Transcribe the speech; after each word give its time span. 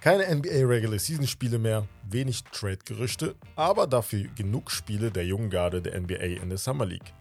Keine 0.00 0.34
NBA 0.34 0.66
Regular 0.66 0.98
Season 0.98 1.26
Spiele 1.26 1.58
mehr, 1.58 1.86
wenig 2.08 2.42
Trade 2.44 2.78
Gerüchte, 2.86 3.34
aber 3.54 3.86
dafür 3.86 4.28
genug 4.34 4.70
Spiele 4.70 5.10
der 5.10 5.26
jungen 5.26 5.50
Garde 5.50 5.82
der 5.82 6.00
NBA 6.00 6.40
in 6.42 6.48
der 6.48 6.56
Summer 6.56 6.86
League. 6.86 7.12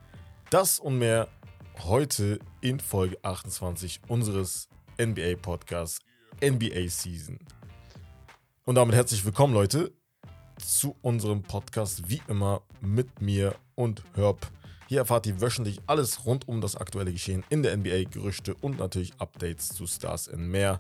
Das 0.50 0.80
und 0.80 0.98
mehr 0.98 1.28
heute 1.84 2.40
in 2.62 2.80
Folge 2.80 3.18
28 3.22 4.00
unseres 4.08 4.70
NBA 4.98 5.36
Podcasts 5.42 6.00
NBA 6.42 6.88
Season. 6.88 7.38
Und 8.64 8.76
damit 8.76 8.96
herzlich 8.96 9.26
willkommen, 9.26 9.54
Leute, 9.54 9.92
zu 10.58 10.96
unserem 11.02 11.44
Podcast, 11.44 12.10
wie 12.10 12.22
immer 12.30 12.62
mit 12.80 13.22
mir 13.22 13.56
und 13.76 14.04
Herb. 14.16 14.48
Hier 14.88 15.00
erfahrt 15.00 15.26
ihr 15.26 15.42
wöchentlich 15.42 15.82
alles 15.86 16.26
rund 16.26 16.48
um 16.48 16.62
das 16.62 16.78
aktuelle 16.78 17.12
Geschehen 17.12 17.44
in 17.50 17.62
der 17.62 17.76
NBA, 17.76 18.06
Gerüchte 18.10 18.56
und 18.56 18.80
natürlich 18.80 19.14
Updates 19.20 19.70
zu 19.70 19.86
Stars 19.86 20.30
and 20.30 20.48
mehr. 20.48 20.80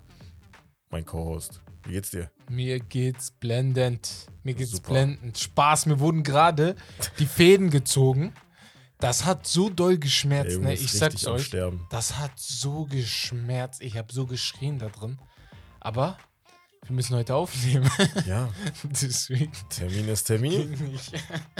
Mein 0.89 1.05
Co-Host, 1.05 1.61
wie 1.83 1.91
geht's 1.91 2.11
dir? 2.11 2.31
Mir 2.49 2.79
geht's 2.79 3.31
blendend. 3.31 4.09
Mir 4.43 4.53
geht's 4.53 4.71
Super. 4.71 4.91
blendend. 4.91 5.37
Spaß, 5.37 5.87
mir 5.87 5.99
wurden 5.99 6.23
gerade 6.23 6.77
die 7.19 7.25
Fäden 7.25 7.69
gezogen. 7.69 8.33
Das 8.99 9.25
hat 9.25 9.45
so 9.45 9.69
doll 9.69 9.97
geschmerzt, 9.97 10.53
Junge 10.53 10.67
ne? 10.67 10.73
Ich 10.73 10.91
sag's 10.91 11.27
euch. 11.27 11.45
Sterben. 11.45 11.85
Das 11.89 12.17
hat 12.17 12.31
so 12.35 12.85
geschmerzt. 12.85 13.81
Ich 13.81 13.97
habe 13.97 14.11
so 14.11 14.25
geschrien 14.25 14.79
da 14.79 14.87
drin. 14.87 15.19
Aber 15.81 16.17
wir 16.85 16.95
müssen 16.95 17.15
heute 17.17 17.35
aufnehmen. 17.35 17.91
Ja, 18.25 18.49
Deswegen. 18.83 19.51
Termin 19.69 20.07
ist 20.07 20.23
Termin. 20.23 20.97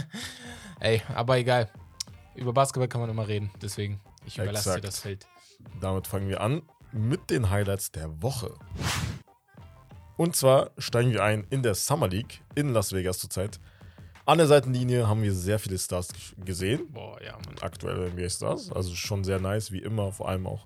Ey, 0.79 1.01
aber 1.13 1.37
egal. 1.37 1.69
Über 2.37 2.53
Basketball 2.53 2.87
kann 2.87 3.01
man 3.01 3.09
immer 3.09 3.27
reden. 3.27 3.51
Deswegen, 3.61 3.99
ich 4.25 4.37
überlasse 4.37 4.69
dir 4.69 4.75
Exakt. 4.77 4.83
das 4.87 4.99
Feld. 4.99 5.27
Damit 5.81 6.07
fangen 6.07 6.29
wir 6.29 6.41
an 6.41 6.61
mit 6.91 7.29
den 7.29 7.49
Highlights 7.49 7.91
der 7.91 8.21
Woche. 8.21 8.53
Und 10.17 10.35
zwar 10.35 10.71
steigen 10.77 11.11
wir 11.11 11.23
ein 11.23 11.45
in 11.49 11.61
der 11.63 11.75
Summer 11.75 12.07
League 12.07 12.41
in 12.55 12.69
Las 12.73 12.93
Vegas 12.93 13.19
zurzeit. 13.19 13.59
An 14.25 14.37
der 14.39 14.47
Seitenlinie 14.47 15.07
haben 15.07 15.21
wir 15.23 15.33
sehr 15.33 15.57
viele 15.57 15.77
Stars 15.77 16.09
gesehen. 16.43 16.91
Boah, 16.91 17.21
ja, 17.23 17.33
Mann. 17.33 17.57
Aktuelle 17.61 18.09
NBA 18.09 18.29
Stars. 18.29 18.71
Also 18.71 18.93
schon 18.93 19.23
sehr 19.23 19.39
nice, 19.39 19.71
wie 19.71 19.79
immer. 19.79 20.11
Vor 20.11 20.27
allem 20.27 20.47
auch 20.47 20.65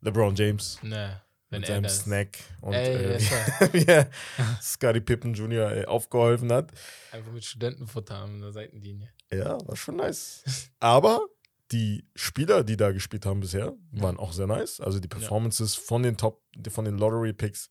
LeBron 0.00 0.34
James 0.34 0.78
Ne, 0.82 1.20
wenn 1.50 1.60
mit 1.60 1.68
er 1.68 1.74
seinem 1.76 1.82
das. 1.84 1.98
Snack 2.00 2.38
und 2.62 2.72
Ey, 2.74 3.14
äh, 3.16 3.20
war 3.60 3.72
wie 3.72 3.84
er 3.86 4.10
Scottie 4.60 5.00
Pippen 5.00 5.34
Jr. 5.34 5.88
aufgeholfen 5.88 6.52
hat. 6.52 6.72
einfach 7.12 7.32
mit 7.32 7.44
Studentenfutter 7.44 8.16
an 8.16 8.40
der 8.40 8.52
Seitenlinie. 8.52 9.08
Ja, 9.32 9.58
war 9.66 9.76
schon 9.76 9.96
nice. 9.96 10.44
Aber 10.80 11.26
die 11.72 12.08
Spieler, 12.14 12.62
die 12.64 12.76
da 12.76 12.92
gespielt 12.92 13.26
haben 13.26 13.40
bisher, 13.40 13.74
waren 13.90 14.18
auch 14.18 14.32
sehr 14.32 14.46
nice. 14.46 14.80
Also 14.80 15.00
die 15.00 15.08
Performances 15.08 15.74
von 15.74 16.02
den 16.02 16.16
Top, 16.16 16.42
von 16.70 16.84
den 16.84 16.96
Lottery 16.96 17.32
Picks 17.32 17.70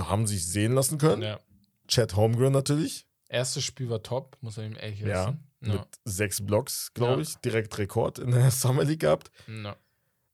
haben 0.00 0.26
sich 0.26 0.46
sehen 0.46 0.72
lassen 0.74 0.98
können. 0.98 1.22
Ja. 1.22 1.40
Chad 1.88 2.14
Holmgren 2.14 2.52
natürlich. 2.52 3.06
Erstes 3.28 3.64
Spiel 3.64 3.88
war 3.90 4.02
top, 4.02 4.36
muss 4.40 4.56
man 4.58 4.66
ihm 4.66 4.76
ehrlich 4.76 5.00
Ja, 5.00 5.06
lassen. 5.24 5.48
mit 5.60 5.74
Ja. 5.74 5.86
sechs 6.04 6.44
Blocks, 6.44 6.92
glaube 6.94 7.14
Ja. 7.14 7.20
ich. 7.22 7.34
Direkt 7.38 7.76
Rekord 7.78 8.18
in 8.20 8.30
der 8.30 8.50
Summer 8.50 8.84
League 8.84 9.00
gehabt. 9.00 9.30
Ja. 9.48 9.76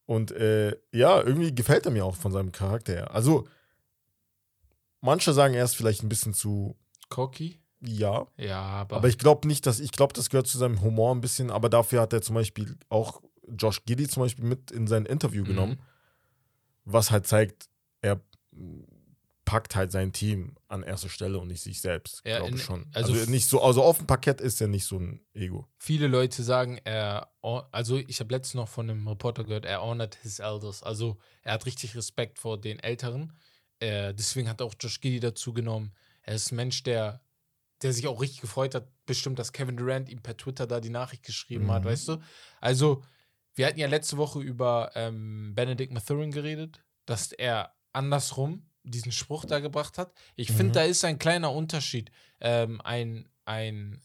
Und 0.05 0.31
äh, 0.33 0.77
ja, 0.93 1.23
irgendwie 1.23 1.55
gefällt 1.55 1.87
er 1.87 1.93
mir 1.93 2.05
auch 2.05 2.17
von 2.17 2.33
seinem 2.33 2.53
Charakter 2.53 2.93
her. 2.93 3.11
Also, 3.15 3.47
manche 5.01 5.33
sagen 5.33 5.55
er 5.55 5.65
ist 5.65 5.77
vielleicht 5.77 6.03
ein 6.03 6.09
bisschen 6.09 6.35
zu, 6.35 6.77
Cocky? 7.09 7.61
Ja. 7.81 8.27
Ja, 8.37 8.61
aber. 8.61 8.97
Aber 8.97 9.09
ich 9.09 9.19
glaube 9.19 9.47
nicht, 9.49 9.67
dass, 9.67 9.81
ich 9.81 9.93
glaube, 9.93 10.13
das 10.15 10.31
gehört 10.31 10.47
zu 10.47 10.59
seinem 10.59 10.81
Humor 10.81 11.15
ein 11.15 11.21
bisschen, 11.21 11.51
aber 11.51 11.69
dafür 11.69 12.01
hat 12.03 12.13
er 12.13 12.23
zum 12.23 12.35
Beispiel 12.35 12.77
auch 12.89 13.23
Josh 13.49 13.85
Giddy 13.85 14.09
zum 14.09 14.25
Beispiel 14.25 14.45
mit 14.45 14.71
in 14.71 14.87
sein 14.87 15.07
Interview 15.07 15.43
Mhm. 15.45 15.49
genommen, 15.49 15.81
was 16.85 17.11
halt 17.11 17.27
zeigt, 17.27 17.69
er 18.03 18.21
packt 19.45 19.77
halt 19.77 19.91
sein 19.93 20.13
Team 20.13 20.57
an 20.69 20.83
erste 20.83 21.09
Stelle 21.09 21.39
und 21.39 21.49
nicht 21.49 21.63
sich 21.63 21.81
selbst, 21.81 22.21
Ja, 22.27 22.39
glaube 22.41 22.57
ich 22.57 22.63
schon. 22.63 22.87
also 22.93 23.13
Also, 23.15 23.31
nicht 23.31 23.49
so, 23.49 23.63
also 23.63 23.83
auf 23.83 23.97
dem 23.97 24.07
Parkett 24.07 24.43
ist 24.43 24.61
er 24.61 24.69
nicht 24.69 24.85
so 24.85 24.99
ein 24.99 25.25
Ego. 25.33 25.67
viele 25.79 26.07
Leute 26.07 26.43
sagen, 26.43 26.79
er. 26.85 27.31
Also, 27.73 27.97
ich 27.97 28.21
habe 28.21 28.35
letztens 28.35 28.55
noch 28.55 28.69
von 28.69 28.91
einem 28.91 29.09
Reporter 29.09 29.45
gehört, 29.45 29.65
er 29.65 29.81
honored 29.83 30.17
his 30.17 30.39
elders. 30.39 30.83
Also, 30.83 31.17
er 31.43 31.55
hat 31.55 31.65
richtig 31.65 31.97
Respekt 31.97 32.39
vor 32.39 32.61
den 32.61 32.79
Älteren. 32.81 33.33
Äh, 33.81 34.13
deswegen 34.13 34.51
hat 34.51 34.61
er 34.61 34.67
auch 34.67 34.75
Josh 34.79 35.01
Giddy 35.01 35.21
dazu 35.21 35.55
genommen. 35.55 35.95
Er 36.23 36.35
ist 36.35 36.53
ein 36.53 36.57
Mensch, 36.57 36.83
der, 36.83 37.23
der 37.83 37.93
sich 37.93 38.07
auch 38.07 38.21
richtig 38.21 38.41
gefreut 38.41 38.75
hat, 38.75 38.89
bestimmt, 39.07 39.39
dass 39.39 39.53
Kevin 39.53 39.77
Durant 39.77 40.09
ihm 40.09 40.21
per 40.23 40.37
Twitter 40.37 40.67
da 40.67 40.81
die 40.81 40.91
Nachricht 40.91 41.23
geschrieben 41.25 41.71
hat, 41.71 41.83
Mhm. 41.85 41.89
weißt 41.89 42.09
du? 42.09 42.19
Also, 42.61 43.03
wir 43.55 43.67
hatten 43.67 43.79
ja 43.79 43.87
letzte 43.89 44.17
Woche 44.17 44.41
über 44.41 44.91
ähm, 44.95 45.53
Benedict 45.55 45.93
Mathurin 45.93 46.31
geredet, 46.31 46.83
dass 47.07 47.33
er 47.33 47.75
andersrum 47.93 48.67
diesen 48.85 49.13
Spruch 49.13 49.45
da 49.45 49.61
gebracht 49.61 49.99
hat. 49.99 50.13
Ich 50.37 50.51
Mhm. 50.51 50.55
finde, 50.55 50.73
da 50.75 50.83
ist 50.83 51.05
ein 51.05 51.19
kleiner 51.19 51.53
Unterschied. 51.53 52.11
Ähm, 52.41 52.81
ein, 52.83 53.29
ein 53.45 54.01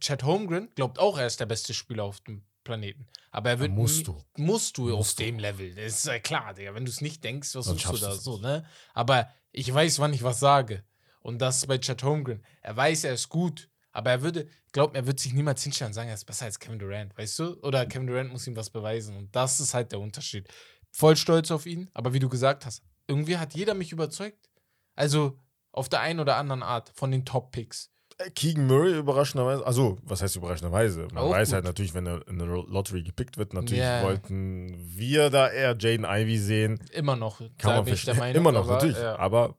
Chad 0.00 0.22
Holmgren 0.24 0.70
glaubt 0.74 0.98
auch, 0.98 1.18
er 1.18 1.26
ist 1.26 1.40
der 1.40 1.46
beste 1.46 1.74
Spieler 1.74 2.04
auf 2.04 2.20
dem 2.22 2.42
Planeten. 2.64 3.06
Aber 3.30 3.50
er 3.50 3.60
wird 3.60 3.70
musst 3.70 3.98
nie- 3.98 4.04
du. 4.04 4.22
Musst 4.36 4.76
du 4.78 4.90
auf 4.92 4.98
Musst 4.98 5.18
du. 5.20 5.24
dem 5.24 5.38
Level. 5.38 5.74
Das 5.74 5.84
ist 5.98 6.06
ja 6.06 6.18
klar, 6.18 6.54
Digga. 6.54 6.74
Wenn 6.74 6.84
du 6.84 6.90
es 6.90 7.00
nicht 7.00 7.22
denkst, 7.22 7.54
was 7.54 7.66
Sonst 7.66 7.82
suchst 7.82 8.02
du 8.02 8.06
da 8.06 8.14
so, 8.14 8.38
ne? 8.38 8.64
Aber 8.94 9.30
ich 9.52 9.72
weiß, 9.72 9.98
wann 10.00 10.12
ich 10.14 10.22
was 10.22 10.40
sage. 10.40 10.82
Und 11.20 11.38
das 11.40 11.56
ist 11.58 11.66
bei 11.66 11.78
Chad 11.78 12.02
Holmgren. 12.02 12.42
Er 12.62 12.76
weiß, 12.76 13.04
er 13.04 13.14
ist 13.14 13.28
gut. 13.28 13.68
Aber 13.92 14.10
er 14.10 14.22
würde, 14.22 14.46
glaub 14.72 14.92
mir, 14.92 14.98
er 15.00 15.06
wird 15.06 15.18
sich 15.18 15.32
niemals 15.32 15.62
hinstellen 15.62 15.90
und 15.90 15.94
sagen, 15.94 16.08
er 16.08 16.14
ist 16.14 16.24
besser 16.24 16.44
als 16.44 16.58
Kevin 16.58 16.78
Durant, 16.78 17.16
weißt 17.18 17.38
du? 17.38 17.54
Oder 17.62 17.84
Kevin 17.86 18.06
Durant 18.06 18.30
muss 18.30 18.46
ihm 18.46 18.54
was 18.56 18.70
beweisen. 18.70 19.16
Und 19.16 19.34
das 19.34 19.58
ist 19.60 19.74
halt 19.74 19.90
der 19.92 19.98
Unterschied. 20.00 20.46
Voll 20.90 21.16
stolz 21.16 21.50
auf 21.50 21.66
ihn, 21.66 21.90
aber 21.94 22.12
wie 22.14 22.18
du 22.20 22.28
gesagt 22.28 22.64
hast, 22.66 22.82
irgendwie 23.08 23.38
hat 23.38 23.54
jeder 23.54 23.74
mich 23.74 23.90
überzeugt. 23.92 24.50
Also 24.94 25.38
auf 25.72 25.88
der 25.88 26.00
einen 26.00 26.20
oder 26.20 26.36
anderen 26.36 26.62
Art 26.62 26.92
von 26.94 27.10
den 27.10 27.24
Top-Picks. 27.24 27.90
Äh, 28.18 28.30
Keegan 28.30 28.66
Murray 28.66 28.96
überraschenderweise, 28.98 29.64
also 29.66 29.96
was 30.02 30.22
heißt 30.22 30.36
überraschenderweise? 30.36 31.08
Man 31.12 31.18
Auch 31.24 31.30
weiß 31.30 31.48
gut. 31.48 31.54
halt 31.54 31.64
natürlich, 31.64 31.94
wenn 31.94 32.06
er 32.06 32.26
in 32.28 32.38
der 32.38 32.46
Lottery 32.48 33.02
gepickt 33.02 33.36
wird, 33.38 33.52
natürlich 33.54 33.82
Ja. 33.82 34.02
wollten 34.02 34.74
wir 34.78 35.30
da 35.30 35.48
eher 35.48 35.76
Jaden 35.78 36.04
Ivy 36.04 36.38
sehen. 36.38 36.80
Immer 36.92 37.16
noch. 37.16 37.40
Kann 37.58 37.84
man 37.84 37.86
ich 37.92 38.04
der. 38.04 38.14
Meinung, 38.16 38.40
Immer 38.42 38.52
noch, 38.52 38.64
aber, 38.64 38.74
natürlich. 38.74 38.98
Ja, 38.98 39.16
Aber 39.18 39.56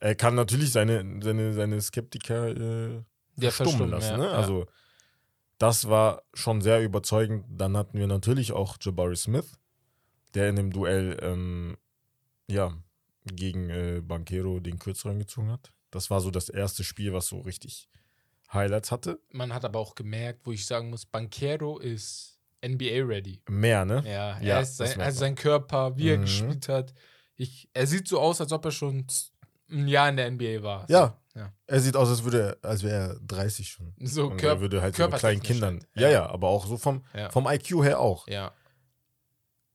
er 0.00 0.14
kann 0.14 0.34
natürlich 0.34 0.72
seine, 0.72 1.04
seine, 1.22 1.52
seine 1.54 1.80
Skeptiker 1.80 2.48
äh, 2.48 3.02
ja, 3.36 3.50
verstummen 3.50 3.90
lassen. 3.90 4.12
ja, 4.12 4.16
ne? 4.16 4.24
ja. 4.24 4.32
Also, 4.32 4.66
das 5.58 5.88
war 5.88 6.22
schon 6.34 6.60
sehr 6.60 6.82
überzeugend. 6.82 7.44
Dann 7.48 7.76
hatten 7.76 7.98
wir 7.98 8.06
natürlich 8.06 8.52
auch 8.52 8.76
Jabari 8.80 9.16
Smith, 9.16 9.58
der 10.34 10.48
in 10.50 10.56
dem 10.56 10.72
Duell 10.72 11.18
ähm, 11.20 11.76
ja, 12.48 12.72
gegen 13.24 13.68
äh, 13.70 14.00
Banquero 14.04 14.60
den 14.60 14.78
Kürzeren 14.78 15.18
gezogen 15.18 15.50
hat. 15.50 15.72
Das 15.90 16.10
war 16.10 16.20
so 16.20 16.30
das 16.30 16.48
erste 16.48 16.84
Spiel, 16.84 17.12
was 17.12 17.26
so 17.26 17.40
richtig 17.40 17.88
Highlights 18.52 18.90
hatte. 18.92 19.20
Man 19.32 19.52
hat 19.52 19.64
aber 19.64 19.78
auch 19.78 19.94
gemerkt, 19.94 20.46
wo 20.46 20.52
ich 20.52 20.64
sagen 20.64 20.90
muss, 20.90 21.04
Banquero 21.06 21.78
ist 21.78 22.38
NBA-ready. 22.64 23.42
Mehr, 23.48 23.84
ne? 23.84 24.02
Ja, 24.06 24.38
er 24.38 24.42
Ja, 24.42 24.60
ist 24.60 24.76
sein, 24.76 25.00
also 25.00 25.20
sein 25.20 25.34
Körper, 25.34 25.96
wie 25.96 26.10
er 26.10 26.18
Mhm. 26.18 26.22
gespielt 26.22 26.68
hat. 26.68 26.94
Ich, 27.36 27.68
er 27.72 27.86
sieht 27.86 28.08
so 28.08 28.20
aus, 28.20 28.40
als 28.40 28.52
ob 28.52 28.64
er 28.64 28.70
schon 28.70 29.06
ein 29.70 29.88
Jahr 29.88 30.08
in 30.08 30.16
der 30.16 30.30
NBA 30.30 30.62
war. 30.62 30.86
Ja. 30.88 31.16
ja. 31.34 31.52
Er 31.66 31.80
sieht 31.80 31.96
aus, 31.96 32.08
als, 32.08 32.24
würde 32.24 32.58
er, 32.62 32.68
als 32.70 32.82
wäre 32.82 32.94
er 33.14 33.20
30 33.26 33.68
schon. 33.68 33.94
So 34.00 34.28
Und 34.28 34.36
Körper. 34.38 34.56
er 34.56 34.60
würde 34.60 34.82
halt 34.82 34.96
so 34.96 35.06
mit 35.08 35.16
kleinen 35.18 35.42
Kindern. 35.42 35.74
halt. 35.74 35.88
Ja, 35.94 36.08
ja, 36.08 36.26
aber 36.28 36.48
auch 36.48 36.66
so 36.66 36.76
vom, 36.76 37.04
Ja. 37.14 37.30
vom 37.30 37.46
IQ 37.46 37.82
her 37.84 38.00
auch. 38.00 38.26
Ja. 38.28 38.52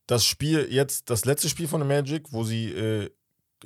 das 0.07 0.25
Spiel 0.25 0.67
jetzt, 0.69 1.09
das 1.09 1.23
letzte 1.25 1.47
Spiel 1.49 1.67
von 1.67 1.79
der 1.79 1.87
Magic, 1.87 2.31
wo 2.31 2.43
sie, 2.43 2.71
äh, 2.71 3.09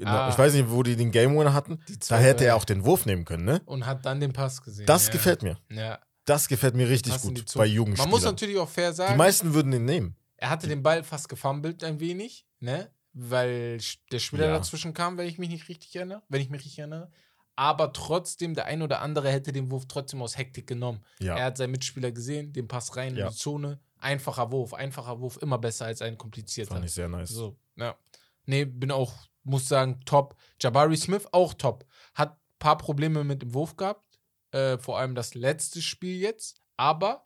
Ah. 0.05 0.29
ich 0.29 0.37
weiß 0.37 0.53
nicht, 0.53 0.69
wo 0.69 0.83
die 0.83 0.95
den 0.95 1.09
Game 1.11 1.35
Winner 1.35 1.53
hatten, 1.53 1.79
Die 1.89 1.97
da 2.07 2.19
hätte 2.19 2.45
er 2.45 2.55
auch 2.55 2.65
den 2.65 2.85
Wurf 2.85 3.07
nehmen 3.07 3.25
können, 3.25 3.45
ne? 3.45 3.61
Und 3.65 3.87
hat 3.87 4.05
dann 4.05 4.19
den 4.19 4.31
Pass 4.31 4.61
gesehen. 4.61 4.85
Das 4.85 5.07
ja. 5.07 5.13
gefällt 5.13 5.41
mir. 5.41 5.57
Ja. 5.71 5.97
Das 6.25 6.47
gefällt 6.47 6.75
mir 6.75 6.87
richtig 6.87 7.15
die 7.15 7.27
gut 7.29 7.51
bei 7.55 7.65
jungen 7.65 7.93
Man 7.97 8.09
muss 8.09 8.23
natürlich 8.23 8.59
auch 8.59 8.69
fair 8.69 8.91
Die 8.91 8.95
sagen, 8.97 9.17
meisten 9.17 9.55
würden 9.55 9.71
den 9.71 9.85
nehmen. 9.85 10.15
er 10.35 10.51
hatte 10.51 10.67
den 10.67 10.83
Ball 10.83 11.03
fast 11.03 11.27
gefummelt 11.29 11.83
ein 11.83 11.99
wenig, 11.99 12.45
ne? 12.59 12.91
Weil 13.19 13.79
der 14.11 14.19
Spieler 14.19 14.45
Ja. 14.47 14.53
dazwischen 14.57 14.93
kam, 14.93 15.17
wenn 15.17 15.27
ich 15.27 15.39
mich 15.39 15.49
nicht 15.49 15.67
richtig 15.69 15.95
erinnere, 15.95 16.21
wenn 16.29 16.39
ich 16.41 16.49
mich 16.51 16.61
richtig 16.61 16.77
erinnere. 16.77 17.11
Aber 17.55 17.91
trotzdem, 17.91 18.53
der 18.53 18.65
ein 18.65 18.83
oder 18.83 19.01
andere 19.01 19.31
hätte 19.31 19.51
den 19.51 19.71
Wurf 19.71 19.85
trotzdem 19.87 20.21
aus 20.21 20.37
Hektik 20.37 20.67
genommen. 20.67 21.03
Ja. 21.19 21.35
Er 21.35 21.45
hat 21.45 21.57
seinen 21.57 21.71
Mitspieler 21.71 22.11
gesehen, 22.11 22.53
den 22.53 22.67
Pass 22.67 22.95
rein 22.95 23.15
Ja. 23.15 23.25
in 23.25 23.31
die 23.31 23.37
Zone. 23.37 23.79
Einfacher 23.97 24.51
Wurf, 24.51 24.75
einfacher 24.75 25.19
Wurf, 25.19 25.37
immer 25.41 25.57
besser 25.57 25.85
als 25.87 26.03
ein 26.03 26.15
komplizierter. 26.19 26.75
Fand 26.75 26.85
ich 26.85 26.91
sehr 26.91 27.07
nice. 27.09 27.29
So, 27.29 27.57
ja. 27.75 27.97
Nee, 28.45 28.65
bin 28.65 28.91
auch, 28.91 29.11
muss 29.43 29.67
sagen, 29.67 29.99
top. 30.05 30.35
Jabari 30.61 30.95
Smith 30.95 31.25
auch 31.31 31.55
top. 31.55 31.87
Hat 32.13 32.33
ein 32.33 32.59
paar 32.59 32.77
Probleme 32.77 33.23
mit 33.23 33.41
dem 33.41 33.55
Wurf 33.55 33.75
gehabt. 33.75 34.19
Äh, 34.51 34.77
vor 34.77 34.99
allem 34.99 35.15
das 35.15 35.33
letzte 35.33 35.81
Spiel 35.81 36.17
jetzt. 36.19 36.61
Aber 36.77 37.25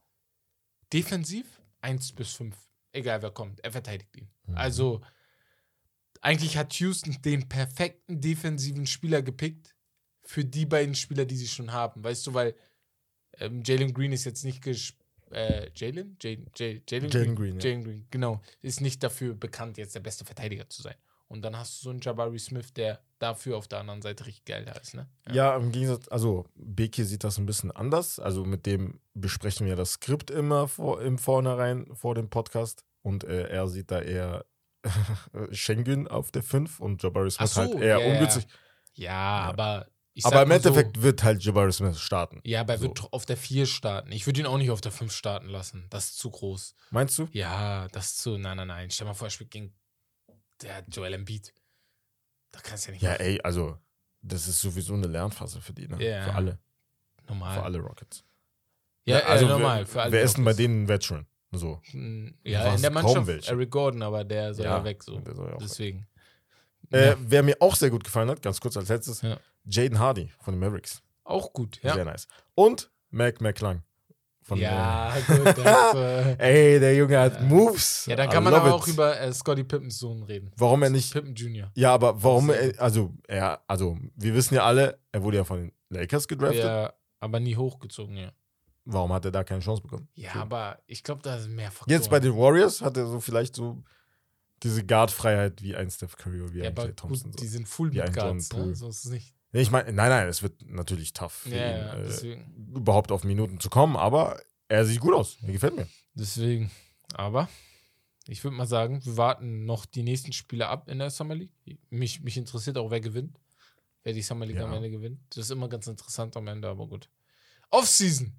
defensiv 0.93 1.61
1 1.81 2.13
bis 2.13 2.31
5. 2.33 2.55
Egal 2.93 3.21
wer 3.21 3.31
kommt, 3.31 3.59
er 3.63 3.71
verteidigt 3.73 4.15
ihn. 4.15 4.29
Mhm. 4.45 4.57
Also, 4.57 5.01
eigentlich 6.21 6.57
hat 6.57 6.73
Houston 6.75 7.21
den 7.23 7.49
perfekten 7.49 8.21
defensiven 8.21 8.85
Spieler 8.85 9.21
gepickt 9.21 9.75
für 10.23 10.45
die 10.45 10.65
beiden 10.65 10.95
Spieler, 10.95 11.25
die 11.25 11.35
sie 11.35 11.47
schon 11.47 11.71
haben. 11.73 12.03
Weißt 12.03 12.25
du, 12.27 12.33
weil 12.33 12.55
ähm, 13.37 13.63
Jalen 13.65 13.93
Green 13.93 14.13
ist 14.13 14.25
jetzt 14.25 14.45
nicht 14.45 14.65
äh, 15.31 15.69
Jalen? 15.75 16.17
Jalen 16.21 16.49
Jalen 16.55 17.35
Green, 17.35 17.59
ja. 17.59 17.69
Jalen 17.69 17.83
Green, 17.83 18.07
genau. 18.11 18.41
Ist 18.61 18.81
nicht 18.81 19.03
dafür 19.03 19.33
bekannt, 19.33 19.77
jetzt 19.77 19.95
der 19.95 19.99
beste 19.99 20.23
Verteidiger 20.23 20.69
zu 20.69 20.81
sein. 20.81 20.95
Und 21.27 21.43
dann 21.43 21.57
hast 21.57 21.79
du 21.79 21.83
so 21.85 21.89
einen 21.91 22.01
Jabari 22.01 22.37
Smith, 22.39 22.73
der 22.73 22.99
dafür 23.17 23.55
auf 23.55 23.67
der 23.67 23.79
anderen 23.79 24.01
Seite 24.01 24.25
richtig 24.25 24.43
geil 24.43 24.65
da 24.65 24.73
ist, 24.73 24.93
ne? 24.93 25.07
Ja, 25.31 25.55
im 25.55 25.71
Gegensatz, 25.71 26.09
also 26.09 26.45
Beke 26.55 27.05
sieht 27.05 27.23
das 27.23 27.37
ein 27.37 27.45
bisschen 27.45 27.71
anders. 27.71 28.19
Also 28.19 28.43
mit 28.43 28.65
dem 28.65 28.99
besprechen 29.13 29.65
wir 29.65 29.77
das 29.77 29.93
Skript 29.93 30.29
immer 30.29 30.67
vor, 30.67 31.01
im 31.01 31.17
Vornherein 31.17 31.87
vor 31.95 32.15
dem 32.15 32.29
Podcast. 32.29 32.83
Und 33.01 33.23
äh, 33.23 33.47
er 33.47 33.69
sieht 33.69 33.91
da 33.91 34.01
eher 34.01 34.45
Schengen 35.51 36.07
auf 36.07 36.31
der 36.31 36.43
5 36.43 36.79
und 36.79 37.01
Jabari 37.03 37.31
Smith 37.31 37.53
so, 37.53 37.61
halt 37.61 37.75
eher 37.75 37.99
ja, 37.99 37.99
ja. 37.99 38.13
ungünstig. 38.13 38.47
Ja, 38.93 39.41
aber 39.41 39.87
ich 40.13 40.25
Aber 40.25 40.35
sag 40.37 40.43
im 40.43 40.49
mal 40.49 40.61
so, 40.61 40.69
Endeffekt 40.69 41.01
wird 41.01 41.23
halt 41.23 41.43
Jabari 41.43 41.71
Smith 41.71 41.99
starten. 41.99 42.41
Ja, 42.43 42.61
aber 42.61 42.73
er 42.73 42.79
so. 42.79 42.87
wird 42.87 43.13
auf 43.13 43.25
der 43.25 43.37
4 43.37 43.65
starten. 43.65 44.11
Ich 44.11 44.25
würde 44.25 44.39
ihn 44.41 44.45
auch 44.45 44.57
nicht 44.57 44.71
auf 44.71 44.81
der 44.81 44.91
5 44.91 45.13
starten 45.13 45.47
lassen. 45.47 45.85
Das 45.89 46.05
ist 46.05 46.19
zu 46.19 46.29
groß. 46.31 46.75
Meinst 46.89 47.17
du? 47.17 47.27
Ja, 47.31 47.87
das 47.89 48.07
ist 48.07 48.17
zu. 48.21 48.37
Nein, 48.37 48.57
nein, 48.57 48.67
nein. 48.67 48.89
Stell 48.91 49.07
mal 49.07 49.13
vor, 49.13 49.27
er 49.27 49.31
spielt 49.31 49.51
gegen 49.51 49.73
der 50.61 50.83
Joel 50.89 51.13
Embiid. 51.13 51.53
Da 52.51 52.59
kannst 52.59 52.85
du 52.85 52.89
ja 52.89 52.93
nicht 52.93 53.01
Ja, 53.03 53.11
machen. 53.11 53.21
ey, 53.21 53.41
also 53.41 53.77
das 54.21 54.47
ist 54.47 54.59
sowieso 54.61 54.93
eine 54.93 55.07
Lernphase 55.07 55.61
für 55.61 55.73
die, 55.73 55.87
ne? 55.87 56.03
Ja. 56.03 56.23
Für 56.23 56.33
alle. 56.35 56.59
normal. 57.27 57.55
Für 57.57 57.63
alle 57.63 57.79
Rockets. 57.79 58.23
Ja, 59.05 59.19
also 59.21 59.45
äh, 59.45 59.49
normal. 59.49 59.85
Für 59.85 60.01
alle 60.01 60.11
wer 60.11 60.21
ist 60.21 60.37
denn 60.37 60.45
bei 60.45 60.53
denen 60.53 60.83
ein 60.83 60.87
Veteran? 60.87 61.25
So. 61.53 61.81
Hm, 61.91 62.33
Ja, 62.43 62.65
Was? 62.67 62.75
in 62.77 62.81
der 62.83 62.91
Mannschaft. 62.91 63.47
Eric 63.49 63.71
Gordon, 63.71 64.01
aber 64.03 64.23
der 64.23 64.53
soll 64.53 64.65
ja, 64.65 64.83
weg 64.83 65.03
so. 65.03 65.13
soll 65.25 65.47
ja 65.47 65.55
auch 65.55 65.59
weg. 65.59 65.59
Deswegen. 65.61 66.07
Äh, 66.91 67.09
Ja, 67.09 67.15
wer 67.19 67.43
mir 67.43 67.55
auch 67.59 67.75
sehr 67.75 67.89
gut 67.89 68.03
gefallen 68.03 68.29
hat, 68.29 68.41
ganz 68.41 68.59
kurz 68.59 68.77
als 68.77 68.89
letztes, 68.89 69.21
Ja. 69.21 69.37
Jaden 69.65 69.99
Hardy 69.99 70.31
von 70.39 70.53
den 70.53 70.59
Mavericks. 70.59 71.01
auch 71.23 71.53
gut, 71.53 71.79
ja. 71.83 71.93
Sehr 71.93 72.05
nice. 72.05 72.27
Und 72.55 72.89
Mac 73.09 73.41
McClung. 73.41 73.83
Von 74.43 74.57
ja, 74.57 75.13
gut. 75.27 75.45
Das, 75.45 75.93
äh, 75.93 76.35
Ey, 76.73 76.79
der 76.79 76.95
Junge 76.95 77.19
hat 77.19 77.35
Ja. 77.35 77.41
Moves. 77.47 78.05
ja, 78.07 78.15
dann 78.15 78.27
I 78.27 78.31
kann 78.33 78.43
man 78.43 78.53
love 78.53 78.63
aber 78.65 78.75
it. 78.77 78.81
auch 78.81 78.87
über 78.87 79.19
äh, 79.21 79.31
Scotty 79.31 79.63
Pippens 79.63 79.99
Sohn 79.99 80.23
reden. 80.23 80.51
Warum 80.57 80.81
er 80.81 80.89
nicht. 80.89 81.13
Pippen 81.13 81.35
Jr. 81.35 81.69
Ja, 81.75 81.93
aber 81.93 82.21
warum 82.23 82.49
er. 82.49 82.73
Also, 82.81 83.13
er, 83.27 83.61
also, 83.67 83.97
wir 84.15 84.33
wissen 84.33 84.55
ja 84.55 84.63
alle, 84.65 84.99
er 85.11 85.21
wurde 85.21 85.37
ja 85.37 85.43
von 85.43 85.59
den 85.59 85.71
Lakers 85.89 86.27
gedraftet. 86.27 86.63
Ja, 86.63 86.91
aber 87.19 87.39
nie 87.39 87.55
hochgezogen, 87.55 88.17
ja. 88.17 88.31
Warum 88.85 89.13
hat 89.13 89.25
er 89.25 89.31
da 89.31 89.43
keine 89.43 89.61
Chance 89.61 89.81
bekommen? 89.83 90.07
Ja, 90.15 90.33
aber 90.35 90.79
ich 90.87 91.03
glaube, 91.03 91.21
da 91.21 91.37
sind 91.39 91.53
mehr 91.55 91.69
Faktoren. 91.71 91.91
Jetzt 91.91 92.09
bei 92.09 92.19
den 92.19 92.35
Warriors 92.35 92.81
hat 92.81 92.97
er 92.97 93.05
so 93.07 93.19
vielleicht 93.19 93.55
so 93.55 93.83
diese 94.63 94.83
Guard-Freiheit 94.85 95.61
wie 95.61 95.75
ein 95.75 95.89
Steph 95.89 96.15
Curry 96.17 96.41
oder 96.41 96.53
wie 96.53 96.59
ja, 96.59 96.65
ein 96.69 96.75
Clay 96.75 96.93
Thompson. 96.93 97.31
gut, 97.31 97.39
So. 97.39 97.43
die 97.43 97.49
sind 97.49 97.67
full 97.67 97.91
Wie 97.93 97.99
mit 97.99 98.13
Guards, 98.13 98.51
ne? 98.53 98.75
So 98.75 98.89
ist 98.89 99.05
es 99.05 99.11
nicht. 99.11 99.35
Nee, 99.53 99.61
ich 99.61 99.71
meine, 99.71 99.91
nein, 99.91 100.09
nein, 100.09 100.27
es 100.27 100.41
wird 100.43 100.61
natürlich 100.65 101.13
tough 101.13 101.45
Ja, 101.45 101.51
ihn, 101.97 102.07
ja, 102.07 102.29
äh, 102.33 102.45
überhaupt 102.73 103.11
auf 103.11 103.23
Minuten 103.23 103.59
zu 103.59 103.69
kommen, 103.69 103.95
aber 103.97 104.39
er 104.67 104.85
sieht 104.85 104.99
gut 105.01 105.13
aus. 105.13 105.41
Mir 105.41 105.53
gefällt 105.53 105.75
mir. 105.75 105.87
Deswegen. 106.13 106.71
Aber 107.13 107.49
ich 108.27 108.43
würde 108.43 108.55
mal 108.55 108.67
sagen, 108.67 109.03
wir 109.05 109.17
warten 109.17 109.65
noch 109.65 109.85
die 109.85 110.03
nächsten 110.03 110.31
Spiele 110.31 110.67
ab 110.67 110.87
in 110.87 110.99
der 110.99 111.09
Summer 111.09 111.35
League. 111.35 111.51
Mich, 111.89 112.21
mich 112.21 112.37
interessiert 112.37 112.77
auch, 112.77 112.89
wer 112.91 113.01
gewinnt. 113.01 113.37
Wer 114.03 114.13
die 114.13 114.21
Summer 114.21 114.45
League 114.45 114.55
Ja. 114.57 114.65
am 114.65 114.73
Ende 114.73 114.89
gewinnt. 114.89 115.19
Das 115.29 115.45
ist 115.45 115.51
immer 115.51 115.67
ganz 115.67 115.85
interessant 115.87 116.37
am 116.37 116.47
Ende, 116.47 116.67
aber 116.69 116.87
gut. 116.87 117.09
Offseason 117.71 118.33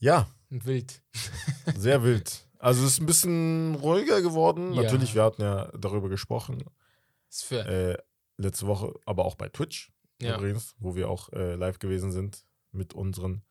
Ja, 0.00 0.28
wild. 0.48 1.02
sehr 1.76 2.02
wild. 2.02 2.46
Also 2.58 2.84
es 2.84 2.94
ist 2.94 3.00
ein 3.00 3.06
bisschen 3.06 3.74
ruhiger 3.76 4.20
geworden. 4.20 4.72
Ja. 4.74 4.82
Natürlich, 4.82 5.14
wir 5.14 5.22
hatten 5.22 5.42
ja 5.42 5.70
darüber 5.78 6.08
gesprochen. 6.08 6.64
Ist 7.30 7.44
für, 7.44 7.64
Äh, 7.66 7.98
letzte 8.36 8.66
Woche, 8.66 8.92
aber 9.06 9.24
auch 9.24 9.36
bei 9.36 9.48
Twitch 9.48 9.92
ja, 10.20 10.36
übrigens, 10.36 10.74
wo 10.78 10.94
wir 10.94 11.08
auch 11.08 11.32
äh, 11.32 11.54
live 11.54 11.78
gewesen 11.78 12.12
sind 12.12 12.44
mit 12.72 12.92
unseren, 12.92 13.42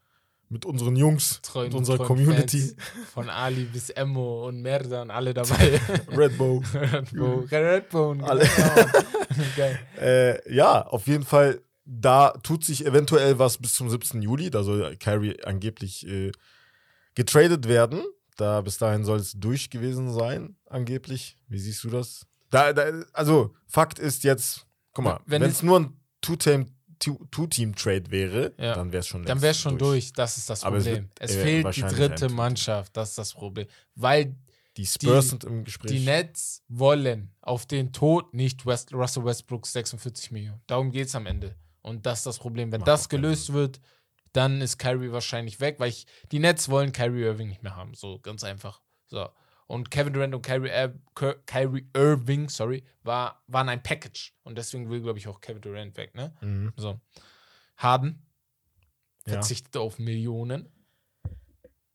mit 0.50 0.66
unseren 0.66 0.96
Jungs, 0.96 1.42
treuen, 1.42 1.68
mit 1.68 1.76
unserer 1.76 2.06
Community. 2.06 2.60
Fans 2.62 3.10
Von 3.14 3.30
Ali 3.30 3.64
bis 3.66 3.90
Emmo 3.90 4.48
und 4.48 4.62
Merda 4.62 5.02
und 5.02 5.12
alle 5.12 5.34
dabei. 5.36 5.80
Redbow. 6.10 6.62
Redbone. 6.74 7.52
Redbone. 7.52 8.24
Alle. 8.24 8.48
genau. 8.48 9.46
Geil. 9.56 9.80
Äh, 10.00 10.54
ja, 10.54 10.86
auf 10.86 11.08
jeden 11.08 11.26
Fall, 11.26 11.62
da 11.92 12.32
tut 12.44 12.64
sich 12.64 12.86
eventuell 12.86 13.40
was 13.40 13.58
bis 13.58 13.74
zum 13.74 13.90
17. 13.90 14.22
Juli. 14.22 14.50
Da 14.52 14.64
soll 14.64 14.96
Kyrie 14.98 15.42
angeblich 15.44 16.06
äh, 16.08 16.32
getradet 17.16 17.68
werden. 17.68 18.04
Da 18.38 18.62
bis 18.62 18.78
dahin 18.78 19.04
soll 19.04 19.18
es 19.20 19.34
durch 19.34 19.70
gewesen 19.70 20.14
sein, 20.14 20.56
angeblich. 20.68 21.36
Wie 21.48 21.60
siehst 21.60 21.84
du 21.84 21.90
das? 21.90 22.26
Da, 22.52 22.72
da, 22.74 23.04
also, 23.14 23.54
Fakt 23.68 24.00
ist 24.00 24.24
jetzt, 24.24 24.66
guck 24.94 25.04
mal, 25.06 25.20
Wenn 25.26 25.42
es- 25.42 25.56
es 25.58 25.64
nur 25.64 25.80
ein 25.82 25.98
Two-Team- 26.22 26.68
Two- 27.00 27.20
Two-Team-Trade 27.32 28.12
wäre, 28.12 28.54
Ja. 28.58 28.76
dann 28.76 28.92
wäre 28.92 29.02
es 29.02 29.08
schon 29.08 29.24
Dann 29.26 29.42
wäre 29.42 29.52
es 29.52 29.60
schon 29.60 29.78
durch. 29.78 30.12
Das 30.14 30.38
ist 30.38 30.50
das 30.50 30.60
es 30.60 30.64
Problem. 30.64 30.86
wird, 30.86 31.06
Es, 31.20 31.36
äh, 31.36 31.42
fehlt 31.44 31.76
die 31.76 31.82
dritte 31.82 32.30
Mannschaft. 32.30 32.96
Das 32.98 33.10
ist 33.10 33.18
das 33.18 33.34
Problem. 33.34 33.68
Weil 33.96 34.36
Die 34.78 34.86
Spurs 34.86 35.26
Die- 35.26 35.30
sind 35.32 35.44
im 35.44 35.64
Gespräch. 35.66 35.92
die 35.92 36.06
Nets 36.06 36.64
wollen 36.70 37.32
auf 37.42 37.66
den 37.66 37.92
Tod 37.92 38.34
nicht 38.34 38.66
West, 38.66 38.94
Russell 38.94 39.26
Westbrooks 39.26 39.74
46 39.74 40.32
Millionen. 40.32 40.62
Darum 40.68 40.92
geht 40.92 41.08
es 41.08 41.16
am 41.16 41.26
Ende. 41.26 41.56
Und 41.82 42.06
das 42.06 42.20
ist 42.20 42.26
das 42.26 42.40
Problem. 42.40 42.72
Wenn 42.72 42.82
Macht 42.82 42.88
das 42.88 43.10
gelöst 43.10 43.54
wird, 43.54 43.80
dann 44.34 44.62
ist 44.62 44.78
Kyrie 44.78 45.12
wahrscheinlich 45.12 45.60
weg, 45.60 45.80
weil 45.80 45.90
ich, 45.90 46.06
die 46.32 46.40
Nets 46.40 46.70
wollen 46.70 46.92
Kyrie 46.92 47.24
Irving 47.24 47.48
nicht 47.50 47.64
mehr 47.64 47.76
haben. 47.76 47.94
So 47.96 48.20
ganz 48.20 48.44
einfach. 48.44 48.82
So. 49.08 49.28
Und 49.68 49.92
Kevin 49.92 50.14
Durant 50.14 50.34
und 50.36 50.42
Kyrie, 50.42 50.70
Ir 50.70 51.00
Kyrie 51.46 51.88
Irving, 51.96 52.50
sorry, 52.50 52.84
war, 53.04 53.44
waren 53.48 53.70
ein 53.70 53.82
Package. 53.84 54.34
Und 54.44 54.58
deswegen 54.58 54.90
will, 54.90 55.02
glaube 55.02 55.20
ich, 55.20 55.28
auch 55.28 55.42
Kevin 55.42 55.62
Durant 55.62 55.96
weg, 55.98 56.16
ne? 56.16 56.34
Mhm. 56.42 56.74
So. 56.76 57.00
Harden 57.78 58.26
Ja. 59.26 59.34
verzichtet 59.34 59.78
auf 59.78 60.00
Millionen. 60.00 60.72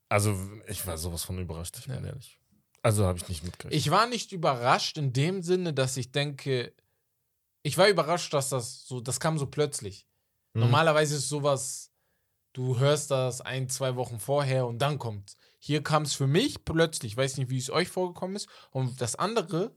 Also, 0.09 0.37
ich 0.67 0.85
war 0.87 0.97
sowas 0.97 1.23
von 1.23 1.37
überrascht, 1.39 1.77
ich 1.79 1.85
bin 1.87 1.95
Ja. 2.03 2.09
ehrlich. 2.09 2.39
Also, 2.81 3.05
habe 3.05 3.17
ich 3.17 3.27
nicht 3.27 3.43
mitgekriegt. 3.43 3.73
Ich 3.75 3.89
war 3.91 4.07
nicht 4.07 4.31
überrascht 4.31 4.97
in 4.97 5.11
dem 5.11 5.41
Sinne, 5.41 5.73
dass 5.73 5.97
ich 5.97 6.11
denke, 6.11 6.73
ich 7.65 7.79
war 7.79 7.89
überrascht, 7.89 8.31
dass 8.31 8.49
das 8.49 8.85
so, 8.85 9.01
das 9.01 9.19
kam 9.19 9.39
so 9.39 9.47
plötzlich. 9.47 10.05
Mhm. 10.53 10.61
Normalerweise 10.61 11.15
ist 11.15 11.29
sowas, 11.29 11.91
du 12.53 12.77
hörst 12.77 13.09
das 13.09 13.41
ein, 13.41 13.69
zwei 13.69 13.95
Wochen 13.95 14.19
vorher 14.19 14.67
und 14.67 14.77
dann 14.77 14.99
kommt. 14.99 15.35
Hier 15.57 15.81
kam 15.81 16.03
es 16.03 16.13
für 16.13 16.27
mich 16.27 16.63
plötzlich, 16.63 17.13
ich 17.13 17.17
weiß 17.17 17.37
nicht, 17.37 17.49
wie 17.49 17.57
es 17.57 17.71
euch 17.71 17.87
vorgekommen 17.87 18.35
ist. 18.35 18.47
Und 18.69 19.01
das 19.01 19.15
andere, 19.15 19.75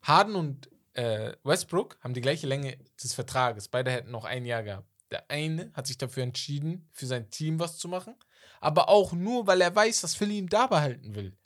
Harden 0.00 0.36
und 0.36 0.70
äh, 0.94 1.34
Westbrook 1.44 1.98
haben 2.00 2.14
die 2.14 2.22
gleiche 2.22 2.46
Länge 2.46 2.78
des 3.02 3.12
Vertrages. 3.12 3.68
Beide 3.68 3.90
hätten 3.90 4.10
noch 4.10 4.24
ein 4.24 4.46
Jahr 4.46 4.62
gehabt. 4.62 4.88
Der 5.10 5.30
eine 5.30 5.70
hat 5.74 5.86
sich 5.86 5.98
dafür 5.98 6.22
entschieden, 6.22 6.88
für 6.92 7.06
sein 7.06 7.28
Team 7.28 7.60
was 7.60 7.76
zu 7.76 7.88
machen, 7.88 8.14
aber 8.58 8.88
auch 8.88 9.12
nur, 9.12 9.46
weil 9.46 9.60
er 9.60 9.76
weiß, 9.76 10.00
dass 10.00 10.14
Philly 10.14 10.38
ihn 10.38 10.46
da 10.46 10.66
behalten 10.66 11.14
will. 11.14 11.36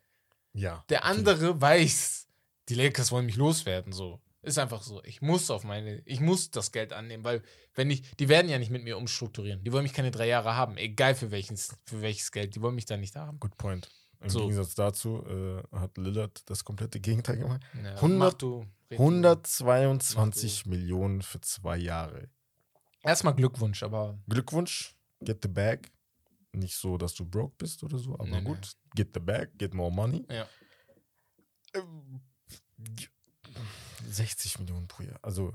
Ja. 0.52 0.84
Der 0.90 1.04
andere 1.04 1.60
weiß, 1.60 2.28
die 2.68 2.74
Lakers 2.76 3.10
wollen 3.10 3.26
mich 3.26 3.36
loswerden, 3.36 3.92
so. 3.92 4.20
Ist 4.42 4.58
einfach 4.58 4.82
so. 4.82 5.02
Ich 5.04 5.22
muss 5.22 5.50
auf 5.50 5.62
meine, 5.62 6.02
ich 6.04 6.18
muss 6.20 6.50
das 6.50 6.72
Geld 6.72 6.92
annehmen, 6.92 7.22
weil 7.22 7.42
wenn 7.74 7.90
ich, 7.90 8.02
die 8.16 8.28
werden 8.28 8.48
ja 8.48 8.58
nicht 8.58 8.70
mit 8.70 8.82
mir 8.82 8.96
umstrukturieren. 8.98 9.62
Die 9.62 9.72
wollen 9.72 9.84
mich 9.84 9.92
keine 9.92 10.10
drei 10.10 10.26
Jahre 10.26 10.56
haben, 10.56 10.76
egal 10.76 11.14
für 11.14 11.30
welches, 11.30 11.76
für 11.86 12.02
welches 12.02 12.32
Geld. 12.32 12.54
Die 12.56 12.60
wollen 12.60 12.74
mich 12.74 12.84
da 12.86 12.96
nicht 12.96 13.14
haben. 13.14 13.38
Good 13.38 13.56
point. 13.56 13.88
Im 14.20 14.30
So. 14.30 14.40
Gegensatz 14.40 14.74
dazu 14.74 15.24
äh, 15.26 15.62
hat 15.76 15.96
Lillard 15.96 16.42
das 16.50 16.64
komplette 16.64 16.98
Gegenteil 17.00 17.38
gemacht. 17.38 17.60
Ja, 17.82 17.94
100 17.94 18.18
mach 18.18 18.32
du, 18.34 18.58
red 18.90 18.98
du. 18.98 19.02
122 19.02 20.66
Millionen 20.66 21.22
für 21.22 21.40
zwei 21.40 21.76
Jahre. 21.76 22.28
Erstmal 23.04 23.34
Glückwunsch, 23.34 23.82
aber 23.82 24.18
Glückwunsch, 24.28 24.94
get 25.20 25.38
the 25.42 25.48
bag. 25.48 25.90
Nicht 26.52 26.76
so, 26.76 26.98
dass 26.98 27.14
du 27.14 27.24
broke 27.24 27.54
bist 27.58 27.82
oder 27.82 27.98
so, 27.98 28.14
aber 28.14 28.26
Nee, 28.26 28.40
nee. 28.40 28.44
gut. 28.44 28.72
Get 28.94 29.10
the 29.14 29.20
bag, 29.20 29.48
get 29.58 29.72
more 29.72 29.90
money. 29.90 30.24
Ja. 30.30 30.46
Ähm, 31.74 32.20
60 34.10 34.58
Millionen 34.58 34.88
pro 34.88 35.02
Jahr. 35.02 35.18
Also, 35.22 35.52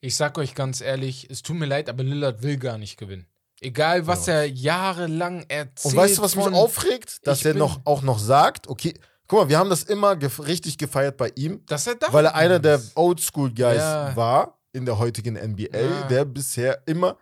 ich 0.00 0.16
sag 0.16 0.38
euch 0.38 0.54
ganz 0.54 0.80
ehrlich, 0.80 1.28
es 1.30 1.42
tut 1.42 1.56
mir 1.56 1.66
leid, 1.66 1.88
aber 1.88 2.02
Lillard 2.02 2.42
will 2.42 2.56
gar 2.56 2.78
nicht 2.78 2.96
gewinnen. 2.96 3.26
Egal, 3.60 4.06
was 4.06 4.26
Ja. 4.26 4.34
er 4.34 4.48
jahrelang 4.48 5.44
erzählt. 5.48 5.92
und 5.92 5.96
weißt 5.96 6.18
du, 6.18 6.22
was 6.22 6.34
mich 6.36 6.46
aufregt? 6.46 7.26
Dass 7.26 7.44
er 7.44 7.54
noch, 7.54 7.80
auch 7.84 8.00
noch 8.02 8.18
sagt, 8.18 8.68
okay, 8.68 8.94
guck 9.26 9.40
mal, 9.40 9.48
wir 9.50 9.58
haben 9.58 9.68
das 9.68 9.82
immer 9.82 10.16
gef 10.16 10.40
richtig 10.46 10.78
gefeiert 10.78 11.16
bei 11.18 11.30
ihm, 11.36 11.64
Dass 11.66 11.86
er 11.86 11.96
da 11.96 12.10
weil 12.12 12.24
er 12.24 12.34
einer 12.34 12.58
der. 12.58 12.80
Oldschool-Guys 12.94 13.76
Ja. 13.76 14.16
war 14.16 14.58
in 14.72 14.86
der 14.86 14.98
heutigen 14.98 15.36
NBA, 15.36 15.78
Ja. 15.78 16.02
der 16.08 16.24
bisher 16.24 16.82
immer 16.86 17.18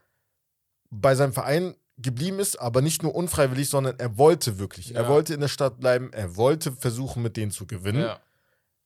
bei 0.91 1.15
seinem 1.17 1.33
Verein 1.33 1.75
geblieben 1.97 2.39
ist, 2.39 2.61
aber 2.61 2.81
nicht 2.83 3.03
nur 3.03 3.15
unfreiwillig, 3.17 3.69
sondern 3.69 3.99
er 3.99 4.17
wollte 4.17 4.59
wirklich. 4.61 4.95
Er 4.95 5.03
Ja. 5.03 5.09
wollte 5.09 5.35
in 5.35 5.41
der 5.41 5.49
Stadt 5.49 5.81
bleiben, 5.81 6.13
er 6.13 6.37
wollte 6.37 6.71
versuchen, 6.71 7.23
mit 7.25 7.37
denen 7.37 7.51
zu 7.51 7.67
gewinnen. 7.67 8.03
Ja. 8.03 8.21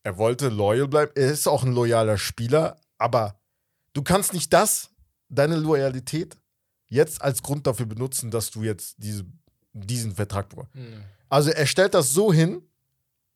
Er 0.03 0.19
wollte 0.19 0.49
loyal 0.49 0.89
bleiben. 0.89 1.13
Er 1.15 1.31
ist 1.31 1.47
auch 1.47 1.63
ein 1.63 1.73
loyaler 1.73 2.19
Spieler, 2.19 2.81
aber 2.99 3.41
du 3.93 4.03
kannst 4.03 4.33
nicht 4.33 4.53
das, 4.53 4.91
deine 5.29 5.57
Loyalität, 5.57 6.37
jetzt 6.89 7.23
als 7.23 7.43
Grund 7.43 7.67
dafür 7.67 7.87
benutzen, 7.87 8.31
dass 8.31 8.51
du 8.51 8.63
jetzt 8.63 8.97
diese, 8.99 9.25
diesen 9.73 10.15
Vertrag 10.15 10.49
bekommst. 10.49 10.75
Hm. 10.75 11.05
Also 11.29 11.51
er 11.51 11.67
stellt 11.67 11.95
das 11.95 12.11
so 12.11 12.33
hin, 12.33 12.63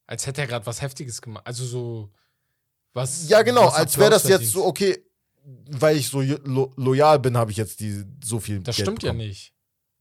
Als 0.07 0.27
hätte 0.27 0.43
er 0.43 0.47
gerade 0.47 0.67
was 0.67 0.83
Heftiges 0.83 1.23
gemacht. 1.23 1.47
Also 1.47 1.65
so 1.65 2.11
was. 2.93 3.29
ja 3.29 3.43
genau, 3.43 3.67
was 3.67 3.75
als 3.75 3.99
wäre 3.99 4.11
das 4.11 4.29
jetzt 4.29 4.51
so, 4.53 4.65
okay, 4.65 5.03
weil 5.71 5.97
ich 5.97 6.09
so 6.09 6.21
lo 6.21 6.73
loyal 6.77 7.19
bin, 7.19 7.37
habe 7.37 7.51
ich 7.51 7.57
jetzt 7.57 7.81
die, 7.81 8.05
so 8.23 8.41
viel 8.41 8.61
Das 8.61 8.77
Geld 8.77 8.87
stimmt 8.87 9.03
ja 9.03 9.13
bekommen. 9.13 9.29
nicht. 9.29 9.53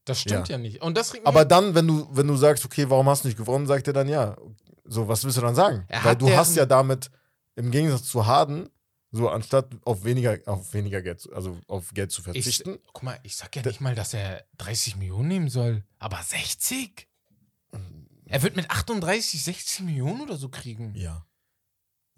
Das 0.04 0.20
stimmt 0.20 0.48
ja, 0.48 0.56
nicht. 0.56 0.82
Und 0.82 0.96
das 0.96 1.12
Aber 1.24 1.44
dann, 1.44 1.74
wenn 1.74 1.88
du, 1.88 2.08
wenn 2.12 2.28
du 2.28 2.36
sagst, 2.36 2.64
okay, 2.64 2.88
warum 2.88 3.08
hast 3.08 3.24
du 3.24 3.28
nicht 3.28 3.36
gewonnen, 3.36 3.66
sagt 3.66 3.88
er 3.88 3.92
dann 3.92 4.08
ja. 4.08 4.36
So, 4.88 5.08
was 5.08 5.24
willst 5.24 5.36
du 5.36 5.42
dann 5.42 5.54
sagen? 5.54 5.84
Er 5.88 6.04
Weil 6.04 6.16
du 6.16 6.30
hast 6.34 6.54
ja 6.56 6.66
damit 6.66 7.10
im 7.56 7.70
Gegensatz 7.70 8.04
zu 8.04 8.26
Harden, 8.26 8.68
so 9.10 9.28
anstatt 9.28 9.68
auf 9.84 10.04
weniger, 10.04 10.38
auf 10.46 10.72
weniger 10.74 11.00
Geld, 11.02 11.20
zu- 11.20 11.32
also 11.32 11.58
auf 11.68 11.92
Geld 11.94 12.12
zu 12.12 12.20
Ich, 12.20 12.24
verzichten. 12.24 12.78
guck 12.92 13.02
mal, 13.02 13.18
ich 13.22 13.36
sag 13.36 13.54
ja 13.56 13.62
nicht 13.62 13.80
mal, 13.80 13.94
dass 13.94 14.14
er 14.14 14.44
30 14.58 14.96
Millionen 14.96 15.28
nehmen 15.28 15.48
soll, 15.48 15.84
aber 15.98 16.20
60? 16.22 17.08
Er 18.28 18.42
wird 18.42 18.56
mit 18.56 18.70
38 18.70 19.42
60 19.44 19.80
Millionen 19.84 20.20
oder 20.22 20.36
so 20.36 20.48
kriegen. 20.48 20.94
ja. 20.96 21.24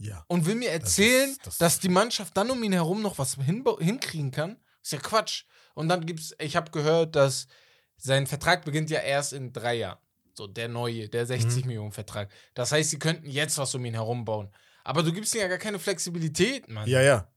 Ja. 0.00 0.24
Und 0.28 0.46
will 0.46 0.54
mir 0.54 0.70
erzählen, 0.70 1.34
das 1.42 1.54
ist- 1.54 1.60
dass 1.60 1.80
die 1.80 1.88
Mannschaft 1.88 2.36
dann 2.36 2.48
um 2.52 2.62
ihn 2.62 2.72
herum 2.72 3.02
noch 3.02 3.18
was 3.18 3.34
hinkriegen 3.34 4.30
kann? 4.30 4.56
Ist 4.80 4.92
ja 4.92 5.00
Quatsch. 5.00 5.42
Und 5.74 5.88
dann 5.88 6.06
gibt's, 6.06 6.36
ich 6.38 6.54
habe 6.54 6.70
gehört, 6.70 7.16
dass 7.16 7.48
sein 7.96 8.28
Vertrag 8.28 8.64
beginnt 8.64 8.90
ja 8.90 9.00
erst 9.00 9.32
in 9.32 9.52
drei 9.52 9.74
Jahren. 9.74 9.98
So, 10.38 10.46
der 10.46 10.68
neue, 10.68 11.08
der 11.08 11.26
60 11.26 11.62
Mhm. 11.64 11.66
Millionen 11.66 11.92
Vertrag. 11.92 12.30
Das 12.54 12.70
heißt, 12.72 12.90
sie 12.90 12.98
könnten 12.98 13.28
jetzt 13.28 13.58
was 13.58 13.74
um 13.74 13.84
ihn 13.84 13.94
herum 13.94 14.24
bauen. 14.24 14.48
Aber 14.84 15.02
du 15.02 15.12
gibst 15.12 15.34
ihm 15.34 15.40
ja 15.40 15.48
gar 15.48 15.58
keine 15.58 15.78
Flexibilität, 15.80 16.68
Mann. 16.68 16.88
Ja, 16.88 17.02
ja. 17.02 17.28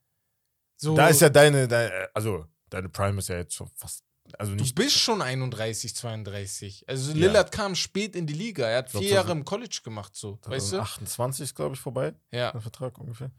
so, 0.78 0.96
Da 0.96 1.08
ist 1.10 1.20
ja 1.22 1.30
deine, 1.30 1.68
deine, 1.68 2.10
also 2.14 2.46
deine 2.70 2.90
Prime 2.90 3.18
ist 3.20 3.28
ja 3.30 3.38
jetzt 3.38 3.56
schon 3.56 3.70
fast, 3.76 4.04
also 4.38 4.52
Du 4.54 4.62
nicht. 4.62 4.76
bist 4.76 4.96
schon 4.98 5.22
31, 5.22 5.96
32. 5.96 6.86
Also 6.88 7.12
Ja. 7.12 7.18
Lillard 7.18 7.52
kam 7.52 7.74
spät 7.76 8.16
in 8.16 8.28
die 8.28 8.34
Liga. 8.36 8.68
Er 8.68 8.78
hat 8.78 8.92
glaub, 8.92 9.04
vier 9.04 9.14
Jahre 9.14 9.32
im 9.32 9.44
College 9.46 9.82
gemacht, 9.84 10.16
so. 10.16 10.40
Weißt 10.46 10.74
du? 10.74 10.80
28 10.80 11.44
ist, 11.44 11.56
glaube 11.56 11.74
ich, 11.76 11.82
vorbei, 11.82 12.14
Ja. 12.32 12.52
der 12.52 12.62
Vertrag 12.62 12.98
ungefähr. 13.00 13.32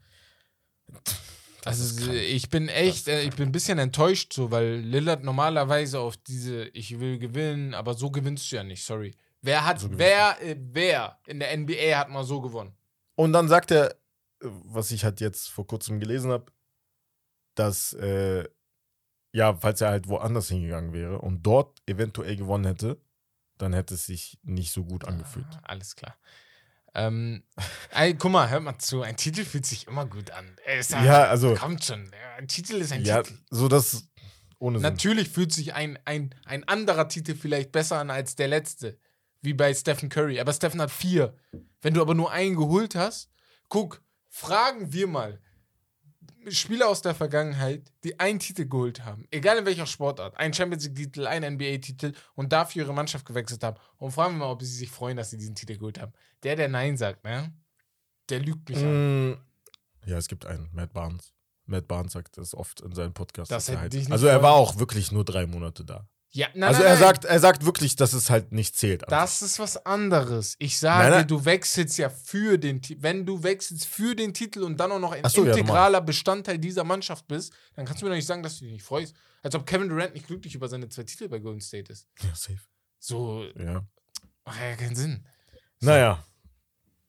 Das 1.63 1.79
Also 1.79 2.11
ich 2.11 2.49
bin 2.49 2.67
echt, 2.67 3.07
äh, 3.07 3.21
ich 3.23 3.33
bin 3.35 3.47
ein 3.47 3.51
bisschen 3.53 3.79
enttäuscht 3.79 4.33
so, 4.33 4.51
weil 4.51 4.75
Lillard 4.79 5.23
normalerweise 5.23 5.99
auf 5.99 6.17
diese, 6.17 6.65
ich 6.73 6.99
will 6.99 7.17
gewinnen, 7.17 7.73
aber 7.73 7.93
so 7.93 8.11
gewinnst 8.11 8.51
du 8.51 8.57
ja 8.57 8.63
nicht, 8.65 8.83
sorry. 8.83 9.15
Wer 9.43 9.65
hat, 9.65 9.81
So 9.81 9.89
wer, 9.91 10.41
äh, 10.41 10.55
wer 10.57 11.19
in 11.27 11.39
der 11.39 11.55
NBA 11.55 11.97
hat 11.99 12.09
mal 12.09 12.23
so 12.23 12.41
gewonnen? 12.41 12.73
Und 13.15 13.33
dann 13.33 13.47
sagt 13.49 13.71
er, 13.71 13.95
was 14.39 14.89
ich 14.91 15.03
halt 15.03 15.19
jetzt 15.19 15.49
vor 15.49 15.67
kurzem 15.67 15.99
gelesen 15.99 16.31
habe, 16.31 16.51
dass, 17.55 17.93
äh, 17.93 18.47
ja, 19.33 19.53
falls 19.55 19.81
er 19.81 19.89
halt 19.89 20.07
woanders 20.07 20.47
hingegangen 20.47 20.93
wäre 20.93 21.19
und 21.19 21.43
dort 21.43 21.81
eventuell 21.87 22.37
gewonnen 22.37 22.65
hätte, 22.65 23.01
dann 23.57 23.73
hätte 23.73 23.95
es 23.95 24.05
sich 24.05 24.39
nicht 24.43 24.71
so 24.71 24.85
gut 24.85 25.05
angefühlt. 25.05 25.45
Ah, 25.51 25.59
alles 25.63 25.95
klar. 25.95 26.17
Ähm, 26.95 27.43
ey, 27.91 28.13
guck 28.15 28.31
mal, 28.31 28.49
hört 28.49 28.63
mal 28.63 28.77
zu, 28.77 29.01
ein 29.01 29.17
Titel 29.17 29.43
fühlt 29.43 29.65
sich 29.65 29.87
immer 29.87 30.05
gut 30.05 30.31
an. 30.31 30.55
Ey, 30.65 30.79
ist 30.79 30.91
ja, 30.91 31.03
Ja, 31.03 31.23
also, 31.25 31.53
kommt 31.55 31.83
schon, 31.83 32.05
ja, 32.05 32.35
ein 32.37 32.47
Titel 32.47 32.75
ist 32.75 32.91
ein 32.93 33.03
ja, 33.03 33.23
Titel. 33.23 33.39
so 33.49 33.67
das 33.67 34.07
ohne 34.59 34.79
Sinn. 34.79 34.83
Natürlich 34.83 35.29
fühlt 35.29 35.51
sich 35.51 35.73
ein, 35.73 35.99
ein, 36.05 36.33
ein 36.45 36.65
anderer 36.67 37.09
Titel 37.09 37.35
vielleicht 37.35 37.71
besser 37.71 37.97
an 37.99 38.09
als 38.09 38.35
der 38.35 38.47
letzte. 38.47 38.97
Wie 39.43 39.53
bei 39.53 39.73
Stephen 39.73 40.09
Curry. 40.09 40.39
Aber 40.39 40.51
Stephen 40.53 40.81
hat 40.81 40.89
vier. 40.89 41.35
Wenn 41.81 41.93
du 41.93 42.01
aber 42.01 42.15
nur 42.15 42.31
einen 42.31 42.55
geholt 42.55 42.95
hast, 42.95 43.29
guck, 43.69 44.01
fragen 44.29 44.91
wir 44.91 45.05
mal 45.07 45.39
Spieler 46.49 46.89
aus 46.89 47.01
der 47.01 47.15
Vergangenheit, 47.15 47.91
die 48.03 48.19
einen 48.19 48.39
Titel 48.39 48.65
geholt 48.65 49.05
haben, 49.05 49.25
egal 49.31 49.59
in 49.59 49.65
welcher 49.65 49.85
Sportart, 49.85 50.35
einen 50.37 50.53
Champions 50.53 50.85
League-Titel, 50.85 51.27
einen 51.27 51.55
NBA-Titel 51.55 52.13
und 52.35 52.51
dafür 52.51 52.83
ihre 52.83 52.93
Mannschaft 52.93 53.25
gewechselt 53.25 53.63
haben. 53.63 53.77
Und 53.97 54.11
fragen 54.11 54.35
wir 54.35 54.39
mal, 54.39 54.51
ob 54.51 54.61
sie 54.61 54.67
sich 54.67 54.89
freuen, 54.89 55.15
dass 55.17 55.29
sie 55.29 55.37
diesen 55.37 55.55
Titel 55.55 55.77
geholt 55.77 56.01
haben. 56.01 56.11
Der, 56.43 56.55
der 56.55 56.67
Nein 56.67 56.97
sagt, 56.97 57.23
ne? 57.23 57.53
Der 58.29 58.39
lügt 58.39 58.67
mich 58.69 58.77
an. 58.79 59.29
Mm, 59.31 59.37
Ja, 60.05 60.17
es 60.17 60.27
gibt 60.27 60.45
einen, 60.45 60.69
Matt 60.73 60.93
Barnes. 60.93 61.33
Matt 61.65 61.87
Barnes 61.87 62.13
sagt 62.13 62.37
das 62.37 62.53
oft 62.53 62.81
in 62.81 62.93
seinem 62.93 63.13
Podcast. 63.13 63.51
Das 63.51 63.65
dass 63.67 63.75
er 63.75 63.81
halt, 63.81 64.11
also 64.11 64.27
er 64.27 64.41
war 64.41 64.53
auch 64.53 64.79
wirklich 64.79 65.11
nur 65.11 65.23
drei 65.23 65.45
Monate 65.45 65.85
da. 65.85 66.07
Ja, 66.35 66.47
nein, 66.55 66.63
also 66.63 66.79
nein, 66.79 66.87
er 66.87 66.93
nein. 66.95 66.99
sagt, 67.03 67.25
er 67.25 67.39
sagt 67.39 67.63
wirklich, 67.63 67.95
dass 67.95 68.13
es 68.13 68.31
halt 68.31 68.51
nicht 68.51 68.75
zählt. 68.75 69.03
Das 69.07 69.43
ist 69.43 69.59
was 69.59 69.85
anderes. 69.85 70.55
Ich 70.57 70.79
sage, 70.79 71.11
Nein, 71.11 71.27
du 71.27 71.45
wechselst 71.45 71.99
ja 71.99 72.09
für 72.09 72.57
den 72.57 72.81
Titel. 72.81 73.03
Wenn 73.03 73.23
du 73.25 73.43
wechselst 73.43 73.85
für 73.85 74.15
den 74.15 74.33
Titel 74.33 74.63
und 74.63 74.77
dann 74.79 74.91
auch 74.91 74.99
noch 74.99 75.11
ein 75.11 75.23
so, 75.29 75.45
ja, 75.45 75.51
integraler 75.51 76.01
Bestandteil 76.01 76.57
dieser 76.57 76.83
Mannschaft 76.83 77.27
bist, 77.27 77.53
dann 77.75 77.85
kannst 77.85 78.01
du 78.01 78.05
mir 78.05 78.09
doch 78.09 78.15
nicht 78.15 78.25
sagen, 78.25 78.41
dass 78.41 78.57
du 78.57 78.65
dich 78.65 78.73
nicht 78.73 78.83
freust. 78.83 79.15
Als 79.43 79.53
ob 79.53 79.67
Kevin 79.67 79.89
Durant 79.89 80.15
nicht 80.15 80.25
glücklich 80.25 80.55
über 80.55 80.67
seine 80.67 80.89
zwei 80.89 81.03
Titel 81.03 81.27
bei 81.27 81.37
Golden 81.37 81.61
State 81.61 81.93
ist. 81.93 82.07
Ja, 82.23 82.33
safe. 82.33 82.59
So, 82.97 83.45
Ja. 83.55 83.85
macht 84.43 84.59
ja 84.59 84.75
keinen 84.75 84.95
Sinn. 84.95 85.23
Naja, 85.81 86.23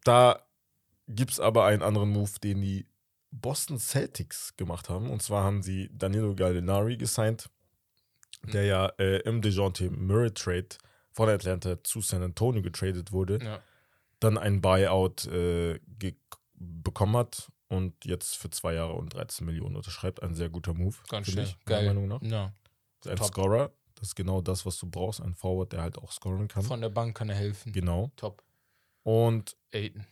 da 0.05 0.45
gibt 1.09 1.31
es 1.33 1.41
aber 1.41 1.65
einen 1.65 1.83
anderen 1.83 2.11
Move, 2.11 2.33
den 2.43 2.61
die 2.61 2.87
Boston 3.31 3.79
Celtics 3.79 4.55
gemacht 4.57 4.89
haben. 4.91 5.09
Und 5.11 5.23
zwar 5.23 5.45
haben 5.45 5.63
sie 5.63 5.89
Danilo 5.93 6.35
Gallinari 6.35 6.97
gesigned, 6.99 7.49
der 8.53 8.65
ja 8.65 8.87
äh, 8.99 9.19
im 9.23 9.43
DeJounte 9.43 9.91
Murray 9.91 10.31
Trade 10.31 10.69
von 11.13 11.29
Atlanta 11.29 11.83
zu 11.83 12.01
San 12.01 12.23
Antonio 12.23 12.63
getradet 12.63 13.13
wurde. 13.13 13.39
Ja. 13.43 13.61
Dann 14.21 14.39
ein 14.39 14.61
Buyout 14.61 15.27
äh, 15.27 15.79
bekommen 16.55 17.17
hat 17.17 17.51
und 17.69 18.05
jetzt 18.05 18.37
für 18.37 18.51
zwei 18.51 18.75
Jahre 18.75 18.95
und 18.95 19.15
13 19.15 19.47
Millionen 19.47 19.77
unterschreibt. 19.77 20.23
Ein 20.23 20.35
sehr 20.35 20.49
guter 20.49 20.75
Move. 20.75 20.97
Ganz 21.09 21.31
schnell. 21.31 21.45
ich, 21.45 21.57
meiner 21.67 21.79
Geil. 21.79 21.87
Meinung 21.87 22.09
nach. 22.09 22.23
Ja. 22.23 22.53
Ein 23.07 23.17
Top. 23.17 23.27
Scorer, 23.27 23.73
das 23.97 24.09
ist 24.09 24.15
genau 24.15 24.41
das, 24.41 24.65
was 24.65 24.79
du 24.79 24.87
brauchst. 24.89 25.21
Ein 25.21 25.35
Forward, 25.35 25.73
der 25.73 25.83
halt 25.83 25.99
auch 25.99 26.11
scoren 26.11 26.49
kann. 26.49 26.63
Von 26.63 26.81
der 26.81 26.89
Bank 26.89 27.17
kann 27.17 27.29
er 27.29 27.37
helfen. 27.37 27.73
Genau. 27.73 28.11
Top. 28.17 28.43
Und 29.03 29.57
Aiden. 29.75 30.07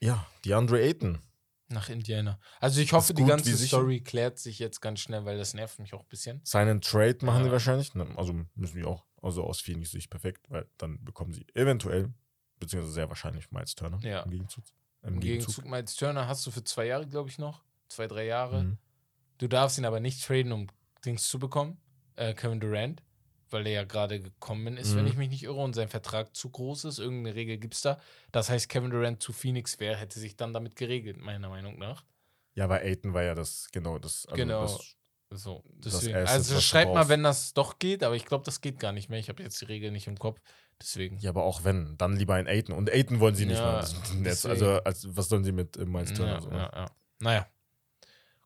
ja, 0.00 0.26
DeAndre 0.44 0.80
Ayton. 0.80 1.18
Nach 1.68 1.88
Indiana. 1.88 2.38
Also 2.60 2.80
ich 2.80 2.92
hoffe, 2.92 3.12
die 3.12 3.22
gut, 3.22 3.30
ganze. 3.30 3.56
Story 3.56 4.00
klärt 4.00 4.38
sich 4.38 4.58
jetzt 4.60 4.80
ganz 4.80 5.00
schnell, 5.00 5.24
weil 5.24 5.36
das 5.36 5.52
nervt 5.52 5.78
mich 5.80 5.94
auch 5.94 6.02
ein 6.02 6.08
bisschen. 6.08 6.40
Seinen 6.44 6.80
Trade 6.80 7.18
machen 7.22 7.40
Ja. 7.40 7.44
die 7.46 7.50
wahrscheinlich. 7.52 7.92
Ne, 7.94 8.06
Also 8.16 8.34
müssen 8.54 8.76
wir 8.76 8.86
auch. 8.86 9.04
Also 9.20 9.42
aus 9.42 9.60
Phoenix 9.60 9.90
Sicht 9.90 10.08
perfekt, 10.08 10.46
weil 10.48 10.68
dann 10.78 11.02
bekommen 11.04 11.32
sie 11.32 11.44
eventuell, 11.54 12.12
beziehungsweise 12.60 12.92
sehr 12.94 13.08
wahrscheinlich 13.08 13.50
Miles 13.50 13.74
Turner 13.74 13.98
Ja. 14.02 14.22
im 14.22 14.30
Gegenzug. 14.30 14.64
Im 15.02 15.14
Im 15.14 15.20
Gegenzug. 15.20 15.56
Gegenzug 15.56 15.70
Miles 15.70 15.96
Turner 15.96 16.28
hast 16.28 16.46
du 16.46 16.52
für 16.52 16.62
zwei 16.62 16.86
Jahre, 16.86 17.06
glaube 17.08 17.28
ich, 17.30 17.38
noch. 17.38 17.64
Zwei, 17.88 18.06
drei 18.06 18.26
Jahre. 18.26 18.62
Mhm. 18.62 18.78
Du 19.38 19.48
darfst 19.48 19.76
ihn 19.78 19.84
aber 19.84 19.98
nicht 20.00 20.24
traden, 20.24 20.52
um 20.52 20.68
Dings 21.04 21.28
zu 21.28 21.38
bekommen. 21.40 21.78
Äh, 22.14 22.34
Kevin 22.34 22.60
Durant, 22.60 23.02
weil 23.50 23.64
der 23.64 23.72
ja 23.72 23.84
gerade 23.84 24.20
gekommen 24.20 24.76
ist, 24.76 24.94
wenn 24.96 25.04
Mhm. 25.04 25.10
ich 25.10 25.16
mich 25.16 25.28
nicht 25.30 25.42
irre, 25.44 25.62
und 25.62 25.74
sein 25.74 25.88
Vertrag 25.88 26.34
zu 26.36 26.50
groß 26.50 26.84
ist. 26.86 26.98
Irgendeine 26.98 27.34
Regel 27.36 27.58
gibt 27.58 27.74
es 27.74 27.82
da. 27.82 27.98
Das 28.32 28.50
heißt, 28.50 28.68
Kevin 28.68 28.90
Durant 28.90 29.22
zu 29.22 29.32
Phoenix 29.32 29.78
wäre, 29.80 29.96
hätte 29.96 30.18
sich 30.18 30.36
dann 30.36 30.52
damit 30.52 30.76
geregelt, 30.76 31.16
meiner 31.18 31.48
Meinung 31.48 31.78
nach. 31.78 32.04
Ja, 32.54 32.68
weil 32.68 32.82
Ayton 32.82 33.12
war 33.14 33.22
ja 33.22 33.34
das, 33.34 33.68
genau 33.72 33.98
das. 33.98 34.26
Also 34.26 34.36
Genau. 34.36 34.62
Das, 34.62 35.42
So, 35.42 35.64
Das 35.78 35.92
deswegen. 35.94 36.16
Asset, 36.18 36.28
was 36.28 36.50
also 36.50 36.60
schreibt 36.60 36.94
mal, 36.94 37.08
wenn 37.08 37.22
das 37.24 37.52
doch 37.52 37.78
geht, 37.80 38.02
aber 38.04 38.14
ich 38.14 38.24
glaube, 38.26 38.44
das 38.44 38.60
geht 38.60 38.78
gar 38.78 38.92
nicht 38.92 39.08
mehr. 39.10 39.18
Ich 39.18 39.28
habe 39.28 39.42
jetzt 39.42 39.60
die 39.60 39.64
Regel 39.64 39.90
nicht 39.90 40.06
im 40.06 40.18
Kopf. 40.18 40.40
Deswegen. 40.80 41.16
ja, 41.18 41.30
aber 41.30 41.42
auch 41.44 41.64
wenn, 41.64 41.96
dann 41.98 42.16
lieber 42.16 42.34
ein 42.34 42.46
Ayton. 42.46 42.76
Und 42.76 42.90
Ayton 42.90 43.18
wollen 43.18 43.34
sie 43.34 43.46
nicht 43.46 43.58
Ja, 43.58 43.82
mal. 43.82 43.88
Das, 44.22 44.44
also, 44.46 44.82
als, 44.84 45.16
was 45.16 45.28
sollen 45.28 45.42
sie 45.42 45.50
mit 45.52 45.76
äh, 45.78 45.84
Miles 45.86 46.12
Turner? 46.14 46.34
Ja, 46.34 46.40
so, 46.42 46.50
ja, 46.50 46.70
ja. 46.74 46.90
Naja. 47.18 47.46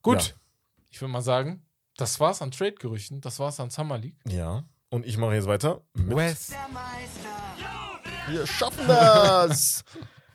Gut. 0.03 0.29
Ja. 0.29 0.35
Ich 0.91 1.01
würde 1.01 1.13
mal 1.13 1.23
sagen, 1.23 1.67
das 1.97 2.19
war's 2.19 2.41
an 2.41 2.51
Trade-Gerüchten. 2.51 3.21
Das 3.21 3.39
war's 3.41 3.61
an 3.61 3.71
Summer 3.71 3.99
League. 3.99 4.17
ja. 4.27 4.65
Und 4.91 5.07
ich 5.07 5.17
mache 5.17 5.35
jetzt 5.35 5.47
weiter. 5.47 5.83
Mit 5.95 6.17
Wes. 6.17 6.53
Wir 8.29 8.47
schaffen 8.47 8.87
das! 8.89 9.85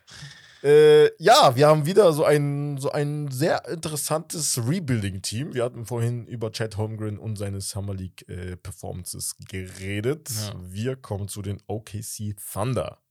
äh, 0.64 1.14
ja, 1.22 1.56
wir 1.58 1.68
haben 1.68 1.86
wieder 1.86 2.14
so 2.14 2.24
ein, 2.24 2.78
so 2.78 2.90
ein 2.90 3.30
sehr 3.32 3.68
interessantes 3.68 4.58
Rebuilding-Team. 4.58 5.54
Wir 5.54 5.66
hatten 5.66 5.86
vorhin 5.86 6.26
über 6.26 6.54
Chad 6.54 6.78
Holmgren 6.78 7.20
und 7.20 7.36
seine 7.36 7.60
Summer 7.60 7.94
League 7.94 8.28
äh, 8.30 8.56
Performances 8.56 9.36
geredet. 9.50 10.30
Ja. 10.30 10.54
Wir 10.62 10.96
kommen 10.96 11.28
zu 11.28 11.42
den 11.42 11.62
OKC 11.68 12.36
Thunder. 12.54 13.02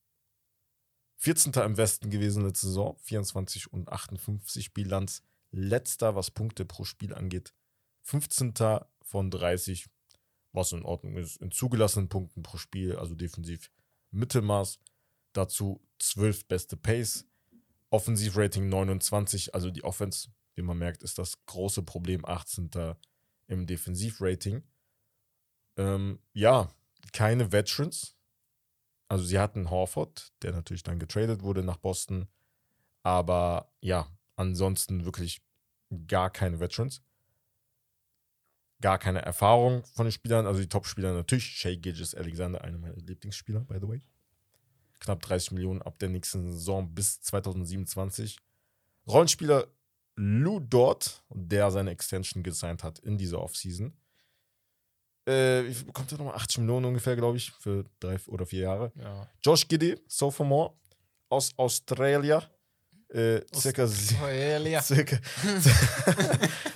14. 1.18 1.52
im 1.52 1.76
Westen 1.76 2.08
gewesen 2.08 2.44
letzte 2.44 2.68
Saison, 2.68 2.96
24 3.02 3.70
und 3.70 3.90
58 3.90 4.72
Bilanz. 4.72 5.22
Letzter, 5.50 6.16
was 6.16 6.30
Punkte 6.30 6.64
pro 6.64 6.84
Spiel 6.84 7.14
angeht. 7.14 7.54
15. 8.02 8.54
von 9.02 9.30
30, 9.30 9.86
was 10.54 10.72
in 10.72 10.84
Ordnung 10.84 11.16
ist. 11.16 11.36
In 11.42 11.50
zugelassenen 11.50 12.08
Punkten 12.08 12.42
pro 12.42 12.56
Spiel, 12.56 12.96
also 12.96 13.14
defensiv 13.14 13.70
Mittelmaß. 14.10 14.78
Dazu 15.32 15.80
12 15.98 16.46
beste 16.46 16.76
Pace. 16.76 17.26
Offensivrating 17.90 18.68
29, 18.68 19.54
also 19.54 19.70
die 19.70 19.84
Offense, 19.84 20.30
wie 20.54 20.62
man 20.62 20.78
merkt, 20.78 21.02
ist 21.02 21.18
das 21.18 21.44
große 21.46 21.82
Problem. 21.82 22.24
18. 22.24 22.70
im 23.46 23.66
Defensivrating. 23.66 24.62
Ähm, 25.76 26.20
ja, 26.32 26.72
keine 27.12 27.52
Veterans. 27.52 28.16
Also 29.08 29.24
sie 29.24 29.38
hatten 29.38 29.70
Horford, 29.70 30.32
der 30.42 30.52
natürlich 30.52 30.82
dann 30.82 30.98
getradet 30.98 31.42
wurde 31.42 31.62
nach 31.62 31.76
Boston. 31.76 32.26
Aber 33.02 33.72
ja, 33.80 34.08
ansonsten 34.36 35.04
wirklich 35.04 35.42
gar 36.06 36.30
keine 36.30 36.58
Veterans. 36.60 37.02
Gar 38.84 38.98
keine 38.98 39.22
Erfahrung 39.22 39.82
von 39.94 40.04
den 40.04 40.12
Spielern. 40.12 40.46
Also 40.46 40.60
die 40.60 40.68
Top-Spieler 40.68 41.14
natürlich. 41.14 41.46
Shea 41.46 41.74
Gilgis 41.74 42.14
Alexander, 42.14 42.62
einer 42.62 42.76
meiner 42.76 42.94
Lieblingsspieler, 42.96 43.60
by 43.60 43.78
the 43.80 43.88
way. 43.88 44.02
Knapp 45.00 45.22
30 45.22 45.52
Millionen 45.52 45.80
ab 45.80 45.98
der 46.00 46.10
nächsten 46.10 46.52
Saison 46.52 46.94
bis 46.94 47.18
2027. 47.22 48.36
Rollenspieler 49.06 49.68
Lou 50.16 50.60
Dort, 50.60 51.24
der 51.30 51.70
seine 51.70 51.92
Extension 51.92 52.42
gesigned 52.42 52.84
hat 52.84 52.98
in 52.98 53.16
dieser 53.16 53.40
Offseason. 53.40 53.94
Äh, 55.24 55.64
wie 55.64 55.72
viel 55.72 55.86
bekommt 55.86 56.12
er 56.12 56.18
nochmal? 56.18 56.34
80 56.34 56.58
Millionen 56.58 56.84
ungefähr, 56.84 57.16
glaube 57.16 57.38
ich, 57.38 57.52
für 57.52 57.86
drei 58.00 58.18
oder 58.26 58.44
vier 58.44 58.64
Jahre. 58.64 58.92
Ja. 58.96 59.30
Josh 59.42 59.66
Giddy, 59.66 59.98
Sophomore 60.08 60.74
aus 61.30 61.56
Australia. 61.56 62.42
Äh, 63.08 63.40
circa, 63.54 63.84
Australia. 63.84 64.82
circa, 64.82 65.16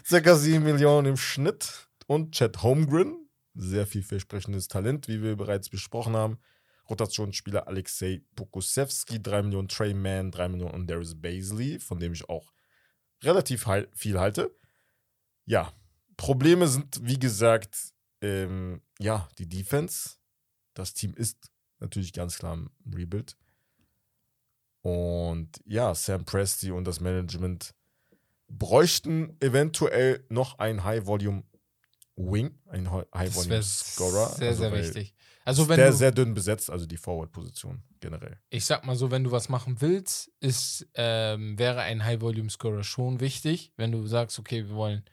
circa 0.07 0.37
7 0.37 0.65
Millionen 0.65 1.09
im 1.09 1.17
Schnitt. 1.19 1.88
Und 2.09 2.35
Chad 2.35 2.63
Holmgren, 2.63 3.29
sehr 3.55 3.87
vielversprechendes 3.87 4.67
Talent, 4.67 5.09
wie 5.09 5.23
wir 5.23 5.37
bereits 5.37 5.69
besprochen 5.69 6.17
haben. 6.17 6.39
Rotationsspieler 6.89 7.69
Alexei 7.69 8.23
Pokusevski, 8.35 9.23
3 9.23 9.43
Millionen 9.43 9.69
Trey 9.69 9.93
Mann, 9.93 10.31
3 10.31 10.49
Millionen 10.49 10.75
und 10.75 10.87
Darius 10.89 11.21
Baisley, 11.21 11.79
von 11.79 12.01
dem 12.01 12.15
ich 12.15 12.27
auch 12.31 12.51
relativ 13.23 13.69
viel 13.93 14.19
halte. 14.19 14.57
Ja, 15.45 15.71
Probleme 16.17 16.67
sind, 16.67 16.99
wie 17.03 17.19
gesagt, 17.19 17.77
ähm, 18.23 18.81
ja, 18.99 19.29
die 19.37 19.47
Defense. 19.47 20.17
Das 20.73 20.95
Team 20.95 21.13
ist 21.13 21.51
natürlich 21.79 22.15
ganz 22.15 22.39
klar 22.39 22.55
im 22.55 22.71
Rebuild. 22.91 23.37
Und 24.81 25.51
ja, 25.67 25.95
Sam 25.95 26.25
Presti 26.25 26.71
und 26.71 26.85
das 26.85 27.01
Management 27.01 27.75
bräuchten 28.49 29.37
eventuell 29.41 30.25
noch 30.31 30.59
ein 30.59 30.85
High-Volume-Wing, 32.19 32.59
ein 32.71 32.91
High-Volume-Scorer. 33.15 34.29
sehr, 34.31 34.49
Also, 34.49 34.61
sehr 34.63 34.73
wichtig. 34.73 35.15
Also 35.45 35.67
wenn 35.69 35.79
der 35.79 35.91
du, 35.93 35.97
sehr 35.97 36.13
dünn 36.13 36.35
besetzt, 36.35 36.71
also 36.71 36.85
die 36.85 36.99
Forward-Position 36.99 37.83
generell. 38.01 38.39
ich 38.51 38.67
sag 38.67 38.85
mal 38.85 38.97
so, 38.97 39.11
wenn 39.11 39.25
du 39.25 39.31
was 39.31 39.49
machen 39.49 39.81
willst, 39.81 40.31
ist, 40.41 40.87
ähm, 40.95 41.59
wäre 41.59 41.81
ein 41.81 42.05
High-Volume-Scorer 42.05 42.85
schon 42.85 43.21
wichtig. 43.21 43.73
Wenn 43.77 43.91
du 43.93 44.07
sagst, 44.07 44.39
okay, 44.39 44.67
wir 44.69 44.75
wollen 44.75 45.05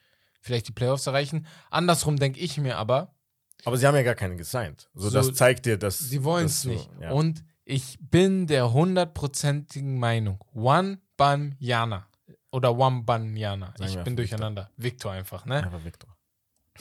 vielleicht 0.41 0.67
die 0.67 0.74
Playoffs 0.74 1.07
erreichen. 1.07 1.45
Andersrum 1.69 2.17
denke 2.17 2.39
ich 2.41 2.57
mir 2.57 2.77
aber, 2.77 3.15
Aber 3.63 3.77
sie 3.77 3.88
haben 3.88 3.95
ja 3.95 4.03
gar 4.03 4.15
keinen 4.15 4.38
gesigned. 4.38 4.89
So, 4.93 5.09
So, 5.09 5.15
das 5.17 5.33
zeigt 5.33 5.65
dir, 5.65 5.77
dass. 5.77 6.00
sie 6.00 6.24
wollen 6.25 6.45
es 6.47 6.65
nicht. 6.65 6.89
Ja. 7.00 7.12
Und 7.12 7.43
ich 7.63 7.97
bin 8.01 8.45
der 8.45 8.74
hundertprozentigen 8.74 9.97
Meinung, 9.97 10.43
One 10.53 11.00
Banyana 11.17 12.07
oder 12.51 12.77
One 12.77 13.03
Banyana, 13.03 13.74
ich 13.79 13.97
bin 14.03 14.15
durcheinander, 14.17 14.69
Victor 14.75 15.13
einfach, 15.13 15.45
ne? 15.45 15.63
Einfach 15.63 15.83
Victor. 15.83 16.14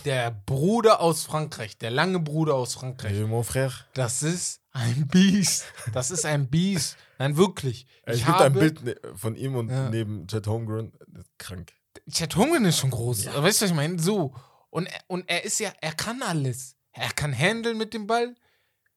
Der 0.04 0.30
Bruder 0.32 1.00
aus 1.00 1.24
Frankreich, 1.24 1.78
der 1.78 1.90
lange 1.90 2.18
Bruder 2.20 2.54
aus 2.56 2.74
Frankreich, 2.74 3.18
mon 3.26 3.44
frère. 3.44 3.72
das 3.94 4.22
ist 4.22 4.60
ein 4.72 5.06
Biest. 5.06 5.64
Das 5.92 6.10
ist 6.10 6.26
ein 6.26 6.48
Biest. 6.50 6.96
Nein, 7.18 7.36
wirklich. 7.36 7.86
Es 8.02 8.18
Ich 8.18 8.26
gibt 8.26 8.40
ein 8.40 8.52
Bild 8.52 8.82
ne- 8.84 8.96
von 9.14 9.36
ihm 9.36 9.54
und 9.54 9.70
Ja. 9.70 9.88
neben 9.88 10.26
Chad 10.26 10.46
Holmgren. 10.48 10.92
Krank. 11.38 11.72
Chad 12.10 12.34
Holmgren 12.34 12.64
ist 12.64 12.78
schon 12.80 12.90
groß. 12.90 13.26
Weißt 13.26 13.60
du, 13.60 13.64
was 13.64 13.70
ich 13.70 13.74
meine? 13.76 13.98
So. 14.00 14.34
Und, 14.70 14.86
er- 14.86 15.04
und 15.06 15.28
er 15.30 15.44
ist 15.44 15.60
ja, 15.60 15.72
er 15.80 15.92
kann 15.92 16.22
alles. 16.22 16.76
Er 16.92 17.10
kann 17.10 17.32
handeln 17.32 17.78
mit 17.78 17.94
dem 17.94 18.06
Ball. 18.08 18.34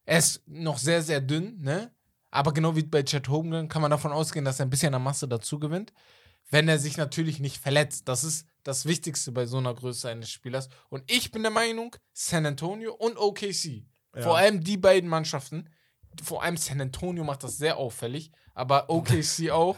Er 0.05 0.17
ist 0.17 0.41
noch 0.47 0.77
sehr, 0.79 1.01
sehr 1.03 1.21
dünn, 1.21 1.61
ne? 1.61 1.91
Aber 2.31 2.53
genau 2.53 2.75
wie 2.75 2.83
bei 2.83 3.03
Chad 3.03 3.27
Holmgren 3.29 3.69
kann 3.69 3.81
man 3.83 3.91
davon 3.91 4.11
ausgehen, 4.11 4.43
dass 4.45 4.59
er 4.59 4.65
ein 4.65 4.69
bisschen 4.71 4.93
an 4.93 5.03
Masse 5.03 5.27
dazu 5.27 5.59
gewinnt. 5.59 5.93
Wenn 6.49 6.67
er 6.67 6.79
sich 6.79 6.97
natürlich 6.97 7.39
nicht 7.39 7.57
verletzt. 7.57 8.07
Das 8.07 8.23
ist 8.23 8.47
das 8.67 8.85
Wichtigste 8.85 9.31
bei 9.31 9.45
so 9.45 9.57
einer 9.57 9.73
Größe 9.73 10.09
eines 10.09 10.29
Spielers. 10.29 10.67
Und 10.89 11.09
ich 11.09 11.31
bin 11.31 11.41
der 11.41 11.51
Meinung, 11.51 11.95
San 12.11 12.45
Antonio 12.45 12.93
und 12.93 13.17
OKC, 13.17 13.85
Ja. 14.15 14.21
vor 14.21 14.37
allem 14.37 14.63
die 14.63 14.77
beiden 14.77 15.09
Mannschaften, 15.09 15.69
vor 16.21 16.43
allem 16.43 16.57
San 16.57 16.81
Antonio 16.81 17.23
macht 17.23 17.43
das 17.43 17.57
sehr 17.57 17.77
auffällig, 17.77 18.31
aber 18.53 18.89
OKC 18.89 19.51
auch, 19.51 19.77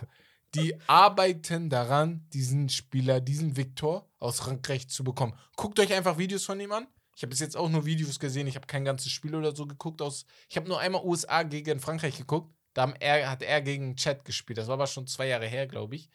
die 0.55 0.75
arbeiten 0.87 1.69
daran, 1.69 2.25
diesen 2.33 2.69
Spieler, 2.69 3.21
diesen 3.21 3.55
Victor 3.55 4.09
aus 4.17 4.39
Frankreich 4.39 4.89
zu 4.89 5.03
bekommen. 5.03 5.37
Guckt 5.55 5.79
euch 5.79 5.93
einfach 5.93 6.17
Videos 6.17 6.45
von 6.45 6.59
ihm 6.59 6.71
an. 6.71 6.87
Ich 7.15 7.21
habe 7.21 7.29
bis 7.29 7.41
jetzt 7.41 7.55
auch 7.57 7.69
nur 7.69 7.85
Videos 7.85 8.17
gesehen, 8.19 8.47
ich 8.47 8.55
habe 8.55 8.65
kein 8.65 8.85
ganzes 8.85 9.11
Spiel 9.11 9.35
oder 9.35 9.55
so 9.55 9.67
geguckt. 9.67 10.01
Aus, 10.01 10.25
ich 10.47 10.55
habe 10.57 10.67
nur 10.67 10.79
einmal 10.79 11.03
USA 11.03 11.43
gegen 11.43 11.79
Frankreich 11.79 12.17
geguckt. 12.17 12.51
Da 12.73 12.91
er, 12.99 13.29
hat 13.29 13.43
er 13.43 13.61
gegen 13.61 13.95
Chad 13.97 14.25
gespielt. 14.25 14.57
Das 14.57 14.67
war 14.67 14.75
aber 14.75 14.87
schon 14.87 15.05
zwei 15.05 15.27
Jahre 15.27 15.45
her, 15.45 15.67
glaube 15.67 15.95
ich. 15.95 16.09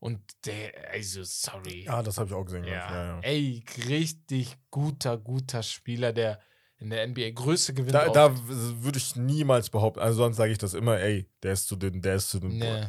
Und 0.00 0.20
der, 0.46 0.72
also, 0.92 1.22
sorry. 1.24 1.84
Ja, 1.84 2.02
das 2.02 2.16
habe 2.16 2.28
ich 2.28 2.34
auch 2.34 2.44
gesehen. 2.44 2.64
Ja. 2.64 2.72
Ja. 2.72 3.06
Ja. 3.16 3.20
Ey, 3.20 3.62
richtig 3.86 4.56
guter, 4.70 5.18
guter 5.18 5.62
Spieler, 5.62 6.12
der 6.12 6.40
in 6.78 6.88
der 6.88 7.06
NBA 7.06 7.30
Größe 7.32 7.74
gewinnt. 7.74 7.94
Da, 7.94 8.08
da 8.08 8.34
würde 8.48 8.98
ich 8.98 9.14
niemals 9.14 9.68
behaupten. 9.68 10.00
Also 10.00 10.16
sonst 10.22 10.38
sage 10.38 10.52
ich 10.52 10.58
das 10.58 10.72
immer, 10.72 10.98
ey, 10.98 11.30
der 11.42 11.52
ist 11.52 11.68
zu 11.68 11.76
dünn, 11.76 12.00
der 12.00 12.14
ist 12.14 12.30
zu 12.30 12.40
dünn. 12.40 12.56
Nee. 12.56 12.86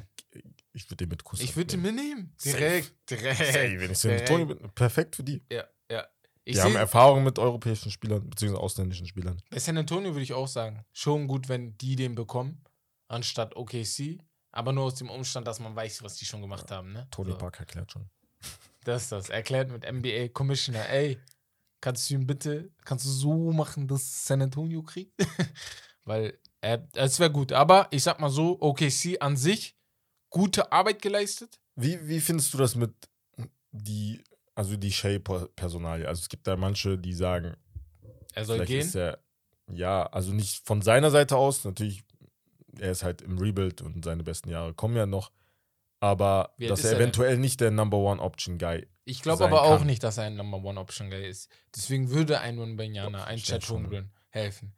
Ich 0.74 0.86
würde 0.86 0.96
den 0.96 1.10
mit 1.10 1.26
Kuss 1.26 1.42
ich 1.42 1.54
würde 1.58 1.76
aufnehmen. 1.76 1.96
mitnehmen. 1.96 2.34
Safe. 2.38 2.58
Direkt, 2.58 3.10
direkt. 3.10 3.42
Ey, 3.42 3.80
wenn 3.82 3.92
ich 3.92 4.00
direkt. 4.00 4.22
Antonio 4.22 4.46
bin, 4.46 4.72
perfekt 4.74 5.18
für 5.18 5.24
die. 5.24 5.44
Ja, 5.52 5.66
ja. 5.92 6.08
Ich 6.46 6.56
Die 6.56 6.62
haben 6.62 6.76
Erfahrung 6.78 7.26
mit 7.26 7.38
europäischen 7.38 7.92
Spielern, 7.92 8.28
beziehungsweise 8.30 8.64
ausländischen 8.64 9.06
Spielern. 9.06 9.42
bei 9.50 9.60
San 9.60 9.78
Antonio 9.78 10.12
würde 10.14 10.24
ich 10.24 10.34
auch 10.34 10.48
sagen, 10.48 10.86
schon 10.94 11.28
gut, 11.28 11.50
wenn 11.50 11.78
die 11.78 11.98
den 11.98 12.16
bekommen, 12.16 12.64
anstatt 13.10 13.58
OKC. 13.58 14.20
Aber 14.52 14.74
nur 14.74 14.86
aus 14.86 14.96
dem 14.96 15.10
Umstand, 15.10 15.48
dass 15.48 15.60
man 15.60 15.76
weiß, 15.76 16.04
was 16.04 16.16
die 16.16 16.26
schon 16.26 16.42
gemacht 16.42 16.70
haben. 16.72 16.92
Ne? 16.94 17.08
Tony 17.12 17.32
So, 17.32 17.38
Park 17.38 17.60
erklärt 17.60 17.92
schon. 17.92 18.10
Das 18.84 19.04
ist 19.04 19.12
das. 19.12 19.30
Erklärt 19.30 19.70
mit 19.72 19.90
NBA 19.90 20.30
Commissioner, 20.30 20.90
ey, 20.90 21.20
kannst 21.82 22.10
du 22.10 22.16
ihn 22.16 22.26
bitte, 22.26 22.72
kannst 22.84 23.06
du 23.06 23.10
so 23.10 23.52
machen, 23.52 23.88
dass 23.88 24.26
San 24.26 24.42
Antonio 24.42 24.82
kriegt? 24.82 25.14
Weil 26.04 26.40
äh, 26.62 26.80
es 26.94 27.20
wäre 27.20 27.32
gut. 27.32 27.52
Aber 27.52 27.88
ich 27.92 28.02
sag 28.02 28.20
mal 28.20 28.32
so, 28.32 28.60
OKC 28.60 29.18
an 29.20 29.38
sich, 29.38 29.76
gute 30.32 30.72
Arbeit 30.72 31.00
geleistet. 31.02 31.60
Wie, 31.76 32.08
wie 32.08 32.20
findest 32.20 32.54
du 32.54 32.58
das 32.58 32.74
mit 32.76 32.92
die, 33.72 34.24
also 34.56 34.76
die 34.76 34.92
Shea-Personalie? 34.92 36.08
Also 36.08 36.22
es 36.22 36.30
gibt 36.30 36.48
da 36.48 36.56
manche, 36.58 36.98
die 36.98 37.14
sagen, 37.14 37.56
Er 38.34 38.46
soll 38.46 38.66
gehen. 38.66 38.90
er, 38.96 39.20
ja, 39.72 40.08
also 40.08 40.34
nicht 40.34 40.66
von 40.66 40.82
seiner 40.82 41.12
Seite 41.12 41.38
aus, 41.38 41.64
natürlich, 41.66 42.04
er 42.80 42.92
ist 42.92 43.04
halt 43.04 43.22
im 43.22 43.38
Rebuild 43.38 43.82
und 43.82 44.04
seine 44.06 44.24
besten 44.24 44.50
Jahre 44.50 44.74
kommen 44.74 44.96
ja 44.96 45.06
noch, 45.06 45.32
aber 46.00 46.54
dass 46.60 46.80
ist 46.80 46.86
er 46.86 46.92
er 46.92 46.98
denn? 46.98 47.04
eventuell 47.04 47.38
nicht 47.38 47.60
der 47.62 47.72
Number 47.72 47.98
One 47.98 48.22
Option 48.22 48.58
Guy. 48.58 48.88
Ich 49.04 49.22
glaube 49.22 49.44
aber 49.46 49.64
auch 49.64 49.80
kann. 49.80 49.88
nicht, 49.88 50.04
dass 50.04 50.18
er 50.18 50.26
ein 50.26 50.36
Number 50.36 50.58
One 50.64 50.80
Option 50.80 51.10
Guy 51.10 51.28
ist. 51.28 51.50
Deswegen 51.76 52.10
würde 52.12 52.40
ein 52.40 52.60
Wembanyama, 52.60 53.24
ein 53.24 53.40
Chad 53.40 53.64
schon. 53.64 53.84
Holmgren 53.84 54.12
helfen. 54.30 54.74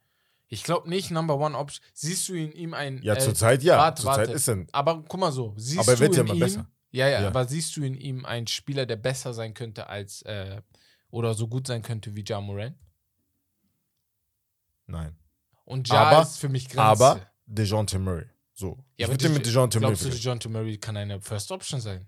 Ich 0.48 0.64
glaube 0.64 0.88
nicht 0.90 1.12
Number 1.12 1.38
One 1.38 1.58
Option. 1.58 1.84
Siehst 1.94 2.30
du 2.30 2.34
in 2.36 2.52
ihm 2.52 2.74
ein. 2.74 3.02
Ja, 3.02 3.16
äh, 3.16 3.20
zurzeit 3.20 3.64
ja. 3.64 3.78
warte, 3.78 4.02
zurzeit 4.04 4.18
warte. 4.28 4.34
ist 4.34 4.48
er. 4.48 4.66
Aber 4.72 5.04
guck 5.08 5.20
mal 5.20 5.32
so, 5.32 5.54
siehst 5.58 5.80
Aber 5.80 5.92
er 5.94 6.00
wird 6.00 6.14
du 6.18 6.24
ja 6.24 6.34
ihm, 6.34 6.40
besser. 6.40 6.68
Ja, 6.92 7.08
ja, 7.08 7.22
Ja. 7.22 7.28
aber 7.28 7.46
siehst 7.48 7.76
du 7.76 7.84
in 7.84 7.96
ihm 7.96 8.24
einen 8.26 8.48
Spieler, 8.48 8.86
der 8.86 8.98
besser 8.98 9.34
sein 9.34 9.54
könnte 9.54 9.88
als 9.88 10.22
äh, 10.24 10.62
oder 11.10 11.34
so 11.34 11.48
gut 11.48 11.68
sein 11.68 11.82
könnte 11.82 12.16
wie 12.16 12.24
Ja 12.28 12.40
Moran? 12.40 12.76
Nein. 14.86 15.16
Und 15.66 15.88
Ja 15.90 16.04
Aber- 16.04 16.22
ist 16.24 16.38
für 16.38 16.50
mich 16.50 16.66
Grenze. 16.68 16.82
Aber 16.82 17.22
DeJounte 17.46 18.00
Murray. 18.00 18.26
So. 18.54 18.78
ja, 18.98 19.06
ich 19.08 19.10
würde 19.10 19.30
mit 19.30 19.46
DeJounte 19.46 19.80
Murray. 19.80 19.94
Glaubst 19.96 20.06
du. 20.06 20.10
DeJounte 20.10 20.50
Murray 20.50 20.78
kann 20.78 20.96
eine 20.98 21.20
First 21.22 21.52
Option 21.52 21.82
sein? 21.82 22.08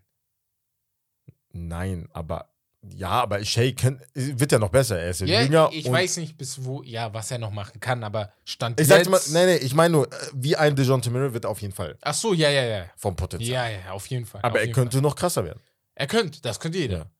Nein, 1.51 2.07
aber 2.13 2.49
ja, 2.87 3.09
aber 3.09 3.43
Shea 3.43 3.71
kann, 3.71 3.99
wird 4.13 4.51
ja 4.51 4.59
noch 4.59 4.69
besser. 4.69 4.99
Er 4.99 5.09
ist 5.09 5.21
ja, 5.21 5.27
Ja, 5.27 5.41
jünger. 5.41 5.69
ich 5.71 5.89
weiß 5.89 6.17
nicht, 6.17 6.37
bis 6.37 6.63
wo, 6.63 6.83
ja, 6.83 7.11
was 7.13 7.31
er 7.31 7.39
noch 7.39 7.49
machen 7.49 7.79
kann, 7.79 8.03
aber 8.03 8.31
Stand 8.43 8.79
Ich 8.79 8.87
jetzt. 8.87 9.09
mal, 9.09 9.19
nee, 9.29 9.45
nee, 9.45 9.55
ich 9.55 9.73
meine 9.73 9.91
nur, 9.93 10.11
äh, 10.13 10.15
wie 10.33 10.55
ein 10.55 10.75
DeJounte 10.75 11.09
Murray 11.09 11.33
wird 11.33 11.47
auf 11.47 11.61
jeden 11.61 11.73
Fall 11.73 11.97
Ach 12.01 12.13
so, 12.13 12.33
ja, 12.33 12.49
ja, 12.49 12.63
ja. 12.63 12.85
vom 12.95 13.15
Potenzial. 13.15 13.71
Ja, 13.71 13.79
ja, 13.85 13.91
auf 13.91 14.05
jeden 14.07 14.25
Fall. 14.27 14.41
aber 14.43 14.59
er 14.61 14.71
könnte 14.71 15.01
noch 15.01 15.15
krasser 15.15 15.43
werden. 15.45 15.59
Fall. 15.59 15.71
Er 15.95 16.07
könnte, 16.07 16.41
das 16.41 16.59
könnte 16.59 16.77
jeder. 16.77 16.97
Ja. 16.97 17.11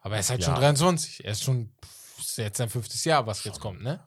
Aber 0.00 0.14
er 0.14 0.20
ist 0.20 0.30
halt 0.30 0.40
Ja. 0.42 0.46
schon 0.46 0.54
23. 0.54 1.24
Er 1.24 1.32
ist 1.32 1.42
schon 1.42 1.72
pff, 1.84 2.20
ist 2.20 2.38
jetzt 2.38 2.58
sein 2.58 2.68
fünftes 2.70 3.04
Jahr, 3.04 3.26
was 3.26 3.42
jetzt 3.44 3.58
kommt, 3.60 3.82
ne? 3.82 4.06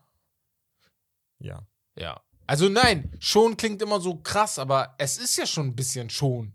Ja. 1.40 1.68
Ja. 1.96 2.22
Also 2.48 2.70
nein, 2.70 3.12
schon 3.20 3.58
klingt 3.58 3.82
immer 3.82 4.00
so 4.00 4.16
krass, 4.16 4.60
aber 4.60 4.96
es 4.98 5.18
ist 5.18 5.38
ja 5.38 5.46
schon 5.46 5.68
ein 5.68 5.76
bisschen 5.76 6.10
schon. 6.10 6.54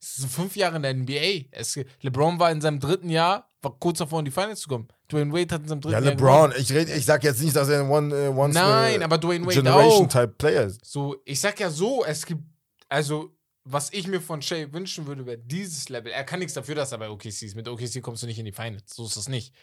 Es 0.00 0.16
sind 0.16 0.30
fünf 0.30 0.54
Jahre 0.54 0.76
in 0.76 0.82
der 0.82 0.94
NBA. 0.94 1.48
Es, 1.50 1.78
LeBron 2.02 2.38
war 2.38 2.50
in 2.50 2.60
seinem 2.60 2.78
dritten 2.78 3.08
Jahr, 3.08 3.48
war 3.62 3.74
kurz 3.78 3.98
davor 3.98 4.18
in 4.18 4.26
die 4.26 4.30
Finals 4.30 4.60
zu 4.60 4.68
kommen. 4.68 4.86
Dwayne 5.10 5.32
Wade 5.32 5.54
hat 5.54 5.62
in 5.62 5.68
seinem 5.68 5.80
dritten 5.80 5.94
Ja, 5.94 6.00
Jahr 6.00 6.10
LeBron, 6.10 6.52
ich, 6.58 6.70
red, 6.72 6.88
ich 6.90 7.04
sag 7.04 7.24
jetzt 7.24 7.42
nicht, 7.42 7.56
dass 7.56 7.68
er 7.68 7.80
ein 7.80 7.88
One, 7.88 8.14
äh, 8.14 8.28
once 8.28 8.54
Nein, 8.54 9.02
aber 9.02 9.18
Dwayne 9.18 9.46
Wade 9.46 9.56
Generation 9.56 10.06
auch. 10.06 10.12
Type 10.12 10.34
Player 10.38 10.64
ist. 10.64 10.84
So, 10.84 11.16
ich 11.24 11.40
sag 11.40 11.58
ja 11.58 11.70
so, 11.70 12.04
es 12.04 12.26
gibt, 12.26 12.42
also, 12.88 13.30
was 13.64 13.92
ich 13.92 14.06
mir 14.06 14.20
von 14.20 14.42
Shay 14.42 14.70
wünschen 14.72 15.06
würde, 15.06 15.24
wäre 15.24 15.38
dieses 15.38 15.88
Level. 15.88 16.12
Er 16.12 16.24
kann 16.24 16.38
nichts 16.38 16.52
dafür, 16.52 16.74
dass 16.74 16.92
er 16.92 16.98
bei 16.98 17.08
OKC 17.08 17.42
ist. 17.42 17.56
Mit 17.56 17.66
OKC 17.66 18.02
kommst 18.02 18.22
du 18.22 18.26
nicht 18.26 18.38
in 18.38 18.44
die 18.44 18.52
Finals. 18.52 18.94
So 18.94 19.06
ist 19.06 19.16
das 19.16 19.28
nicht. 19.28 19.54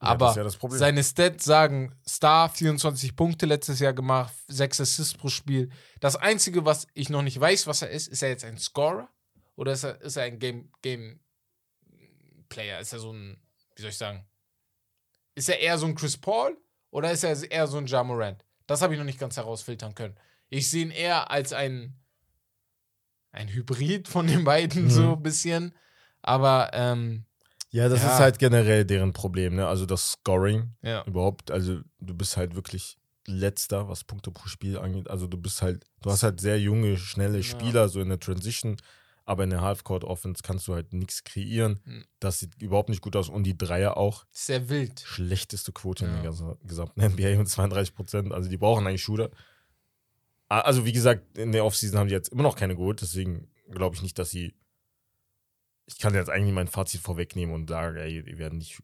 Ja, 0.00 0.08
Aber 0.10 0.32
ja 0.36 0.48
Problem. 0.50 0.78
seine 0.78 1.02
Stats 1.02 1.44
sagen, 1.44 1.92
Star 2.06 2.48
24 2.48 3.16
Punkte 3.16 3.46
letztes 3.46 3.80
Jahr 3.80 3.92
gemacht, 3.92 4.32
6 4.46 4.80
Assists 4.80 5.14
pro 5.14 5.28
Spiel. 5.28 5.70
Das 5.98 6.14
Einzige, 6.14 6.64
was 6.64 6.86
ich 6.94 7.08
noch 7.08 7.22
nicht 7.22 7.38
weiß, 7.40 7.66
was 7.66 7.82
er 7.82 7.90
ist, 7.90 8.06
ist 8.06 8.22
er 8.22 8.28
jetzt 8.28 8.44
ein 8.44 8.58
Scorer? 8.58 9.08
Oder 9.56 9.72
ist 9.72 9.82
er, 9.82 10.00
ist 10.00 10.16
er 10.16 10.22
ein 10.24 10.38
Game, 10.38 10.70
Game 10.82 11.18
Player? 12.48 12.78
Ist 12.78 12.92
er 12.92 13.00
so 13.00 13.12
ein, 13.12 13.36
wie 13.74 13.82
soll 13.82 13.90
ich 13.90 13.98
sagen? 13.98 14.24
Ist 15.34 15.48
er 15.48 15.58
eher 15.58 15.76
so 15.78 15.86
ein 15.86 15.96
Chris 15.96 16.16
Paul? 16.16 16.56
Oder 16.90 17.10
ist 17.10 17.24
er 17.24 17.50
eher 17.50 17.66
so 17.66 17.78
ein 17.78 17.86
Ja 17.86 18.04
Morant? 18.04 18.44
Das 18.68 18.82
habe 18.82 18.92
ich 18.94 18.98
noch 18.98 19.04
nicht 19.06 19.18
ganz 19.18 19.36
herausfiltern 19.36 19.94
können. 19.96 20.16
Ich 20.48 20.70
sehe 20.70 20.82
ihn 20.84 20.90
eher 20.92 21.30
als 21.30 21.52
ein, 21.52 21.98
ein 23.32 23.48
Hybrid 23.48 24.06
von 24.06 24.26
den 24.28 24.44
beiden, 24.44 24.84
Mhm. 24.84 24.90
so 24.90 25.12
ein 25.14 25.22
bisschen. 25.22 25.74
Aber, 26.22 26.70
ähm, 26.72 27.24
Ja, 27.70 27.88
das 27.88 28.02
Ja. 28.02 28.14
ist 28.14 28.18
halt 28.20 28.38
generell 28.38 28.84
deren 28.84 29.12
Problem, 29.12 29.56
ne? 29.56 29.66
Also 29.66 29.84
das 29.86 30.12
Scoring 30.12 30.74
ja. 30.82 31.04
überhaupt, 31.04 31.50
also 31.50 31.80
du 32.00 32.14
bist 32.14 32.36
halt 32.36 32.54
wirklich 32.54 32.96
letzter, 33.26 33.88
was 33.88 34.04
Punkte 34.04 34.30
pro 34.30 34.48
Spiel 34.48 34.78
angeht. 34.78 35.10
Also 35.10 35.26
du 35.26 35.36
bist 35.36 35.60
halt, 35.60 35.84
du 36.00 36.10
hast 36.10 36.22
halt 36.22 36.40
sehr 36.40 36.58
junge, 36.58 36.96
schnelle 36.96 37.38
Ja. 37.38 37.42
Spieler, 37.42 37.88
so 37.88 38.00
in 38.00 38.08
der 38.08 38.20
Transition. 38.20 38.76
aber 39.26 39.44
in 39.44 39.50
der 39.50 39.60
Half-Court-Offense 39.60 40.42
kannst 40.42 40.66
du 40.68 40.74
halt 40.74 40.94
nichts 40.94 41.22
kreieren. 41.22 41.80
Hm. 41.84 42.02
Das 42.18 42.38
sieht 42.38 42.62
überhaupt 42.62 42.88
nicht 42.88 43.02
gut 43.02 43.14
aus. 43.14 43.28
Und 43.28 43.44
die 43.44 43.58
Dreier 43.58 43.98
auch. 43.98 44.24
Sehr 44.30 44.70
wild. 44.70 45.00
Schlechteste 45.04 45.70
Quote 45.70 46.06
in 46.06 46.14
Ja. 46.14 46.22
der 46.30 46.56
gesamten 46.64 46.98
NBA 47.02 47.36
mit 47.36 47.46
32 47.46 47.94
Prozent. 47.94 48.32
Also 48.32 48.48
die 48.48 48.56
brauchen 48.56 48.86
eigentlich 48.86 49.02
Shooter. 49.02 49.28
Also 50.48 50.86
wie 50.86 50.92
gesagt, 50.92 51.36
in 51.36 51.52
der 51.52 51.66
Offseason 51.66 51.98
haben 51.98 52.08
die 52.08 52.14
jetzt 52.14 52.30
immer 52.30 52.42
noch 52.42 52.56
keine 52.56 52.74
geholt. 52.74 53.02
Deswegen 53.02 53.50
glaube 53.70 53.96
ich 53.96 54.00
nicht, 54.02 54.18
dass 54.18 54.30
sie. 54.30 54.54
Ich 55.88 55.98
kann 55.98 56.14
jetzt 56.14 56.28
eigentlich 56.30 56.52
mein 56.54 56.68
Fazit 56.68 57.00
vorwegnehmen 57.00 57.54
und 57.54 57.68
sagen, 57.68 57.96
ey, 57.96 58.22
die 58.22 58.38
werden 58.38 58.58
nicht 58.58 58.78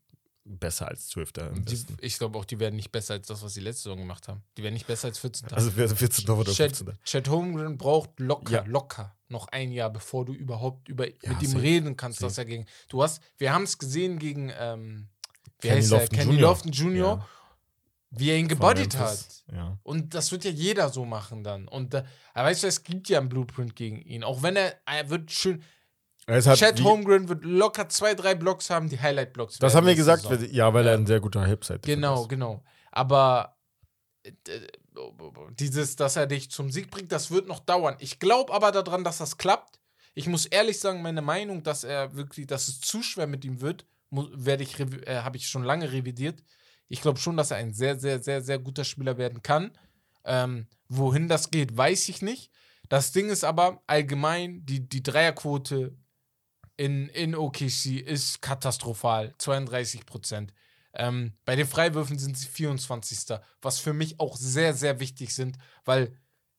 besser 0.46 0.88
als 0.88 1.08
12. 1.08 1.32
im 1.54 1.64
Die, 1.64 1.72
Westen. 1.72 1.96
ich 2.00 2.18
glaube 2.18 2.38
auch, 2.38 2.44
die 2.44 2.58
werden 2.58 2.76
nicht 2.76 2.92
besser 2.92 3.14
als 3.14 3.26
das, 3.28 3.42
was 3.42 3.54
sie 3.54 3.60
letzte 3.60 3.84
Saison 3.84 3.98
gemacht 3.98 4.28
haben. 4.28 4.42
Die 4.56 4.62
werden 4.62 4.74
nicht 4.74 4.86
besser 4.86 5.08
als 5.08 5.18
14. 5.18 5.52
Also 5.52 5.72
wer 5.76 5.88
14. 5.88 6.28
oder 6.30 6.52
Chad, 6.52 6.76
15. 6.76 6.98
Chad 7.04 7.28
Holmgren 7.28 7.78
braucht 7.78 8.18
locker, 8.20 8.52
Ja. 8.52 8.64
locker 8.66 9.16
noch 9.28 9.48
ein 9.48 9.72
Jahr, 9.72 9.90
bevor 9.90 10.24
du 10.24 10.32
überhaupt 10.34 10.88
über, 10.88 11.08
Ja, 11.08 11.14
mit 11.32 11.42
ihm 11.42 11.56
reden 11.56 11.96
kannst, 11.96 12.22
dass 12.22 12.36
er 12.38 12.44
gegen. 12.44 12.66
Du 12.88 13.02
hast, 13.02 13.22
wir 13.38 13.52
haben 13.52 13.64
es 13.64 13.78
gesehen 13.78 14.18
gegen, 14.18 14.52
ähm, 14.58 15.08
wie 15.60 15.68
Kenny 15.68 15.80
heißt 15.80 15.92
er? 15.92 15.98
Lofton 16.00 16.18
Kenny 16.18 16.32
Jr. 16.34 16.40
Lofton 16.42 16.72
Jr., 16.72 17.06
Ja. 17.18 17.28
wie 18.10 18.30
er 18.30 18.36
ihn 18.36 18.48
gebodied 18.48 18.96
hat. 18.96 19.44
Und 19.82 20.14
das 20.14 20.30
wird 20.30 20.44
ja 20.44 20.50
jeder 20.50 20.88
so 20.90 21.04
machen 21.04 21.42
dann. 21.42 21.66
Und 21.68 21.94
äh, 21.94 22.04
aber 22.34 22.48
weißt 22.48 22.62
du, 22.64 22.66
es 22.66 22.82
gibt 22.84 23.08
ja 23.08 23.18
einen 23.18 23.28
Blueprint 23.30 23.74
gegen 23.76 24.00
ihn. 24.02 24.22
Auch 24.24 24.42
wenn 24.42 24.56
er, 24.56 24.74
er 24.86 25.08
wird 25.10 25.30
schön. 25.32 25.62
Ist 26.26 26.46
halt 26.46 26.58
Chad 26.58 26.82
Holmgren 26.82 27.28
wird 27.28 27.44
locker 27.44 27.88
zwei, 27.88 28.14
drei 28.14 28.34
Blocks 28.34 28.70
haben, 28.70 28.88
die 28.88 28.98
Highlight-Blocks. 28.98 29.58
Das 29.58 29.74
haben 29.74 29.86
wir 29.86 29.94
gesagt, 29.94 30.22
Saison. 30.22 30.48
ja, 30.50 30.72
weil 30.72 30.86
er 30.86 30.94
ein 30.94 31.06
sehr 31.06 31.20
guter 31.20 31.42
Halbzeit 31.42 31.82
Genau, 31.82 32.26
genau. 32.26 32.62
Aber 32.92 33.56
äh, 34.22 34.32
dieses, 35.58 35.96
dass 35.96 36.16
er 36.16 36.26
dich 36.26 36.50
zum 36.50 36.70
Sieg 36.70 36.90
bringt, 36.90 37.12
das 37.12 37.30
wird 37.30 37.46
noch 37.46 37.60
dauern. 37.60 37.96
Ich 37.98 38.20
glaube 38.20 38.52
aber 38.54 38.72
daran, 38.72 39.04
dass 39.04 39.18
das 39.18 39.36
klappt. 39.36 39.80
Ich 40.14 40.26
muss 40.26 40.46
ehrlich 40.46 40.78
sagen, 40.78 41.02
meine 41.02 41.22
Meinung, 41.22 41.62
dass 41.62 41.84
er 41.84 42.14
wirklich, 42.14 42.46
dass 42.46 42.68
es 42.68 42.80
zu 42.80 43.02
schwer 43.02 43.26
mit 43.26 43.44
ihm 43.44 43.60
wird, 43.60 43.84
werde 44.10 44.62
ich, 44.62 44.78
äh, 44.78 45.20
habe 45.22 45.36
ich 45.36 45.48
schon 45.48 45.64
lange 45.64 45.92
revidiert. 45.92 46.42
Ich 46.88 47.02
glaube 47.02 47.18
schon, 47.18 47.36
dass 47.36 47.50
er 47.50 47.58
ein 47.58 47.74
sehr, 47.74 47.98
sehr, 47.98 48.22
sehr, 48.22 48.40
sehr 48.40 48.58
guter 48.58 48.84
Spieler 48.84 49.18
werden 49.18 49.42
kann. 49.42 49.72
Ähm, 50.24 50.68
wohin 50.88 51.28
das 51.28 51.50
geht, 51.50 51.76
weiß 51.76 52.08
ich 52.08 52.22
nicht. 52.22 52.50
Das 52.88 53.12
Ding 53.12 53.28
ist 53.28 53.44
aber 53.44 53.82
allgemein, 53.86 54.64
die, 54.64 54.88
die 54.88 55.02
Dreierquote 55.02 55.96
in, 56.76 57.08
in 57.08 57.34
OKC 57.34 58.00
ist 58.00 58.42
katastrophal. 58.42 59.34
32 59.38 60.06
Prozent. 60.06 60.52
Ähm, 60.92 61.32
bei 61.44 61.56
den 61.56 61.66
Freiwürfen 61.66 62.18
sind 62.18 62.38
sie 62.38 62.46
24. 62.46 63.38
Was 63.62 63.78
für 63.78 63.92
mich 63.92 64.20
auch 64.20 64.36
sehr, 64.36 64.74
sehr 64.74 65.00
wichtig 65.00 65.34
sind, 65.34 65.58
weil 65.84 66.16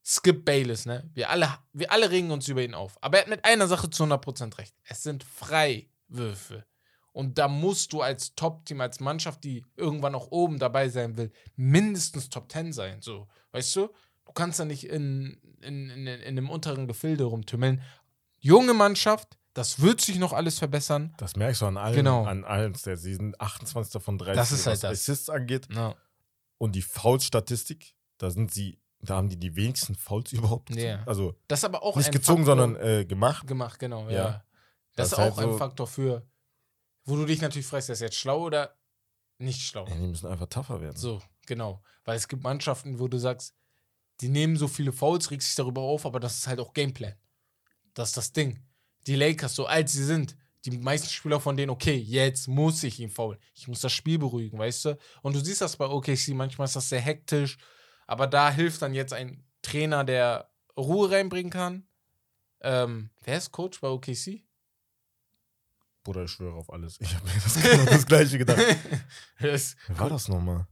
Skip 0.08 0.46
Bayless, 0.46 0.86
ne? 0.86 1.10
Wir 1.14 1.32
alle, 1.32 1.58
wir 1.74 1.92
alle 1.92 2.12
regen 2.12 2.30
uns 2.30 2.48
über 2.48 2.62
ihn 2.62 2.76
auf. 2.76 2.98
Aber 3.02 3.18
er 3.18 3.22
hat 3.24 3.30
mit 3.30 3.44
einer 3.44 3.68
Sache 3.68 3.90
zu 3.90 4.04
100% 4.04 4.58
recht. 4.60 4.76
Es 4.84 5.02
sind 5.02 5.24
Freiwürfe. 5.24 6.64
Und 7.12 7.38
da 7.40 7.48
musst 7.48 7.92
du 7.92 8.02
als 8.02 8.36
Top-Team, 8.36 8.82
als 8.82 9.00
Mannschaft, 9.00 9.44
die 9.44 9.66
irgendwann 9.78 10.14
auch 10.14 10.32
oben 10.32 10.60
dabei 10.60 10.90
sein 10.90 11.18
will, 11.18 11.32
mindestens 11.56 12.30
Top 12.30 12.52
10 12.52 12.74
sein. 12.74 13.02
So, 13.02 13.28
weißt 13.52 13.76
du? 13.78 13.90
Du 14.26 14.34
kannst 14.34 14.60
da 14.60 14.66
nicht 14.66 14.88
in, 14.88 15.42
in, 15.62 15.90
in, 15.90 16.08
in 16.08 16.22
einem 16.24 16.50
unteren 16.50 16.88
Gefilde 16.88 17.24
rumtümmeln. 17.24 17.82
Junge 18.40 18.74
Mannschaft, 18.74 19.38
das 19.56 19.80
wird 19.82 20.02
sich 20.02 20.20
noch 20.20 20.34
alles 20.34 20.60
verbessern. 20.60 21.14
Das 21.18 21.36
merkst 21.36 21.62
du 21.62 21.66
an 21.66 21.78
allen, 21.78 21.96
Genau. 21.96 22.24
an 22.26 22.44
allen 22.44 22.74
der 22.86 22.98
Season. 22.98 23.34
28 23.40 24.02
von 24.04 24.18
30, 24.20 24.36
Das 24.36 24.52
ist 24.52 24.68
halt 24.68 24.76
was 24.76 24.82
das. 24.82 24.92
Assists 24.92 25.30
angeht. 25.30 25.68
Ja. 25.74 25.96
Und 26.60 26.76
die 26.76 26.82
Foul-Statistik, 26.84 27.96
da 28.20 28.30
sind 28.30 28.54
sie, 28.54 28.80
da 29.00 29.16
haben 29.16 29.30
die 29.30 29.38
die 29.40 29.56
wenigsten 29.56 29.96
Fouls 29.96 30.32
überhaupt. 30.60 30.70
Ja. 30.76 31.04
Also 31.06 31.36
Das 31.48 31.64
aber 31.64 31.82
auch 31.84 31.96
nicht 31.96 32.12
gezogen, 32.12 32.46
Faktor- 32.46 32.58
sondern 32.66 32.84
äh, 32.86 33.06
gemacht. 33.06 33.48
gemacht, 33.48 33.80
genau, 33.80 34.08
Ja. 34.10 34.14
ja. 34.14 34.46
Das, 34.96 35.10
Das 35.10 35.12
ist 35.14 35.18
halt 35.18 35.34
auch 35.34 35.38
ein 35.40 35.52
so- 35.54 35.58
Faktor 35.58 35.88
für, 35.88 36.28
wo 37.06 37.16
du 37.16 37.26
dich 37.26 37.42
natürlich 37.42 37.68
fragst, 37.68 37.90
ist 37.90 38.00
jetzt 38.02 38.16
schlau 38.18 38.42
oder 38.44 38.78
nicht 39.38 39.62
schlau? 39.62 39.86
Ja, 39.88 39.96
die 39.96 40.08
müssen 40.08 40.28
einfach 40.28 40.48
tougher 40.48 40.80
werden. 40.82 40.96
So, 40.98 41.22
genau. 41.46 41.82
Weil 42.06 42.16
es 42.18 42.28
gibt 42.28 42.44
Mannschaften, 42.44 43.00
wo 43.00 43.08
du 43.08 43.18
sagst, 43.18 43.54
die 44.22 44.30
nehmen 44.30 44.56
so 44.58 44.68
viele 44.70 44.92
Fouls, 44.94 45.32
regst 45.32 45.50
dich 45.50 45.56
darüber 45.56 45.82
auf, 45.82 46.06
aber 46.06 46.20
das 46.22 46.38
ist 46.38 46.48
halt 46.48 46.60
auch 46.62 46.74
Gameplan. 46.74 47.16
Das 47.94 48.10
ist 48.10 48.18
das 48.18 48.32
Ding. 48.34 48.64
Die 49.08 49.16
Lakers, 49.16 49.56
so 49.56 49.66
alt 49.66 49.90
sie 49.90 50.04
sind, 50.04 50.36
die 50.66 50.78
meisten 50.78 51.10
Spieler 51.10 51.40
von 51.40 51.56
denen, 51.56 51.70
okay, 51.70 51.96
jetzt 51.96 52.48
muss 52.48 52.84
ich 52.84 53.00
ihn 53.00 53.10
faulen. 53.10 53.40
Ich 53.54 53.68
muss 53.68 53.82
das 53.82 53.94
Spiel 53.94 54.18
beruhigen, 54.18 54.58
weißt 54.58 54.86
du? 54.86 54.98
Und 55.22 55.36
du 55.36 55.40
siehst 55.40 55.62
das 55.62 55.78
bei 55.78 55.88
OKC, 55.88 56.30
manchmal 56.30 56.66
ist 56.66 56.76
das 56.76 56.90
sehr 56.90 57.02
hektisch, 57.02 57.58
aber 58.08 58.26
da 58.28 58.52
hilft 58.52 58.82
dann 58.82 58.94
jetzt 58.94 59.14
ein 59.14 59.44
Trainer, 59.62 60.04
der 60.04 60.50
Ruhe 60.78 61.12
reinbringen 61.12 61.52
kann. 61.52 61.88
Ähm, 62.62 63.12
wer 63.24 63.38
ist 63.38 63.52
Coach 63.52 63.80
bei 63.80 63.90
OKC? 63.90 64.44
Bruder, 66.04 66.24
ich 66.24 66.32
schwöre 66.32 66.56
auf 66.56 66.72
alles. 66.72 67.00
Ich 67.00 67.14
habe 67.16 67.26
mir 67.26 67.34
das, 67.34 67.56
genau 67.62 67.86
das 67.86 68.06
gleiche 68.06 68.38
gedacht. 68.38 68.60
Ist 69.40 69.76
Wer 69.88 70.00
war 70.00 70.10
das 70.10 70.28
nochmal? 70.28 70.68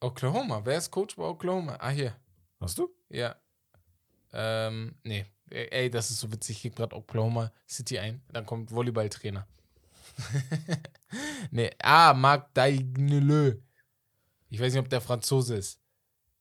Oklahoma. 0.00 0.60
Wer 0.64 0.78
ist 0.78 0.90
Coach 0.90 1.16
bei 1.16 1.24
Oklahoma? 1.24 1.76
Ah, 1.80 1.90
hier. 1.90 2.16
Hast 2.60 2.78
du? 2.78 2.88
Ja. 3.08 3.36
Ähm, 4.32 4.94
nee. 5.04 5.26
Ey, 5.50 5.90
das 5.90 6.10
ist 6.10 6.20
so 6.20 6.30
witzig. 6.30 6.56
Ich 6.56 6.62
gebe 6.62 6.74
gerade 6.74 6.94
Oklahoma 6.94 7.50
City 7.66 7.98
ein. 7.98 8.20
Dann 8.32 8.44
kommt 8.44 8.70
Volleyballtrainer. 8.70 9.46
nee. 11.50 11.70
Ah, 11.82 12.14
Marc 12.14 12.52
Daigneleu. 12.54 13.54
Ich 14.50 14.60
weiß 14.60 14.72
nicht, 14.72 14.80
ob 14.82 14.88
der 14.88 15.00
Franzose 15.00 15.56
ist. 15.56 15.80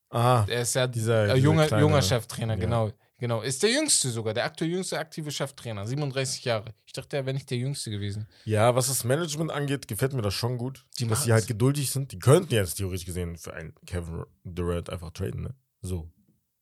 Ah, 0.09 0.45
Er 0.47 0.61
ist 0.61 0.73
ja 0.75 0.87
Dieser- 0.87 1.23
äh, 1.25 1.33
dieser 1.33 1.37
junger, 1.37 1.67
kleine- 1.67 1.81
junger 1.81 2.01
Cheftrainer, 2.01 2.53
ja. 2.55 2.59
genau. 2.59 2.91
Genau. 3.19 3.41
Ist 3.41 3.63
der 3.63 3.71
jüngste 3.71 4.09
sogar. 4.11 4.33
Der 4.35 4.45
aktuell 4.45 4.69
jüngste 4.71 4.97
aktive 4.99 5.31
Cheftrainer. 5.31 5.85
37 5.87 6.45
Jahre. 6.45 6.73
Ich 6.85 6.93
dachte, 6.93 7.17
er 7.17 7.25
wäre 7.25 7.33
nicht 7.33 7.49
der 7.49 7.57
jüngste 7.57 7.89
gewesen. 7.89 8.27
ja, 8.45 8.75
was 8.75 8.87
das 8.89 9.03
Management 9.03 9.51
angeht, 9.51 9.87
gefällt 9.87 10.13
mir 10.13 10.21
das 10.21 10.35
schon 10.35 10.57
gut. 10.57 10.85
Die 10.99 11.07
dass 11.07 11.23
sie 11.23 11.33
halt 11.33 11.47
geduldig 11.47 11.89
sind. 11.91 12.11
Die 12.11 12.19
könnten 12.19 12.53
jetzt 12.53 12.75
theoretisch 12.75 13.05
gesehen 13.05 13.35
für 13.37 13.53
einen 13.55 13.73
Kevin 13.87 14.23
Durant 14.43 14.89
einfach 14.91 15.09
traden, 15.11 15.41
ne? 15.41 15.55
So. 15.81 16.09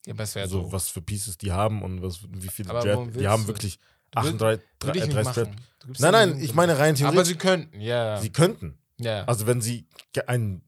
Ja, 0.06 0.14
aber 0.14 0.24
es 0.24 0.36
wäre 0.36 0.48
so, 0.48 0.72
was 0.72 0.90
für 0.90 1.02
Pieces 1.02 1.38
die 1.38 1.52
haben 1.52 1.82
und 1.82 2.02
was, 2.02 2.20
wie 2.30 2.48
viele 2.50 2.70
Aber 2.70 2.86
Jet, 2.86 3.16
die 3.20 3.28
haben 3.28 3.44
du? 3.44 3.48
wirklich 3.48 3.80
Du 4.12 4.22
willst- 4.24 4.42
38, 4.42 4.66
Würde 4.82 4.98
ich 5.00 5.04
drei- 5.04 5.08
nicht 5.08 5.16
30 5.16 5.26
machen. 5.26 5.34
Trade- 5.56 5.56
Du 5.80 5.88
gibst 5.88 6.02
Nein, 6.02 6.12
nein, 6.14 6.40
ich 6.42 6.54
meine 6.56 6.78
rein 6.80 6.96
Aber 6.96 6.98
theoretisch. 7.12 7.28
sie 7.28 7.36
könnten, 7.36 7.80
ja. 7.82 8.20
sie 8.22 8.30
könnten. 8.32 8.78
ja. 8.98 9.24
Also 9.26 9.46
wenn 9.46 9.62
sie 9.62 9.88
ein, 10.28 10.62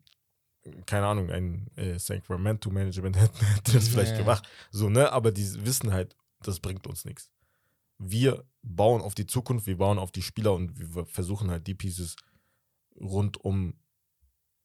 keine 0.85 1.05
Ahnung, 1.07 1.29
ein 1.31 1.67
äh, 1.75 1.97
Sacramento-Management 1.97 3.15
hätten, 3.19 3.45
hätte 3.45 3.73
das 3.73 3.87
vielleicht 3.87 4.11
Ja. 4.13 4.17
gemacht. 4.19 4.47
So, 4.71 4.89
ne? 4.89 5.11
Aber 5.11 5.31
die 5.31 5.65
wissen 5.65 5.91
halt, 5.93 6.15
das 6.43 6.59
bringt 6.59 6.85
uns 6.87 7.05
nichts. 7.05 7.29
Wir 7.99 8.43
bauen 8.61 9.01
auf 9.01 9.15
die 9.15 9.25
Zukunft, 9.25 9.65
wir 9.65 9.77
bauen 9.77 9.97
auf 9.97 10.11
die 10.11 10.21
Spieler 10.21 10.53
und 10.53 10.77
wir 10.95 11.05
versuchen 11.05 11.49
halt 11.49 11.65
die 11.67 11.73
Pieces 11.73 12.15
rund 12.99 13.43
um 13.43 13.73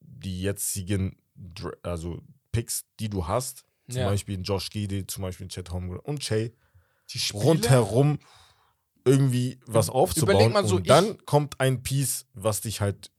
die 0.00 0.42
jetzigen 0.42 1.16
also 1.82 2.20
Picks, 2.50 2.84
die 3.00 3.08
du 3.08 3.26
hast, 3.26 3.64
zum 3.88 4.00
Ja. 4.00 4.08
Beispiel 4.08 4.36
in 4.36 4.42
Josh 4.42 4.70
Gidey, 4.70 5.06
zum 5.06 5.22
Beispiel 5.22 5.44
in 5.44 5.50
Chet 5.50 5.70
Holmgren 5.70 6.00
und 6.00 6.22
Spieler- 6.24 6.50
rundherum 7.34 8.18
irgendwie 9.04 9.58
was 9.66 9.90
aufzubauen. 9.90 10.36
Überleg 10.36 10.52
mal 10.52 10.66
so, 10.66 10.76
und 10.76 10.88
dann 10.88 11.18
kommt 11.26 11.60
ein 11.60 11.82
Piece, 11.82 12.26
was 12.34 12.60
dich 12.60 12.80
halt 12.80 13.10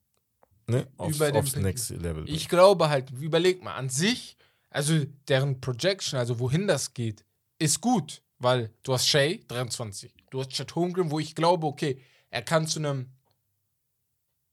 ne, 0.67 0.87
aufs, 0.97 1.21
aufs 1.21 1.55
nächste 1.57 1.95
Level 1.95 2.23
bringt. 2.23 2.35
Ich 2.37 2.47
glaube 2.49 2.89
halt, 2.89 3.11
überleg 3.11 3.63
mal, 3.63 3.75
an 3.75 3.89
sich, 3.89 4.37
also 4.69 5.03
deren 5.27 5.59
Projection, 5.59 6.17
also 6.17 6.39
wohin 6.39 6.67
das 6.67 6.93
geht, 6.93 7.25
ist 7.59 7.81
gut, 7.81 8.21
weil 8.39 8.73
du 8.83 8.93
hast 8.93 9.07
Shay, 9.07 9.43
23, 9.47 10.13
du 10.31 10.39
hast 10.39 10.51
Chet 10.51 10.73
Holmgren, 10.75 11.11
wo 11.11 11.19
ich 11.19 11.35
glaube, 11.35 11.67
okay, 11.67 12.01
er 12.29 12.41
kann 12.41 12.65
zu 12.65 12.79
einem 12.79 13.11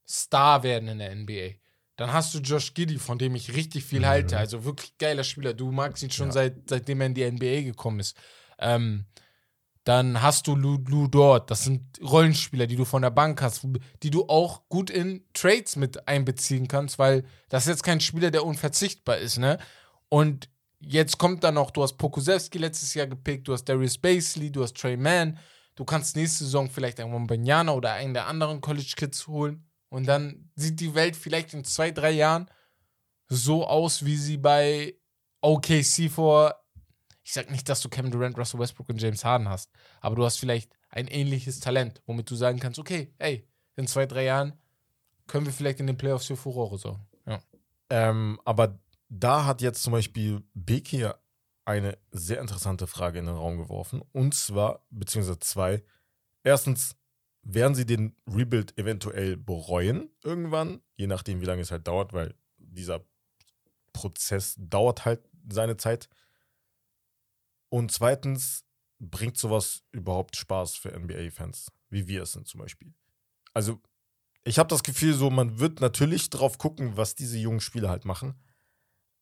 Star 0.06 0.62
werden 0.62 0.88
in 0.88 0.98
der 0.98 1.14
NBA. 1.14 1.59
Dann 2.00 2.14
hast 2.14 2.32
du 2.32 2.38
Josh 2.38 2.72
Giddy, 2.72 2.96
von 2.96 3.18
dem 3.18 3.34
ich 3.34 3.54
richtig 3.54 3.84
viel 3.84 4.06
halte, 4.06 4.38
also 4.38 4.64
wirklich 4.64 4.96
geiler 4.96 5.22
Spieler. 5.22 5.52
Du 5.52 5.70
magst 5.70 6.02
ihn 6.02 6.10
schon 6.10 6.28
Ja. 6.28 6.32
seit, 6.32 6.70
seitdem 6.70 7.02
er 7.02 7.08
in 7.08 7.14
die 7.14 7.30
NBA 7.30 7.60
gekommen 7.60 8.00
ist. 8.00 8.16
Ähm, 8.58 9.04
dann 9.84 10.22
hast 10.22 10.46
du 10.46 10.56
Lou, 10.56 10.78
Lou 10.88 11.08
Dort, 11.08 11.50
das 11.50 11.64
sind 11.64 11.82
Rollenspieler, 12.00 12.66
die 12.66 12.76
du 12.76 12.86
von 12.86 13.02
der 13.02 13.10
Bank 13.10 13.42
hast, 13.42 13.66
die 14.02 14.08
du 14.08 14.24
auch 14.28 14.66
gut 14.70 14.88
in 14.88 15.26
Trades 15.34 15.76
mit 15.76 16.08
einbeziehen 16.08 16.68
kannst, 16.68 16.98
weil 16.98 17.22
das 17.50 17.64
ist 17.64 17.68
jetzt 17.68 17.84
kein 17.84 18.00
Spieler, 18.00 18.30
der 18.30 18.46
unverzichtbar 18.46 19.18
ist, 19.18 19.36
ne? 19.36 19.58
Und 20.08 20.48
jetzt 20.78 21.18
kommt 21.18 21.44
dann 21.44 21.56
noch, 21.56 21.70
du 21.70 21.82
hast 21.82 21.98
Pokusevski 21.98 22.56
letztes 22.56 22.94
Jahr 22.94 23.08
gepickt, 23.08 23.46
du 23.46 23.52
hast 23.52 23.64
Darius 23.64 23.98
Basley, 23.98 24.50
du 24.50 24.62
hast 24.62 24.74
Trey 24.74 24.96
Mann, 24.96 25.38
du 25.74 25.84
kannst 25.84 26.16
nächste 26.16 26.44
Saison 26.44 26.70
vielleicht 26.70 26.98
irgendwann 26.98 27.26
Banyana 27.26 27.72
oder 27.72 27.92
einen 27.92 28.14
der 28.14 28.26
anderen 28.26 28.62
College 28.62 28.94
Kids 28.96 29.26
holen 29.26 29.66
und 29.90 30.06
dann 30.06 30.50
sieht 30.56 30.80
die 30.80 30.94
Welt 30.94 31.14
vielleicht 31.14 31.52
in 31.52 31.64
zwei, 31.64 31.90
drei 31.90 32.12
Jahren 32.12 32.50
so 33.28 33.66
aus, 33.66 34.04
wie 34.04 34.16
sie 34.16 34.38
bei 34.38 34.96
OKC 35.42 36.10
vor 36.10 36.60
ich 37.30 37.34
sag 37.34 37.48
nicht, 37.48 37.68
dass 37.68 37.80
du 37.80 37.88
Kevin 37.88 38.10
Durant, 38.10 38.36
Russell 38.36 38.58
Westbrook 38.58 38.88
und 38.88 39.00
James 39.00 39.24
Harden 39.24 39.48
hast, 39.48 39.70
aber 40.00 40.16
du 40.16 40.24
hast 40.24 40.38
vielleicht 40.38 40.72
ein 40.88 41.06
ähnliches 41.06 41.60
Talent, 41.60 42.02
womit 42.06 42.28
du 42.28 42.34
sagen 42.34 42.58
kannst, 42.58 42.80
okay, 42.80 43.14
ey, 43.18 43.48
in 43.76 43.86
zwei, 43.86 44.06
drei 44.06 44.24
Jahren 44.24 44.58
können 45.28 45.46
wir 45.46 45.52
vielleicht 45.52 45.78
in 45.78 45.86
den 45.86 45.96
Playoffs 45.96 46.26
für 46.26 46.36
Furore 46.36 46.76
sorgen. 46.76 47.06
Ja. 47.26 47.40
Ähm, 47.88 48.40
aber 48.44 48.80
da 49.08 49.44
hat 49.44 49.62
jetzt 49.62 49.84
zum 49.84 49.92
Beispiel 49.92 50.42
Bekir 50.54 51.20
eine 51.64 51.98
sehr 52.10 52.40
interessante 52.40 52.88
Frage 52.88 53.20
in 53.20 53.26
den 53.26 53.36
Raum 53.36 53.58
geworfen. 53.58 54.02
Und 54.10 54.34
zwar, 54.34 54.84
beziehungsweise 54.90 55.38
zwei. 55.38 55.84
Erstens, 56.42 56.96
werden 57.42 57.74
sie 57.74 57.86
den 57.86 58.16
Rebuild 58.26 58.76
eventuell 58.78 59.36
bereuen 59.36 60.10
irgendwann, 60.22 60.80
je 60.96 61.06
nachdem, 61.06 61.40
wie 61.40 61.46
lange 61.46 61.62
es 61.62 61.70
halt 61.70 61.86
dauert, 61.86 62.12
weil 62.12 62.34
dieser 62.58 63.04
Prozess 63.92 64.54
dauert 64.58 65.04
halt 65.04 65.20
seine 65.50 65.76
Zeit. 65.76 66.08
Und 67.70 67.92
zweitens, 67.92 68.64
bringt 68.98 69.38
sowas 69.38 69.82
überhaupt 69.92 70.36
Spaß 70.36 70.76
für 70.76 70.92
NBA-Fans, 70.96 71.72
wie 71.88 72.06
wir 72.06 72.22
es 72.22 72.32
sind 72.32 72.46
zum 72.46 72.60
Beispiel? 72.60 72.92
Also, 73.54 73.80
ich 74.44 74.58
habe 74.58 74.68
das 74.68 74.82
Gefühl, 74.82 75.14
so, 75.14 75.30
man 75.30 75.58
wird 75.58 75.80
natürlich 75.80 76.30
drauf 76.30 76.58
gucken, 76.58 76.96
was 76.96 77.14
diese 77.14 77.38
jungen 77.38 77.60
Spieler 77.60 77.90
halt 77.90 78.04
machen. 78.04 78.34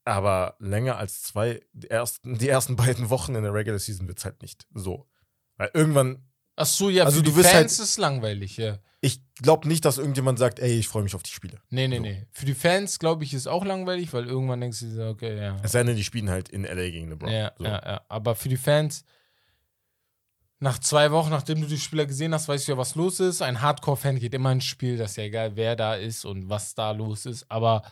Aber 0.04 0.57
länger 0.59 0.96
als 0.96 1.22
zwei, 1.22 1.61
die 1.72 1.90
ersten, 1.90 2.38
die 2.38 2.48
ersten 2.48 2.76
beiden 2.76 3.11
Wochen 3.11 3.35
in 3.35 3.42
der 3.42 3.52
Regular 3.52 3.78
Season 3.78 4.09
wird 4.09 4.18
es 4.18 4.24
halt 4.24 4.42
nicht 4.42 4.66
so. 4.72 5.09
Weil 5.57 5.70
irgendwann 5.74 6.28
Ach 6.59 6.66
so, 6.66 6.90
ja, 6.90 7.05
Also 7.05 7.18
für 7.18 7.23
du 7.25 7.31
die 7.31 7.37
wirst 7.37 7.49
Fans 7.51 7.55
halt- 7.57 7.66
ist 7.71 7.79
es 7.79 7.99
langweilig, 7.99 8.57
ja. 8.57 8.79
Ich 9.01 9.21
glaube 9.40 9.68
nicht, 9.68 9.85
dass 9.85 9.97
irgendjemand 9.99 10.40
sagt, 10.40 10.59
ey, 10.59 10.77
ich 10.79 10.88
freue 10.88 11.05
mich 11.05 11.14
auf 11.14 11.23
die 11.23 11.31
Spiele. 11.31 11.61
Nee, 11.71 11.87
nee, 11.87 11.97
So. 11.99 12.03
nee. 12.03 12.27
Für 12.33 12.47
die 12.47 12.55
Fans, 12.55 12.99
glaube 12.99 13.23
ich, 13.23 13.33
ist 13.33 13.47
auch 13.47 13.64
langweilig, 13.64 14.12
weil 14.12 14.27
irgendwann 14.27 14.61
denkst 14.61 14.81
du 14.81 14.87
dir, 14.87 14.94
so, 14.94 15.07
okay, 15.07 15.37
ja. 15.40 15.57
Es 15.62 15.71
sei 15.73 15.85
denn, 15.85 15.94
die 15.94 16.03
spielen 16.03 16.29
halt 16.29 16.49
in 16.49 16.64
LA 16.64 16.90
gegen 16.90 17.09
LeBron. 17.11 17.31
Ja, 17.31 17.53
so. 17.57 17.64
ja, 17.64 17.81
ja. 17.85 18.01
Aber 18.09 18.35
für 18.35 18.49
die 18.49 18.57
Fans, 18.57 19.05
nach 20.61 20.79
zwei 20.81 21.12
Wochen, 21.12 21.31
nachdem 21.31 21.61
du 21.61 21.68
die 21.68 21.79
Spieler 21.79 22.07
gesehen 22.07 22.35
hast, 22.35 22.49
weißt 22.49 22.66
du 22.66 22.73
ja, 22.73 22.79
was 22.79 22.97
los 22.97 23.21
ist. 23.21 23.42
Ein 23.42 23.62
Hardcore-Fan 23.62 24.18
geht 24.18 24.35
immer 24.35 24.51
ins 24.51 24.64
Spiel, 24.64 24.97
das 24.97 25.12
ist 25.12 25.16
ja 25.18 25.25
egal, 25.25 25.55
wer 25.55 25.77
da 25.77 25.94
ist 25.94 26.25
und 26.25 26.49
was 26.51 26.75
da 26.75 26.90
los 26.90 27.27
ist. 27.27 27.49
Aber 27.49 27.83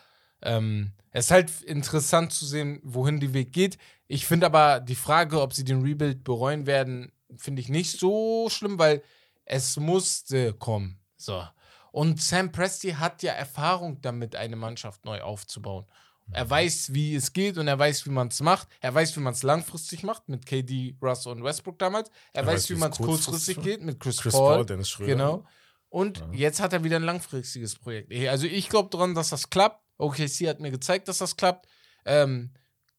ähm, 0.41 0.91
es 1.11 1.25
ist 1.25 1.31
halt 1.31 1.61
interessant 1.61 2.33
zu 2.33 2.45
sehen, 2.45 2.81
wohin 2.83 3.21
die 3.21 3.33
Weg 3.33 3.53
geht. 3.53 3.77
Ich 4.09 4.25
finde 4.25 4.45
aber 4.47 4.81
die 4.81 4.95
Frage, 4.95 5.41
ob 5.41 5.53
sie 5.53 5.63
den 5.63 5.81
Rebuild 5.81 6.25
bereuen 6.25 6.65
werden, 6.65 7.11
finde 7.35 7.61
ich 7.61 7.69
nicht 7.69 7.99
so 7.99 8.49
schlimm, 8.49 8.79
weil 8.79 9.03
es 9.45 9.77
musste 9.77 10.53
kommen. 10.53 10.99
So. 11.17 11.43
Und 11.91 12.21
Sam 12.21 12.51
Presti 12.51 12.91
hat 12.91 13.23
ja 13.23 13.33
Erfahrung 13.33 14.01
damit, 14.01 14.35
eine 14.35 14.55
Mannschaft 14.55 15.05
neu 15.05 15.21
aufzubauen. 15.21 15.85
Er 16.31 16.49
weiß, 16.49 16.93
wie 16.93 17.15
es 17.15 17.31
geht 17.31 17.57
und 17.57 17.67
er 17.67 17.79
weiß, 17.79 18.05
wie 18.05 18.09
man 18.09 18.27
es 18.27 18.41
macht. 18.41 18.67
Er 18.81 18.93
weiß, 18.93 19.15
wie 19.15 19.21
man 19.21 19.33
es 19.33 19.43
langfristig 19.43 20.03
macht 20.03 20.27
mit 20.27 20.45
KD, 20.45 20.95
Russ 21.01 21.25
und 21.25 21.41
Westbrook 21.41 21.79
damals. 21.79 22.09
Er, 22.33 22.41
Er 22.41 22.47
weiß, 22.47 22.53
weiß, 22.55 22.69
wie 22.71 22.75
man 22.75 22.91
es 22.91 22.97
kurzfristig 22.97 23.55
kurzfristig 23.55 23.63
geht 23.63 23.81
mit 23.81 23.99
Chris, 23.99 24.17
Chris 24.17 24.33
Paul. 24.33 24.55
Paul, 24.55 24.65
Dennis 24.65 24.89
Schröder. 24.89 25.11
Genau. 25.13 25.45
Und 25.89 26.23
jetzt 26.33 26.59
hat 26.59 26.73
er 26.73 26.83
wieder 26.83 26.97
ein 26.97 27.03
langfristiges 27.03 27.75
Projekt. 27.75 28.13
Also 28.27 28.45
ich 28.45 28.67
glaube 28.67 28.89
daran, 28.89 29.15
dass 29.15 29.29
das 29.29 29.49
klappt. 29.49 29.81
OKC 29.97 30.47
hat 30.47 30.59
mir 30.59 30.69
gezeigt, 30.69 31.07
dass 31.07 31.19
das 31.19 31.37
klappt. 31.37 31.67
Ähm, 32.05 32.51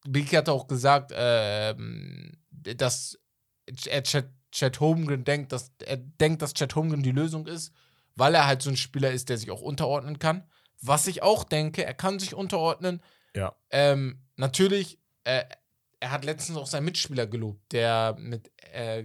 Biki 0.06 0.34
hat 0.34 0.48
auch 0.48 0.66
gesagt, 0.66 1.12
ähm, 1.14 2.38
dass 2.50 3.18
er 3.86 4.02
Chad, 4.02 4.28
Chad 4.52 4.80
Holmgren 4.80 5.24
denkt, 5.24 5.52
dass 5.52 5.72
er 5.84 5.96
denkt, 5.96 6.42
dass 6.42 6.54
Chad 6.54 6.74
Holmgren 6.74 7.02
die 7.02 7.12
Lösung 7.12 7.46
ist, 7.46 7.72
weil 8.16 8.34
er 8.34 8.46
halt 8.46 8.62
so 8.62 8.70
ein 8.70 8.76
Spieler 8.76 9.10
ist, 9.10 9.28
der 9.28 9.38
sich 9.38 9.50
auch 9.50 9.62
unterordnen 9.62 10.18
kann. 10.18 10.44
Was 10.80 11.06
ich 11.06 11.22
auch 11.22 11.44
denke, 11.44 11.84
er 11.84 11.94
kann 11.94 12.18
sich 12.18 12.34
unterordnen. 12.34 13.02
Ja. 13.34 13.54
Ähm, 13.70 14.20
natürlich, 14.36 14.98
äh, 15.24 15.44
er 16.00 16.10
hat 16.10 16.24
letztens 16.24 16.56
auch 16.58 16.66
seinen 16.66 16.84
Mitspieler 16.84 17.26
gelobt, 17.26 17.72
der 17.72 18.16
mit 18.18 18.50
äh, 18.72 19.04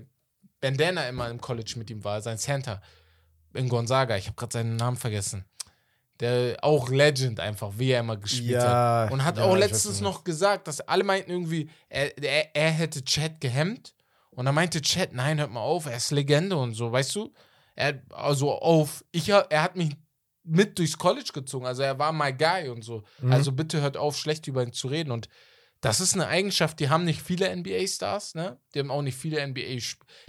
Bandana 0.61 1.09
immer 1.09 1.29
im 1.29 1.41
College 1.41 1.73
mit 1.77 1.89
ihm 1.89 2.03
war, 2.03 2.21
sein 2.21 2.37
Center 2.37 2.81
in 3.53 3.69
Gonzaga. 3.69 4.17
Ich 4.17 4.27
habe 4.27 4.35
gerade 4.35 4.53
seinen 4.53 4.75
Namen 4.75 4.97
vergessen. 4.97 5.45
Der 6.19 6.57
auch 6.61 6.89
Legend 6.89 7.39
einfach, 7.39 7.73
wie 7.77 7.91
er 7.91 8.01
immer 8.01 8.17
gespielt 8.17 8.61
hat. 8.61 9.11
Und 9.11 9.25
hat 9.25 9.37
ja, 9.37 9.43
auch 9.43 9.57
letztens 9.57 9.99
noch 9.99 10.23
gesagt, 10.23 10.67
dass 10.67 10.79
alle 10.81 11.03
meinten 11.03 11.31
irgendwie, 11.31 11.69
er, 11.89 12.17
er, 12.17 12.55
er 12.55 12.71
hätte 12.71 13.03
Chad 13.03 13.41
gehemmt. 13.41 13.93
Und 14.35 14.45
dann 14.45 14.55
meinte 14.55 14.81
Chad, 14.81 15.13
nein, 15.13 15.39
hört 15.39 15.51
mal 15.51 15.61
auf, 15.61 15.85
er 15.85 15.97
ist 15.97 16.11
Legende 16.11 16.57
und 16.57 16.73
so, 16.73 16.91
weißt 16.91 17.15
du? 17.15 17.33
Er, 17.75 18.01
also 18.11 18.51
auf, 18.51 19.03
ich, 19.11 19.29
er 19.29 19.63
hat 19.63 19.75
mich 19.75 19.95
mit 20.43 20.77
durchs 20.77 20.97
College 20.97 21.31
gezogen, 21.33 21.65
also 21.65 21.83
er 21.83 21.97
war 21.97 22.11
my 22.11 22.33
guy 22.33 22.69
und 22.69 22.83
so. 22.83 23.03
Mhm. 23.21 23.31
Also 23.31 23.51
bitte 23.51 23.81
hört 23.81 23.97
auf, 23.97 24.17
schlecht 24.17 24.47
über 24.47 24.63
ihn 24.63 24.73
zu 24.73 24.87
reden. 24.87 25.11
Und 25.11 25.29
das 25.81 25.99
ist 25.99 26.13
eine 26.13 26.27
Eigenschaft, 26.27 26.79
die 26.79 26.89
haben 26.89 27.05
nicht 27.05 27.21
viele 27.21 27.53
NBA-Stars, 27.55 28.35
ne? 28.35 28.57
Die 28.73 28.79
haben 28.79 28.91
auch 28.91 29.01
nicht 29.01 29.17
viele 29.17 29.45
NBA, 29.45 29.79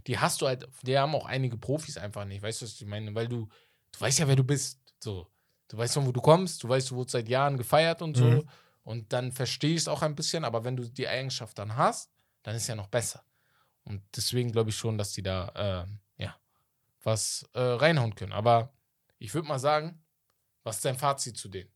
die 0.07 0.19
hast 0.19 0.41
du 0.41 0.47
halt, 0.47 0.69
die 0.83 0.99
haben 0.99 1.15
auch 1.15 1.27
einige 1.27 1.57
Profis 1.57 1.97
einfach 1.97 2.25
nicht, 2.25 2.43
weißt 2.43 2.63
du, 2.63 2.67
was 2.67 2.81
ich 2.81 2.87
meine? 2.87 3.15
Weil 3.15 3.29
du, 3.29 3.49
du 3.93 4.01
weißt 4.01 4.19
ja, 4.21 4.29
wer 4.29 4.37
du 4.37 4.45
bist, 4.45 4.81
so. 5.01 5.29
Du 5.69 5.79
weißt 5.79 5.95
von 5.95 6.07
wo 6.07 6.13
du 6.13 6.21
kommst, 6.21 6.63
du 6.63 6.69
weißt, 6.69 6.91
du 6.91 6.97
wurdest 6.97 7.13
seit 7.13 7.29
Jahren 7.29 7.57
gefeiert 7.57 8.03
und 8.03 8.17
so. 8.17 8.25
Mhm. 8.25 8.49
Und 8.83 9.13
dann 9.13 9.33
verstehe 9.33 9.75
ich 9.75 9.83
es 9.83 9.89
auch 9.89 10.03
ein 10.03 10.15
bisschen, 10.15 10.45
aber 10.45 10.65
wenn 10.65 10.77
du 10.77 10.89
die 10.89 11.09
Eigenschaft 11.09 11.59
dann 11.59 11.77
hast, 11.77 12.11
dann 12.43 12.55
ist 12.55 12.67
ja 12.67 12.75
noch 12.75 12.89
besser. 12.89 13.25
Und 13.85 14.03
deswegen 14.17 14.51
glaube 14.53 14.71
ich 14.71 14.77
schon, 14.77 14.97
dass 14.99 15.13
die 15.13 15.23
da, 15.23 15.53
ähm, 15.55 16.01
ja, 16.17 16.35
was 17.03 17.47
äh, 17.53 17.61
reinhauen 17.61 18.15
können. 18.15 18.33
Aber 18.33 18.73
ich 19.19 19.33
würde 19.35 19.47
mal 19.49 19.59
sagen, 19.59 20.03
was 20.63 20.77
ist 20.77 20.85
dein 20.85 20.97
Fazit 20.97 21.37
zu 21.37 21.49
denen? 21.49 21.71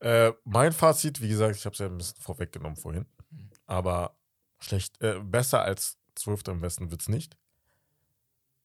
Äh, 0.00 0.32
mein 0.44 0.72
Fazit, 0.72 1.20
wie 1.20 1.28
gesagt, 1.28 1.56
ich 1.56 1.64
habe 1.66 1.74
es 1.74 1.78
ja 1.78 1.86
ein 1.86 1.98
bisschen 1.98 2.20
vorweggenommen 2.20 2.76
vorhin, 2.76 3.06
Mhm. 3.30 3.50
aber 3.66 4.16
schlecht, 4.60 5.00
äh, 5.02 5.20
besser 5.20 5.62
als 5.62 5.98
Zwölfter 6.14 6.52
im 6.52 6.62
Westen 6.62 6.90
wird 6.90 7.02
es 7.02 7.08
nicht. 7.08 7.36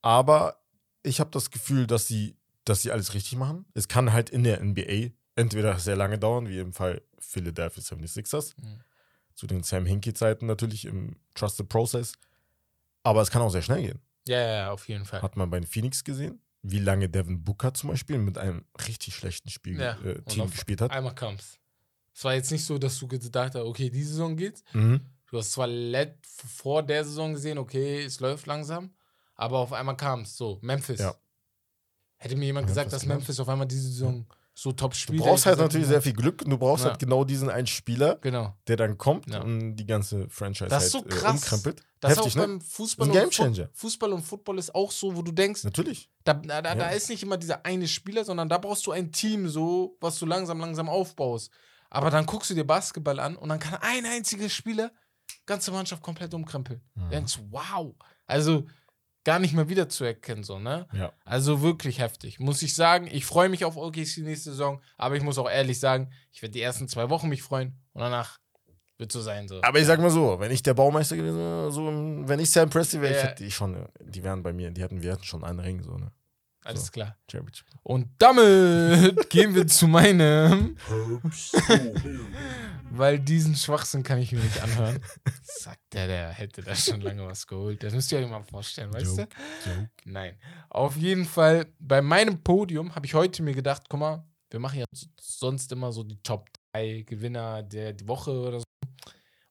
Aber 0.01 0.61
ich 1.03 1.19
habe 1.19 1.29
das 1.31 1.51
Gefühl, 1.51 1.87
dass 1.87 2.07
sie, 2.07 2.37
dass 2.63 2.81
sie 2.81 2.91
alles 2.91 3.13
richtig 3.13 3.37
machen. 3.37 3.65
Es 3.73 3.87
kann 3.87 4.13
halt 4.13 4.29
in 4.29 4.43
der 4.43 4.61
NBA 4.61 5.11
entweder 5.35 5.77
sehr 5.79 5.95
lange 5.95 6.17
dauern, 6.17 6.47
wie 6.47 6.59
im 6.59 6.73
Fall 6.73 7.01
Philadelphia 7.19 7.81
76ers, 7.83 8.55
Mhm. 8.61 8.79
zu 9.33 9.47
den 9.47 9.63
Sam 9.63 9.85
Hinkie-Zeiten 9.85 10.45
natürlich 10.45 10.85
im 10.85 11.17
Trusted 11.33 11.67
Process. 11.69 12.13
Aber 13.05 13.21
es 13.21 13.29
kann 13.29 13.41
auch 13.43 13.49
sehr 13.49 13.61
schnell 13.61 13.81
gehen. 13.83 13.99
Ja, 14.27 14.39
ja, 14.39 14.53
ja, 14.55 14.71
auf 14.71 14.87
jeden 14.87 15.05
Fall. 15.05 15.21
Hat 15.21 15.37
man 15.37 15.49
bei 15.49 15.59
den 15.59 15.67
Phoenix 15.67 16.03
gesehen, 16.03 16.41
wie 16.63 16.79
lange 16.79 17.07
Devin 17.07 17.43
Booker 17.43 17.71
zum 17.75 17.91
Beispiel 17.91 18.17
mit 18.17 18.39
einem 18.39 18.65
richtig 18.87 19.15
schlechten 19.15 19.49
Spiel, 19.49 19.79
Ja, 19.79 19.91
äh, 20.03 20.21
Team 20.23 20.49
gespielt 20.49 20.81
hat. 20.81 20.89
Einmal 20.91 21.13
kam's. 21.13 21.59
Es 22.15 22.23
war 22.23 22.33
jetzt 22.33 22.51
nicht 22.51 22.65
so, 22.65 22.79
dass 22.79 22.97
du 22.97 23.07
gedacht 23.07 23.53
hast, 23.53 23.61
okay, 23.61 23.91
die 23.91 24.03
Saison 24.03 24.35
geht's. 24.35 24.63
Mhm. 24.73 25.01
Du 25.29 25.37
hast 25.37 25.51
zwar 25.51 25.67
let 25.67 26.17
vor 26.25 26.81
der 26.81 27.03
Saison 27.05 27.33
gesehen, 27.33 27.59
okay, 27.59 28.03
es 28.03 28.19
läuft 28.19 28.47
langsam, 28.47 28.89
aber 29.35 29.59
auf 29.59 29.73
einmal 29.73 29.97
kam 29.97 30.21
es. 30.21 30.35
So, 30.35 30.57
Memphis. 30.61 30.99
Ja. 30.99 31.13
Hätte 32.17 32.35
mir 32.35 32.45
jemand 32.45 32.65
Memphis, 32.65 32.75
gesagt, 32.83 32.93
dass. 32.93 33.05
Memphis 33.05 33.39
auf 33.39 33.49
einmal 33.49 33.67
diese 33.67 33.87
Saison 33.89 34.25
so 34.57 34.71
top 34.71 34.93
Du 35.07 35.17
brauchst 35.17 35.45
halt 35.45 35.59
natürlich 35.59 35.85
sehr 35.87 36.01
viel 36.01 36.13
Glück 36.13 36.41
und 36.43 36.49
du 36.49 36.57
brauchst 36.57 36.85
Ja. 36.85 36.91
halt 36.91 36.99
genau 36.99 37.25
diesen 37.25 37.49
einen 37.49 37.67
Spieler, 37.67 38.15
Genau. 38.21 38.55
der 38.67 38.77
dann 38.77 38.97
kommt 38.97 39.29
Ja. 39.29 39.41
und 39.41 39.75
die 39.75 39.85
ganze 39.85 40.29
Franchise 40.29 40.69
Das 40.69 40.85
ist 40.87 40.93
halt 40.93 41.03
so 41.03 41.09
äh, 41.09 41.19
krass. 41.19 41.43
umkrempelt. 41.43 41.83
Das 41.99 42.11
Heftig, 42.17 42.31
auch 42.31 42.35
ne? 42.35 42.41
beim 42.47 42.61
Fußball 42.61 43.07
Das 43.07 43.15
ist 43.15 43.21
ein 43.21 43.29
Gamechanger. 43.51 43.69
Fußball 43.73 44.13
und 44.13 44.21
Football 44.23 44.57
ist 44.59 44.73
auch 44.73 44.91
so, 44.91 45.13
wo 45.15 45.21
du 45.23 45.33
denkst, 45.33 45.65
Natürlich. 45.65 46.09
da, 46.23 46.35
da, 46.35 46.61
da, 46.61 46.73
da 46.73 46.89
Ja. 46.89 46.95
ist 46.95 47.09
nicht 47.09 47.21
immer 47.21 47.35
dieser 47.37 47.65
eine 47.65 47.87
Spieler, 47.87 48.23
sondern 48.23 48.47
da 48.47 48.57
brauchst 48.57 48.85
du 48.87 48.91
ein 48.93 49.11
Team, 49.11 49.49
so, 49.49 49.97
was 49.99 50.17
du 50.19 50.25
langsam, 50.25 50.59
langsam 50.59 50.87
aufbaust. 50.87 51.51
Aber 51.89 52.09
dann 52.09 52.25
guckst 52.25 52.49
du 52.49 52.53
dir 52.53 52.63
Basketball 52.65 53.19
an 53.19 53.35
und 53.35 53.49
dann 53.49 53.59
kann 53.59 53.77
ein 53.81 54.05
einziger 54.05 54.47
Spieler 54.49 54.91
ganze 55.45 55.71
Mannschaft 55.71 56.01
komplett 56.01 56.33
umkrempeln. 56.33 56.81
Mhm. 56.95 57.01
Du 57.01 57.09
denkst, 57.09 57.39
wow. 57.49 57.93
Also 58.25 58.65
gar 59.25 59.39
nicht 59.39 59.53
mehr 59.53 59.67
wiederzuerkennen, 59.67 60.43
so, 60.45 60.57
ne? 60.59 60.87
Ja. 60.93 61.11
Also 61.25 61.61
wirklich 61.61 61.99
heftig. 61.99 62.39
Muss 62.39 62.61
ich 62.61 62.73
sagen, 62.75 63.07
ich 63.11 63.25
freue 63.25 63.49
mich 63.49 63.65
auf 63.65 63.75
OKC 63.75 64.19
nächste 64.19 64.51
Saison, 64.51 64.81
aber 64.97 65.17
ich 65.17 65.23
muss 65.23 65.37
auch 65.37 65.49
ehrlich 65.49 65.79
sagen, 65.79 66.09
ich 66.31 66.41
werde 66.41 66.53
die 66.53 66.61
ersten 66.61 66.87
zwei 66.87 67.09
Wochen 67.09 67.27
mich 67.27 67.41
freuen 67.43 67.73
und 67.93 68.01
danach 68.01 68.39
wird 68.97 69.11
so 69.11 69.19
sein, 69.21 69.49
so. 69.49 69.61
Aber 69.61 69.77
ich 69.79 69.85
sag 69.85 69.99
mal 69.99 70.09
so, 70.09 70.39
wenn 70.39 70.51
ich 70.51 70.63
der 70.63 70.73
Baumeister 70.73 71.17
gewesen 71.17 71.37
wäre, 71.39 71.71
so, 71.71 71.85
wenn 72.29 72.39
ich 72.39 72.49
Sam 72.49 72.69
Presti 72.69 73.01
wäre, 73.01 73.11
ich 73.13 73.21
Ja. 73.21 73.27
hätte 73.29 73.43
die 73.43 73.51
schon, 73.51 73.85
die 73.99 74.23
wären 74.23 74.41
bei 74.41 74.53
mir, 74.53 74.71
die 74.71 74.81
hatten, 74.83 75.01
wir 75.01 75.11
hatten 75.11 75.23
schon 75.25 75.43
einen 75.43 75.59
Ring, 75.59 75.81
so, 75.83 75.97
ne? 75.97 76.11
Alles 76.63 76.85
so. 76.87 76.91
klar. 76.93 77.17
Und 77.83 78.07
damit 78.17 79.29
gehen 79.29 79.53
wir 79.53 79.67
zu 79.67 79.87
meinem, 79.87 80.77
weil 82.97 83.19
diesen 83.19 83.55
Schwachsinn 83.55 84.03
kann 84.03 84.19
ich 84.19 84.31
mir 84.31 84.39
nicht 84.39 84.61
anhören. 84.61 84.99
Sagt 85.43 85.93
der, 85.93 86.07
der 86.07 86.29
hätte 86.29 86.61
da 86.61 86.75
schon 86.75 87.01
lange 87.01 87.25
was 87.25 87.45
geholt. 87.47 87.83
Das 87.83 87.93
müsst 87.93 88.11
ihr 88.11 88.19
euch 88.19 88.29
mal 88.29 88.43
vorstellen, 88.43 88.93
weißt 88.93 89.17
Joke, 89.17 89.27
du? 89.63 89.69
Joke. 89.69 89.89
Nein. 90.05 90.37
Auf 90.69 90.95
jeden 90.97 91.25
Fall, 91.25 91.67
bei 91.79 92.01
meinem 92.01 92.41
Podium 92.43 92.95
habe 92.95 93.05
ich 93.05 93.13
heute 93.13 93.43
mir 93.43 93.53
gedacht, 93.53 93.83
guck 93.89 93.99
mal, 93.99 94.25
wir 94.49 94.59
machen 94.59 94.79
ja 94.79 94.85
sonst 95.19 95.71
immer 95.71 95.91
so 95.91 96.03
die 96.03 96.21
Top 96.21 96.49
3 96.73 97.03
Gewinner 97.07 97.63
der 97.63 97.95
Woche 98.07 98.31
oder 98.31 98.59
so. 98.59 98.65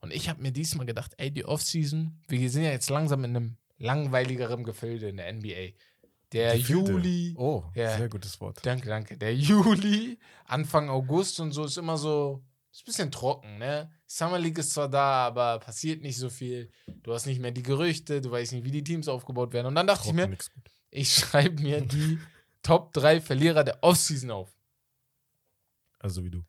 Und 0.00 0.12
ich 0.12 0.28
habe 0.28 0.42
mir 0.42 0.52
diesmal 0.52 0.86
gedacht, 0.86 1.12
ey, 1.16 1.30
die 1.30 1.44
Offseason, 1.44 2.20
wir 2.28 2.50
sind 2.50 2.64
ja 2.64 2.70
jetzt 2.70 2.90
langsam 2.90 3.24
in 3.24 3.36
einem 3.36 3.56
langweiligeren 3.78 4.62
Gefilde 4.64 5.08
in 5.08 5.16
der 5.16 5.32
NBA. 5.32 5.72
Der 6.32 6.56
Gefilde. 6.58 6.90
Juli, 6.92 7.34
Oh, 7.38 7.64
Ja. 7.74 7.96
sehr 7.96 8.08
gutes 8.08 8.40
Wort. 8.40 8.58
Danke, 8.64 8.88
danke. 8.88 9.16
Der 9.16 9.34
Juli, 9.34 10.18
Anfang 10.46 10.88
August 10.88 11.40
und 11.40 11.52
so 11.52 11.64
ist 11.64 11.78
immer 11.78 11.96
so, 11.96 12.42
ist 12.74 12.82
ein 12.82 12.86
bisschen 12.86 13.12
trocken, 13.12 13.58
ne? 13.58 13.90
Summer 14.06 14.38
League 14.38 14.58
ist 14.58 14.74
zwar 14.74 14.88
da, 14.88 15.26
aber 15.26 15.60
passiert 15.60 16.02
nicht 16.02 16.18
so 16.18 16.28
viel. 16.28 16.70
Du 16.86 17.14
hast 17.14 17.26
nicht 17.26 17.40
mehr 17.40 17.52
die 17.52 17.62
Gerüchte, 17.62 18.20
du 18.20 18.30
weißt 18.32 18.52
nicht, 18.52 18.64
wie 18.64 18.72
die 18.72 18.82
Teams 18.82 19.06
aufgebaut 19.06 19.52
werden. 19.52 19.68
Und 19.68 19.76
dann 19.76 19.86
dachte 19.86 20.00
ich 20.00 20.06
Trocken, 20.06 20.16
mir, 20.16 20.26
nix 20.28 20.50
gut. 20.52 20.70
ich 20.90 21.14
schreibe 21.14 21.62
mir 21.62 21.80
die 21.80 22.18
Top 22.62 22.92
3 22.92 23.20
Verlierer 23.20 23.62
der 23.62 23.78
Offseason 23.82 24.30
auf. 24.32 24.50
Also 26.00 26.24
wie 26.24 26.30
du. 26.30 26.42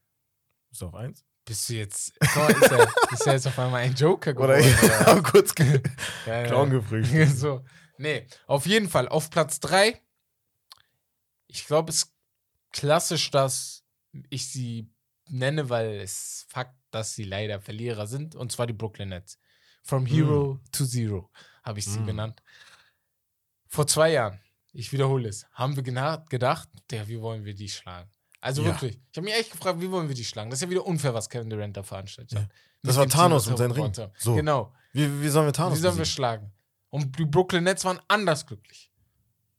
Ist 0.72 0.84
auf 0.84 0.96
eins? 0.96 1.24
Bist 1.46 1.70
du 1.70 1.74
jetzt. 1.76 2.14
Mal, 2.36 2.52
ist, 2.52 2.72
er, 2.72 2.94
ist 3.12 3.28
er 3.28 3.34
jetzt 3.34 3.48
auf 3.48 3.60
einmal 3.60 3.82
ein 3.82 3.94
Joker 3.94 4.32
Oder 4.32 4.58
geworden? 4.58 4.78
ich 4.84 4.90
habe 5.06 5.22
kurz 5.22 5.54
ge 5.54 5.80
ja. 6.26 6.44
Clown 6.44 6.72
gefrühstückt. 6.72 7.32
so. 7.38 7.64
Nee, 7.98 8.26
auf 8.48 8.66
jeden 8.66 8.90
Fall. 8.90 9.08
Auf 9.08 9.30
Platz 9.30 9.60
3. 9.60 10.02
Ich 11.48 11.68
glaube, 11.68 11.92
es 11.92 11.98
ist 11.98 12.14
klassisch, 12.72 13.30
dass 13.30 13.84
ich 14.30 14.50
sie 14.50 14.90
nenne, 15.30 15.70
weil 15.70 16.00
es 16.00 16.46
Fakt, 16.50 16.76
dass 16.92 17.14
sie 17.16 17.24
leider 17.24 17.60
Verlierer 17.60 18.08
sind. 18.08 18.36
Und 18.36 18.52
zwar 18.52 18.68
die 18.68 18.74
Brooklyn 18.74 19.10
Nets. 19.10 19.40
From 19.84 20.06
Hero 20.06 20.60
to 20.72 20.86
Zero 20.86 21.30
habe 21.64 21.80
ich 21.80 21.86
sie 21.86 22.00
Mm. 22.00 22.06
genannt. 22.08 22.42
Vor 23.68 23.88
zwei 23.88 24.12
Jahren, 24.14 24.40
ich 24.74 24.92
wiederhole 24.92 25.28
es, 25.30 25.46
haben 25.52 25.76
wir 25.76 25.84
gedacht, 25.84 26.70
der, 26.92 27.08
wie 27.08 27.20
wollen 27.22 27.46
wir 27.46 27.54
die 27.54 27.70
schlagen? 27.70 28.10
Also 28.42 28.62
Ja. 28.62 28.70
wirklich. 28.70 29.00
Ich 29.12 29.18
habe 29.18 29.26
mich 29.26 29.34
echt 29.36 29.52
gefragt, 29.52 29.82
wie 29.82 29.90
wollen 29.92 30.08
wir 30.08 30.16
die 30.16 30.26
schlagen? 30.26 30.50
Das 30.50 30.58
ist 30.60 30.64
ja 30.64 30.70
wieder 30.70 30.86
unfair, 30.86 31.14
was 31.14 31.30
Kevin 31.30 31.50
Durant 31.50 31.76
da 31.76 31.84
veranstaltet 31.84 32.38
hat. 32.40 32.50
Das 32.84 32.96
Mit 32.96 32.98
war 32.98 33.08
Thanos 33.10 33.46
seinem 33.46 33.72
aufgebaut 33.72 33.98
Ring. 33.98 34.12
So. 34.18 34.36
Genau. 34.36 34.74
Wie, 34.94 35.22
wie 35.22 35.30
sollen 35.30 35.48
wir 35.48 35.54
Thanos 35.54 35.78
Wie 35.78 35.82
sollen 35.82 35.98
wir 35.98 36.06
schlagen? 36.06 36.52
Und 36.90 37.18
die 37.18 37.26
Brooklyn 37.26 37.64
Nets 37.64 37.84
waren 37.84 38.00
anders 38.08 38.46
glücklich. 38.46 38.92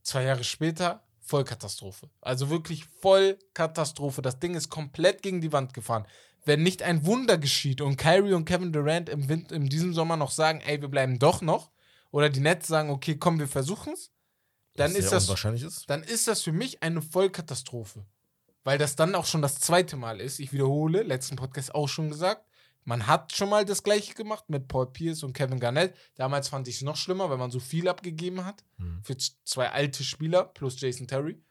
Zwei 0.03 0.23
Jahre 0.23 0.45
später 0.45 1.06
Vollkatastrophe. 1.27 2.09
Also 2.21 2.51
wirklich 2.51 2.85
Vollkatastrophe. 2.85 4.23
Das 4.23 4.39
Ding 4.39 4.55
ist 4.55 4.71
komplett 4.71 5.23
gegen 5.23 5.41
die 5.41 5.53
Wand 5.53 5.75
gefahren. 5.75 6.07
Wenn 6.45 6.63
nicht 6.63 6.83
ein 6.83 7.05
Wunder 7.05 7.37
geschieht 7.37 7.81
und 7.81 7.97
Kyrie 7.97 8.35
und 8.35 8.45
Kevin 8.45 8.73
Durant 8.73 9.09
im 9.09 9.29
Wind, 9.29 9.51
in 9.51 9.67
diesem 9.69 9.93
Sommer 9.93 10.17
noch 10.17 10.31
sagen, 10.31 10.61
ey, 10.65 10.81
wir 10.81 10.89
bleiben 10.89 11.19
doch 11.19 11.43
noch, 11.43 11.73
oder 12.13 12.31
die 12.31 12.41
Nets 12.41 12.69
sagen, 12.69 12.91
okay, 12.91 13.17
komm, 13.17 13.41
wir 13.41 13.49
versuchen's, 13.49 14.13
dann 14.77 14.95
ist 14.95 15.11
das 15.11 15.29
ist. 15.29 15.91
dann 15.91 16.03
ist 16.03 16.29
das 16.29 16.43
für 16.43 16.53
mich 16.53 16.83
eine 16.83 17.03
Vollkatastrophe. 17.03 18.07
Weil 18.63 18.79
das 18.79 18.95
dann 18.97 19.15
auch 19.15 19.27
schon 19.27 19.43
das 19.43 19.57
zweite 19.57 19.97
Mal 19.97 20.21
ist. 20.21 20.39
Ich 20.39 20.53
wiederhole, 20.53 21.03
letzten 21.03 21.37
Podcast 21.37 21.75
auch 21.75 21.89
schon 21.89 22.09
gesagt. 22.09 22.46
Man 22.87 23.09
hat 23.09 23.33
schon 23.35 23.49
mal 23.49 23.65
das 23.65 23.83
gleiche 23.83 24.15
gemacht 24.15 24.49
mit 24.49 24.69
Paul 24.69 24.93
Pierce 24.93 25.25
und 25.25 25.33
Kevin 25.33 25.59
Garnett. 25.59 25.95
Damals 26.15 26.49
fand 26.49 26.69
ich 26.69 26.77
es 26.77 26.83
noch 26.83 26.97
schlimmer, 26.97 27.29
weil 27.29 27.37
man 27.37 27.51
so 27.51 27.59
viel 27.59 27.89
abgegeben 27.89 28.45
hat. 28.45 28.65
Mhm. 28.79 29.03
Für 29.03 29.17
zwei 29.17 29.71
alte 29.71 30.05
Spieler 30.05 30.45
plus 30.45 30.81
Jason 30.81 31.09
Terry. 31.09 31.43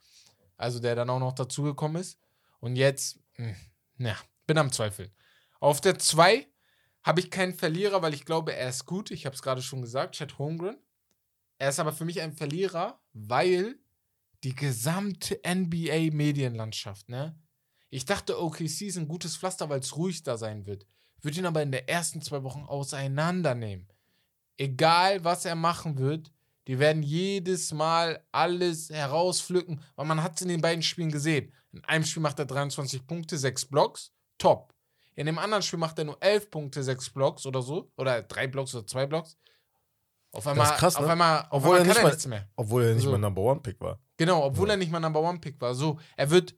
Also 0.55 0.79
der 0.79 0.95
dann 0.95 1.09
auch 1.09 1.19
noch 1.19 1.33
dazugekommen 1.33 2.01
ist. 2.01 2.17
Und 2.61 2.77
jetzt, 2.77 3.19
mh, 3.35 3.53
ja, 3.97 4.15
bin 4.47 4.57
am 4.57 4.71
Zweifeln. 4.71 5.11
Auf 5.59 5.81
der 5.81 5.99
2 5.99 6.47
habe 7.03 7.19
ich 7.19 7.29
keinen 7.29 7.53
Verlierer, 7.53 8.01
weil 8.01 8.13
ich 8.13 8.23
glaube, 8.23 8.55
er 8.55 8.69
ist 8.69 8.85
gut. 8.85 9.11
Ich 9.11 9.25
habe 9.25 9.35
es 9.35 9.41
gerade 9.41 9.61
schon 9.61 9.81
gesagt, 9.81 10.15
Chad 10.15 10.39
Holmgren. 10.39 10.77
Er 11.57 11.67
ist 11.67 11.79
aber 11.79 11.91
für 11.91 12.05
mich 12.05 12.21
ein 12.21 12.31
Verlierer, 12.31 13.01
weil 13.11 13.77
die 14.45 14.55
gesamte 14.55 15.41
NBA-Medienlandschaft, 15.45 17.09
ne? 17.09 17.37
Ich 17.89 18.05
dachte, 18.05 18.41
OKC 18.41 18.81
ist 18.83 18.97
ein 18.97 19.07
gutes 19.07 19.35
Pflaster, 19.35 19.69
weil 19.69 19.81
es 19.81 19.97
ruhig 19.97 20.23
da 20.23 20.37
sein 20.37 20.65
wird. 20.65 20.85
Wird 21.25 21.37
ihn 21.37 21.45
aber 21.47 21.63
in 21.63 21.71
den 21.71 21.87
ersten 21.87 22.21
zwei 22.21 22.43
Wochen 22.43 22.61
auseinandernehmen. 22.63 23.87
Egal, 24.57 25.23
was 25.23 25.43
er 25.45 25.55
machen 25.55 25.97
wird, 25.97 26.31
die 26.67 26.79
werden 26.79 27.01
jedes 27.03 27.73
Mal 27.73 28.23
alles 28.31 28.89
herauspflücken, 28.89 29.81
weil 29.95 30.05
man 30.05 30.21
hat 30.23 30.35
es 30.35 30.41
in 30.43 30.49
den 30.49 30.61
beiden 30.61 30.83
Spielen 30.83 31.11
gesehen. 31.11 31.51
In 31.71 31.83
einem 31.85 32.05
Spiel 32.05 32.21
macht 32.21 32.39
er 32.39 32.45
23 32.45 33.05
Punkte, 33.05 33.37
6 33.37 33.65
Blocks, 33.65 34.11
top. 34.37 34.73
In 35.15 35.25
dem 35.25 35.37
anderen 35.39 35.63
Spiel 35.63 35.79
macht 35.79 35.97
er 35.97 36.05
nur 36.05 36.21
11 36.21 36.49
Punkte, 36.51 36.83
6 36.83 37.09
Blocks 37.09 37.45
oder 37.45 37.61
so. 37.61 37.91
Oder 37.97 38.21
3 38.21 38.47
Blocks 38.47 38.75
oder 38.75 38.85
2 38.85 39.05
Blocks. 39.07 39.37
Auf 40.31 40.45
einmal, 40.47 40.67
ist 40.67 40.75
krass, 40.77 40.95
auf 40.95 41.05
ne? 41.05 41.11
einmal, 41.13 41.39
auf 41.49 41.63
Obwohl 41.63 41.77
einmal 41.77 41.79
er 41.79 41.79
kann 41.79 41.87
nicht 41.87 41.97
er 41.97 42.03
mal- 42.03 42.09
nichts 42.09 42.27
mehr. 42.27 42.49
Obwohl 42.55 42.83
er 42.83 42.93
nicht 42.93 43.03
So. 43.03 43.11
mein 43.11 43.21
Number 43.21 43.41
One 43.41 43.61
Pick 43.61 43.79
war. 43.81 43.99
Genau, 44.17 44.43
obwohl 44.45 44.67
Ja. 44.67 44.73
er 44.73 44.77
nicht 44.77 44.91
mal 44.91 44.99
Number 44.99 45.21
One 45.21 45.39
Pick 45.39 45.59
war. 45.61 45.73
So, 45.73 45.99
er 46.17 46.29
wird 46.29 46.55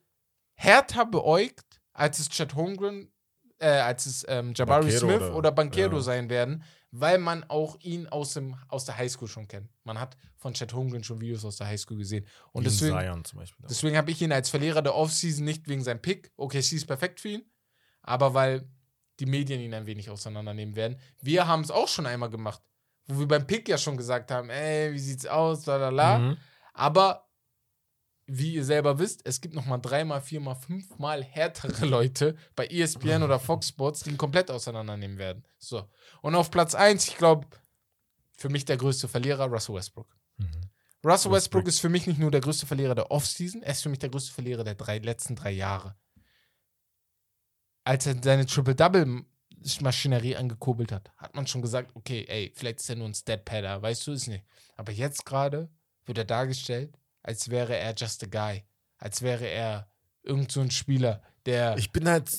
härter 0.56 1.06
beäugt, 1.06 1.80
als 1.94 2.20
es 2.20 2.30
Chad 2.30 2.54
Holmgren, 2.56 3.12
äh, 3.60 3.68
als 3.68 4.06
es 4.06 4.26
ähm, 4.28 4.54
Jabari 4.56 4.84
Banchero 4.84 5.00
Smith 5.00 5.22
oder- 5.22 5.36
oder, 5.36 5.52
Banquero 5.52 5.96
ja. 5.96 6.02
sein 6.02 6.30
werden, 6.30 6.64
weil 6.92 7.18
man 7.18 7.44
auch 7.50 7.78
ihn 7.82 8.08
aus, 8.08 8.34
dem, 8.34 8.56
aus 8.68 8.86
der 8.86 8.98
Highschool 8.98 9.28
schon 9.28 9.48
kennt. 9.48 9.70
Man 9.84 10.00
hat 10.00 10.16
von 10.38 10.54
Chad 10.54 10.74
Holmgren 10.74 11.04
schon 11.04 11.20
Videos 11.20 11.44
aus 11.44 11.58
der 11.58 11.68
Highschool 11.68 11.98
gesehen. 11.98 12.26
Und 12.52 12.64
in 12.64 12.70
deswegen, 12.70 13.00
Zion 13.00 13.26
zum 13.26 13.40
Beispiel. 13.40 13.66
deswegen 13.70 13.98
habe 13.98 14.12
ich 14.12 14.22
ihn 14.22 14.32
als 14.32 14.50
Verlierer 14.50 14.82
der 14.82 14.96
Offseason 14.96 15.44
nicht 15.44 15.68
wegen 15.68 15.84
seinem 15.84 16.02
Pick. 16.02 16.32
Okay, 16.38 16.62
sie 16.62 16.76
ist 16.76 16.86
perfekt 16.86 17.20
für 17.20 17.30
ihn, 17.30 17.46
aber 18.02 18.34
weil 18.34 18.68
die 19.20 19.26
Medien 19.26 19.60
ihn 19.60 19.74
ein 19.74 19.86
wenig 19.86 20.10
auseinandernehmen 20.10 20.76
werden. 20.76 20.98
Wir 21.22 21.48
haben 21.48 21.62
es 21.62 21.72
auch 21.72 21.88
schon 21.88 22.06
einmal 22.06 22.30
gemacht, 22.30 22.62
wo 23.08 23.20
wir 23.20 23.28
beim 23.28 23.48
Pick 23.48 23.68
ja 23.68 23.78
schon 23.78 23.98
gesagt 23.98 24.32
haben, 24.32 24.50
ey, 24.50 24.94
wie 24.94 25.00
sieht's 25.00 25.26
aus, 25.26 25.66
la 25.66 25.78
la 25.78 25.90
la. 25.90 26.18
Mhm. 26.20 26.38
Aber 26.74 27.27
wie 28.28 28.56
ihr 28.56 28.66
selber 28.66 29.00
wisst, 29.00 29.26
es 29.26 29.40
gibt 29.40 29.56
nochmal 29.56 29.80
dreimal, 29.82 30.22
viermal, 30.22 30.56
fünfmal 30.56 31.24
härtere 31.24 31.86
Leute 31.88 32.36
bei 32.56 32.68
ESPN 32.68 33.24
oder 33.24 33.40
Fox 33.40 33.70
Sports, 33.70 34.02
die 34.02 34.12
ihn 34.12 34.18
komplett 34.18 34.52
auseinandernehmen 34.52 35.18
werden. 35.18 35.46
So. 35.58 35.88
Und 36.22 36.36
auf 36.36 36.52
Platz 36.52 36.76
1, 36.76 37.08
ich 37.08 37.18
glaube, 37.18 37.48
für 38.38 38.50
mich 38.50 38.66
der 38.66 38.78
größte 38.78 39.08
Verlierer, 39.08 39.46
Russell 39.46 39.76
Westbrook. 39.76 40.14
Mhm. 40.38 40.46
Russell 41.04 41.32
Westbrook 41.32 41.34
Westbrook. 41.34 41.68
ist 41.68 41.80
für 41.80 41.90
mich 41.90 42.06
nicht 42.06 42.20
nur 42.20 42.30
der 42.30 42.42
größte 42.42 42.66
Verlierer 42.66 42.96
der 42.96 43.12
Offseason, 43.12 43.64
er 43.64 43.72
ist 43.72 43.82
für 43.82 43.90
mich 43.90 44.00
der 44.00 44.10
größte 44.10 44.34
Verlierer 44.34 44.66
der 44.66 44.76
drei, 44.76 44.98
letzten 44.98 45.36
drei 45.36 45.52
Jahre. 45.52 45.96
Als 47.86 48.06
er 48.06 48.22
seine 48.22 48.46
Triple-Double-Maschinerie 48.46 50.36
angekurbelt 50.36 50.92
hat, 50.92 51.14
hat 51.16 51.34
man 51.34 51.48
schon 51.48 51.62
gesagt, 51.62 51.92
okay, 51.96 52.26
ey, 52.28 52.52
vielleicht 52.54 52.82
ist 52.82 52.90
er 52.90 52.98
nur 52.98 53.08
ein 53.08 53.14
Stat-Padder, 53.14 53.82
weißt 53.82 54.06
du, 54.06 54.12
ist 54.12 54.28
nicht. 54.28 54.44
Aber 54.76 54.92
jetzt 54.92 55.26
gerade 55.26 55.70
wird 56.06 56.18
er 56.18 56.26
dargestellt, 56.26 56.98
als 57.24 57.50
wäre 57.50 57.76
er 57.78 57.94
just 57.96 58.24
a 58.24 58.28
guy. 58.28 58.64
Als 58.98 59.22
wäre 59.22 59.46
er 59.46 59.90
irgend 60.24 60.52
so 60.52 60.62
ein 60.62 60.72
Spieler, 60.72 61.22
der. 61.46 61.78
Ich 61.78 61.92
bin 61.92 62.08
halt. 62.08 62.30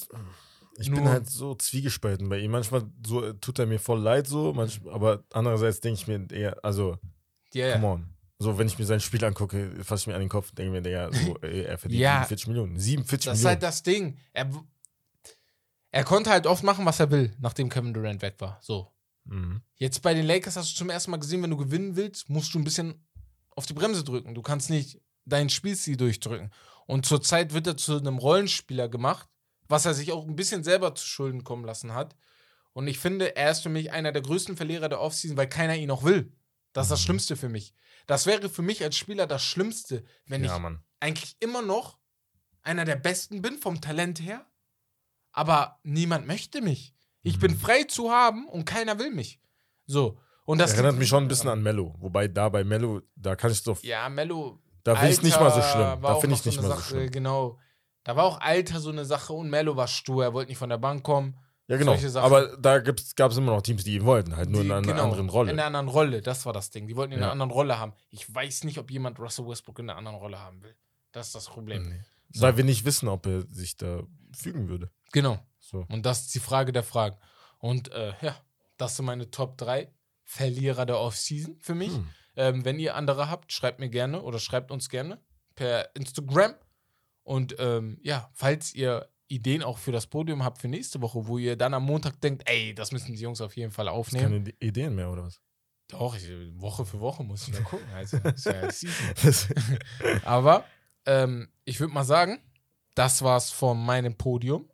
Ich 0.81 0.91
bin 0.91 1.09
halt 1.09 1.29
so 1.29 1.57
zwiegespalten 1.57 2.29
bei 2.29 2.39
ihm. 2.39 2.53
Manchmal 2.53 2.85
so, 3.05 3.25
äh, 3.25 3.35
tut 3.41 3.59
er 3.59 3.67
mir 3.67 3.81
voll 3.81 4.01
leid, 4.01 4.29
so, 4.29 4.53
manch, 4.53 4.81
aber 4.93 5.25
andererseits 5.33 5.81
denke 5.81 6.01
ich 6.01 6.07
mir 6.07 6.31
eher, 6.31 6.57
also, 6.65 6.97
ja, 7.53 7.73
come 7.73 7.87
on. 7.89 8.15
So, 8.39 8.57
wenn 8.57 8.69
ich 8.69 8.79
mir 8.79 8.85
sein 8.87 9.01
Spiel 9.01 9.25
angucke, 9.25 9.73
fasse 9.83 10.03
ich 10.03 10.07
mir 10.07 10.15
an 10.15 10.21
den 10.21 10.29
Kopf 10.29 10.51
und 10.51 10.59
denke 10.61 10.71
mir, 10.71 10.81
der, 10.83 11.13
so, 11.13 11.37
ey, 11.43 11.63
er 11.65 11.79
verdient 11.79 12.01
Ja. 12.01 12.19
47 12.23 12.47
Millionen. 12.47 12.79
47 12.79 13.25
Das 13.25 13.39
ist 13.39 13.43
Millionen. 13.43 13.49
halt 13.55 13.63
das 13.65 13.83
Ding. 13.83 14.17
Er, 14.33 14.49
er 15.91 16.05
konnte 16.05 16.31
halt 16.31 16.47
oft 16.47 16.63
machen, 16.63 16.85
was 16.87 17.01
er 17.01 17.11
will, 17.11 17.35
nachdem 17.41 17.69
Kevin 17.69 17.93
Durant 17.95 18.23
weg 18.23 18.37
war. 18.39 18.59
So. 18.63 18.93
mhm. 19.25 19.61
Jetzt 19.75 20.01
bei 20.03 20.15
den 20.15 20.27
Lakers 20.27 20.57
hast 20.57 20.73
du 20.73 20.77
zum 20.77 20.91
ersten 20.91 21.11
Mal 21.11 21.17
gesehen, 21.19 21.43
wenn 21.43 21.51
du 21.51 21.57
gewinnen 21.57 21.97
willst, 21.97 22.29
musst 22.31 22.55
du 22.55 22.59
ein 22.61 22.65
bisschen 22.65 23.05
auf 23.59 23.67
die 23.67 23.75
Bremse 23.75 24.05
drücken. 24.05 24.35
Du 24.35 24.43
kannst 24.43 24.71
nicht 24.71 25.01
deinen 25.27 25.51
Spielstil 25.51 25.97
durchdrücken. 25.97 26.51
Und 26.87 27.05
zurzeit 27.05 27.53
wird 27.53 27.67
er 27.67 27.77
zu 27.77 27.99
einem 27.99 28.17
Rollenspieler 28.19 28.89
gemacht, 28.89 29.29
was 29.69 29.85
er 29.85 29.93
sich 29.93 30.11
auch 30.13 30.27
ein 30.27 30.37
bisschen 30.37 30.65
selber 30.65 30.95
zu 30.95 31.05
Schulden 31.07 31.45
kommen 31.45 31.65
lassen 31.65 31.93
hat. 31.93 32.17
Und 32.73 32.87
ich 32.89 32.99
finde, 32.99 33.37
er 33.37 33.51
ist 33.51 33.61
für 33.63 33.69
mich 33.69 33.93
einer 33.93 34.13
der 34.13 34.23
größten 34.23 34.57
Verlierer 34.57 34.89
der 34.89 35.01
Offseason, 35.01 35.37
weil 35.37 35.49
keiner 35.49 35.77
ihn 35.77 35.91
auch 35.91 36.05
will. 36.05 36.33
Das 36.73 36.87
ist 36.87 36.91
das 36.93 37.01
Mhm. 37.01 37.05
Schlimmste 37.05 37.37
für 37.37 37.49
mich. 37.49 37.75
Das 38.07 38.25
wäre 38.25 38.49
für 38.49 38.63
mich 38.63 38.83
als 38.83 38.97
Spieler 38.97 39.27
das 39.27 39.43
Schlimmste, 39.43 40.05
wenn 40.27 40.45
Ja, 40.45 40.57
ich 40.57 40.63
Mann. 40.63 40.83
eigentlich 41.01 41.37
immer 41.41 41.61
noch 41.61 41.99
einer 42.63 42.85
der 42.87 42.97
Besten 42.97 43.43
bin 43.43 43.59
vom 43.59 43.81
Talent 43.81 44.21
her, 44.21 44.47
aber 45.33 45.79
niemand 45.83 46.27
möchte 46.27 46.63
mich. 46.63 46.95
Ich 47.23 47.39
bin 47.39 47.53
Mhm. 47.53 47.59
frei 47.59 47.83
zu 47.85 48.11
haben 48.11 48.47
und 48.49 48.65
keiner 48.65 48.99
will 48.99 49.11
mich. 49.11 49.41
So. 49.87 50.19
Und 50.49 50.59
das 50.59 50.73
Erinnert 50.73 50.97
mich 50.97 51.09
schon 51.09 51.25
ein 51.25 51.29
bisschen 51.29 51.51
an 51.51 51.63
Mello. 51.63 51.95
Wobei 51.99 52.27
da 52.27 52.49
bei 52.49 52.65
Mello, 52.65 53.03
da 53.17 53.37
kann 53.37 53.51
ich 53.51 53.61
so, 53.63 53.77
Ja, 53.83 54.09
Mello. 54.09 54.59
da 54.83 54.97
finde 54.97 55.13
ich 55.13 55.23
nicht 55.23 55.39
mal 55.39 55.51
so 55.51 55.61
schlimm. 55.61 56.01
Da 56.01 56.15
finde 56.17 56.37
ich 56.37 56.45
nicht 56.47 56.59
eine 56.59 56.69
mal 56.69 56.77
so 56.77 56.83
schlimm. 56.83 57.11
Genau. 57.11 57.59
Da 58.05 58.17
war 58.17 58.25
auch 58.25 58.41
Alter 58.41 58.81
so 58.81 58.89
eine 58.89 59.05
Sache 59.05 59.35
und 59.35 59.51
Mello 59.51 59.77
war 59.77 59.87
stur. 59.89 60.25
Er 60.25 60.33
wollte 60.33 60.49
nicht 60.51 60.57
von 60.59 60.71
der 60.71 60.79
Bank 60.79 61.03
kommen. 61.03 61.37
Ja, 61.67 61.77
genau. 61.77 61.95
Aber 62.19 62.57
da 62.57 62.79
gab 62.79 62.99
es 63.31 63.37
immer 63.37 63.53
noch 63.53 63.61
Teams, 63.61 63.85
die 63.85 63.97
ihn 63.97 64.07
wollten, 64.07 64.35
halt 64.37 64.49
nur 64.49 64.63
Die- 64.63 64.69
in 64.69 64.73
einer 64.73 64.81
genau, 64.81 65.05
anderen 65.05 65.29
Rolle. 65.29 65.53
In 65.53 65.59
einer 65.59 65.67
anderen 65.67 65.89
Rolle, 65.89 66.23
das 66.23 66.47
war 66.47 66.55
das 66.55 66.71
Ding. 66.71 66.87
Die 66.87 66.97
wollten 66.97 67.13
ihn 67.13 67.17
in 67.19 67.23
einer 67.25 67.27
Ja. 67.29 67.33
anderen 67.33 67.51
Rolle 67.51 67.79
haben. 67.79 67.93
Ich 68.09 68.35
weiß 68.35 68.65
nicht, 68.65 68.79
ob 68.79 68.91
jemand 68.91 69.19
Russell 69.21 69.47
Westbrook 69.47 69.81
in 69.81 69.91
einer 69.91 69.99
anderen 69.99 70.17
Rolle 70.17 70.39
haben 70.41 70.63
will. 70.63 70.75
Das 71.13 71.27
ist 71.27 71.35
das 71.35 71.45
Problem. 71.45 71.91
Nee. 71.91 72.01
So. 72.33 72.41
Weil 72.41 72.57
wir 72.57 72.65
nicht 72.65 72.87
wissen, 72.87 73.07
ob 73.11 73.27
er 73.27 73.43
sich 73.49 73.77
da 73.77 74.01
fügen 74.35 74.69
würde. 74.71 74.91
Genau. 75.13 75.39
So. 75.59 75.85
Und 75.91 76.07
das 76.07 76.23
ist 76.23 76.35
die 76.35 76.41
Frage 76.41 76.73
der 76.73 76.83
Fragen. 76.85 77.19
Und 77.59 77.93
äh, 77.93 78.15
ja, 78.23 78.35
das 78.79 78.97
sind 78.97 79.05
meine 79.05 79.31
Top 79.31 79.59
3 79.59 79.93
Verlierer 80.31 80.85
der 80.85 80.99
Offseason 80.99 81.57
für 81.59 81.75
mich. 81.75 81.95
Hm. 81.95 82.09
Ähm, 82.37 82.65
wenn 82.67 82.79
ihr 82.79 82.95
andere 82.95 83.31
habt, 83.31 83.51
schreibt 83.51 83.81
mir 83.81 83.89
gerne 83.89 84.21
oder 84.21 84.39
schreibt 84.39 84.71
uns 84.71 84.91
gerne 84.91 85.19
per 85.55 85.97
Instagram. 85.97 86.55
Und 87.23 87.57
ähm, 87.59 87.99
ja, 88.03 88.31
falls 88.35 88.75
ihr 88.75 89.09
Ideen 89.29 89.63
auch 89.63 89.79
für 89.79 89.91
das 89.91 90.07
Podium 90.07 90.45
habt 90.45 90.61
für 90.61 90.69
nächste 90.69 91.01
Woche, 91.01 91.27
wo 91.27 91.39
ihr 91.39 91.57
dann 91.57 91.73
am 91.73 91.85
Montag 91.85 92.21
denkt, 92.21 92.43
ey, 92.45 92.75
das 92.75 92.93
müssen 92.93 93.15
die 93.15 93.21
Jungs 93.21 93.41
auf 93.41 93.57
jeden 93.57 93.73
Fall 93.73 93.89
aufnehmen. 93.89 94.45
keine 94.45 94.55
Ideen 94.61 94.95
mehr, 94.95 95.11
oder 95.11 95.25
was? 95.25 95.41
Doch, 95.89 96.15
ich, 96.15 96.29
Woche 96.61 96.85
für 96.85 97.01
Woche 97.01 97.25
muss 97.25 97.49
ich 97.49 97.55
ja 97.55 97.63
gucken. 97.63 97.87
Also, 97.95 98.19
ist 98.19 98.45
ja 98.45 99.65
Aber 100.25 100.67
ähm, 101.07 101.49
ich 101.65 101.81
würde 101.81 101.95
mal 101.95 102.05
sagen, 102.05 102.39
das 102.95 103.23
war's 103.23 103.51
von 103.51 103.83
meinem 103.83 104.15
Podium. 104.15 104.69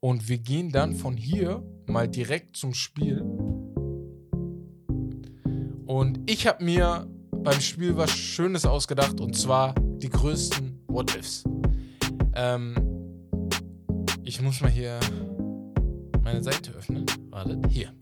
Und 0.00 0.28
wir 0.28 0.38
gehen 0.38 0.72
dann 0.72 0.94
von 0.94 1.18
hier 1.18 1.62
mal 1.86 2.08
direkt 2.08 2.56
zum 2.56 2.72
Spiel. 2.72 3.45
Und 5.86 6.28
ich 6.28 6.46
habe 6.46 6.64
mir 6.64 7.06
beim 7.30 7.60
Spiel 7.60 7.96
was 7.96 8.10
Schönes 8.10 8.66
ausgedacht 8.66 9.20
und 9.20 9.36
zwar 9.36 9.74
die 9.98 10.10
größten 10.10 10.84
What-Ifs. 10.88 11.44
Ähm, 12.34 12.74
ich 14.24 14.42
muss 14.42 14.60
mal 14.60 14.70
hier 14.70 14.98
meine 16.24 16.42
Seite 16.42 16.72
öffnen. 16.72 17.06
Wartet, 17.30 17.64
hier. 17.70 17.94